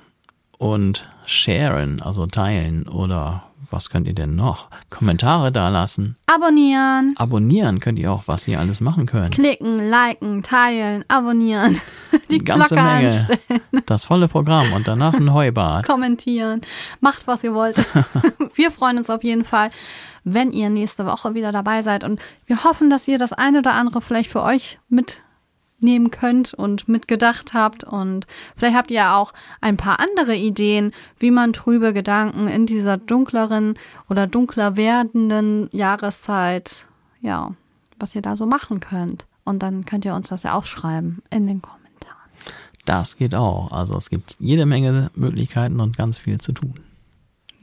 und 0.58 1.08
sharen, 1.26 2.00
also 2.02 2.26
teilen 2.26 2.88
oder 2.88 3.42
was 3.70 3.90
könnt 3.90 4.06
ihr 4.06 4.14
denn 4.14 4.36
noch? 4.36 4.68
Kommentare 4.90 5.50
dalassen. 5.50 6.16
Abonnieren, 6.26 7.14
Abonnieren 7.16 7.80
könnt 7.80 7.98
ihr 7.98 8.12
auch, 8.12 8.22
was 8.26 8.46
ihr 8.46 8.60
alles 8.60 8.80
machen 8.80 9.06
könnt. 9.06 9.34
klicken, 9.34 9.90
liken, 9.90 10.44
teilen, 10.44 11.04
abonnieren. 11.08 11.80
Die 12.30 12.38
Ganze 12.38 12.74
Glocke 12.76 12.84
Menge. 12.84 13.12
anstellen, 13.12 13.60
Das 13.86 14.04
volle 14.04 14.28
Programm 14.28 14.72
und 14.72 14.86
danach 14.86 15.14
ein 15.14 15.34
Heubad. 15.34 15.84
kommentieren. 15.84 16.60
Macht, 17.00 17.26
was 17.26 17.42
ihr 17.42 17.54
wollt. 17.54 17.76
wir 18.54 18.70
freuen 18.70 18.98
uns 18.98 19.10
auf 19.10 19.24
jeden 19.24 19.44
Fall, 19.44 19.70
wenn 20.22 20.52
ihr 20.52 20.70
nächste 20.70 21.04
Woche 21.04 21.34
wieder 21.34 21.50
dabei 21.50 21.82
seid. 21.82 22.04
Und 22.04 22.20
wir 22.46 22.62
hoffen, 22.62 22.88
dass 22.88 23.08
ihr 23.08 23.18
das 23.18 23.32
eine 23.32 23.58
oder 23.58 23.74
andere 23.74 24.00
vielleicht 24.00 24.30
für 24.30 24.42
euch 24.44 24.78
mitnehmen 25.76 26.10
könnt 26.10 26.54
und 26.54 26.88
mitgedacht 26.88 27.54
habt. 27.54 27.84
Und 27.84 28.26
vielleicht 28.56 28.76
habt 28.76 28.90
ihr 28.90 29.12
auch 29.12 29.32
ein 29.60 29.76
paar 29.76 30.00
andere 30.00 30.34
Ideen, 30.34 30.92
wie 31.18 31.30
man 31.30 31.52
trübe 31.52 31.92
Gedanken 31.92 32.48
in 32.48 32.66
dieser 32.66 32.96
dunkleren 32.96 33.78
oder 34.08 34.26
dunkler 34.26 34.76
werdenden 34.76 35.68
Jahreszeit, 35.72 36.86
ja, 37.20 37.52
was 37.98 38.14
ihr 38.14 38.22
da 38.22 38.36
so 38.36 38.46
machen 38.46 38.80
könnt. 38.80 39.26
Und 39.44 39.62
dann 39.62 39.84
könnt 39.84 40.04
ihr 40.04 40.14
uns 40.14 40.28
das 40.28 40.42
ja 40.42 40.54
auch 40.54 40.64
schreiben 40.64 41.22
in 41.30 41.46
den 41.46 41.62
Kommentaren. 41.62 42.30
Das 42.84 43.16
geht 43.16 43.34
auch. 43.34 43.70
Also 43.70 43.96
es 43.96 44.10
gibt 44.10 44.36
jede 44.38 44.66
Menge 44.66 45.10
Möglichkeiten 45.14 45.80
und 45.80 45.96
ganz 45.96 46.18
viel 46.18 46.38
zu 46.38 46.52
tun. 46.52 46.74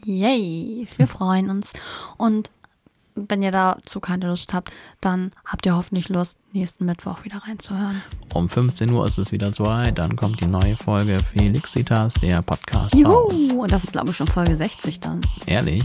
Yay, 0.06 0.88
wir 0.98 1.08
freuen 1.08 1.50
uns. 1.50 1.74
Und 2.18 2.52
wenn 3.16 3.42
ihr 3.42 3.52
dazu 3.52 4.00
keine 4.00 4.28
Lust 4.28 4.54
habt, 4.54 4.72
dann 5.02 5.32
habt 5.46 5.66
ihr 5.66 5.76
hoffentlich 5.76 6.10
Lust, 6.10 6.38
nächsten 6.52 6.86
Mittwoch 6.86 7.24
wieder 7.24 7.38
reinzuhören. 7.48 8.02
Um 8.34 8.50
15 8.50 8.92
Uhr 8.92 9.06
ist 9.06 9.18
es 9.18 9.32
wieder 9.32 9.52
zwei, 9.54 9.92
dann 9.92 10.16
kommt 10.16 10.42
die 10.42 10.48
neue 10.48 10.76
Folge 10.76 11.20
Felixitas, 11.20 12.16
der 12.16 12.42
Podcast. 12.42 12.94
raus. 12.96 13.02
Juhu! 13.02 13.62
Und 13.62 13.72
das 13.72 13.86
ist, 13.86 13.94
glaube 13.94 14.10
ich, 14.10 14.18
schon 14.18 14.28
Folge 14.28 14.56
60 14.56 15.00
dann. 15.00 15.22
Ehrlich? 15.46 15.84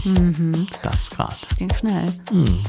Das 0.81 0.95
ist 0.95 1.11
krass. 1.11 1.47
Ging 1.57 1.73
schnell. 1.73 2.11
Hm. 2.31 2.63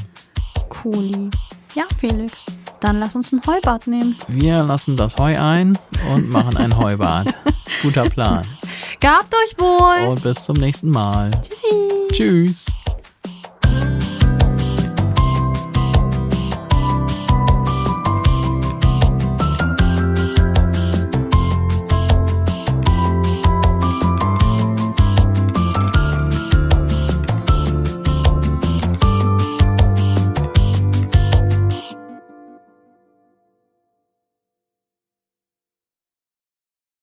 Cooli. 0.69 1.29
Ja, 1.75 1.83
Felix. 1.99 2.43
Dann 2.79 2.99
lass 2.99 3.15
uns 3.15 3.31
ein 3.31 3.41
Heubad 3.45 3.87
nehmen. 3.87 4.17
Wir 4.27 4.63
lassen 4.63 4.97
das 4.97 5.17
Heu 5.17 5.39
ein 5.39 5.77
und 6.13 6.29
machen 6.29 6.57
ein 6.57 6.77
Heubad. 6.77 7.33
Guter 7.81 8.03
Plan. 8.03 8.45
Gabt 8.99 9.33
euch 9.33 9.59
wohl. 9.59 10.09
Und 10.09 10.23
bis 10.23 10.43
zum 10.43 10.57
nächsten 10.57 10.89
Mal. 10.89 11.31
Tschüssi. 11.41 12.07
Tschüss. 12.11 12.65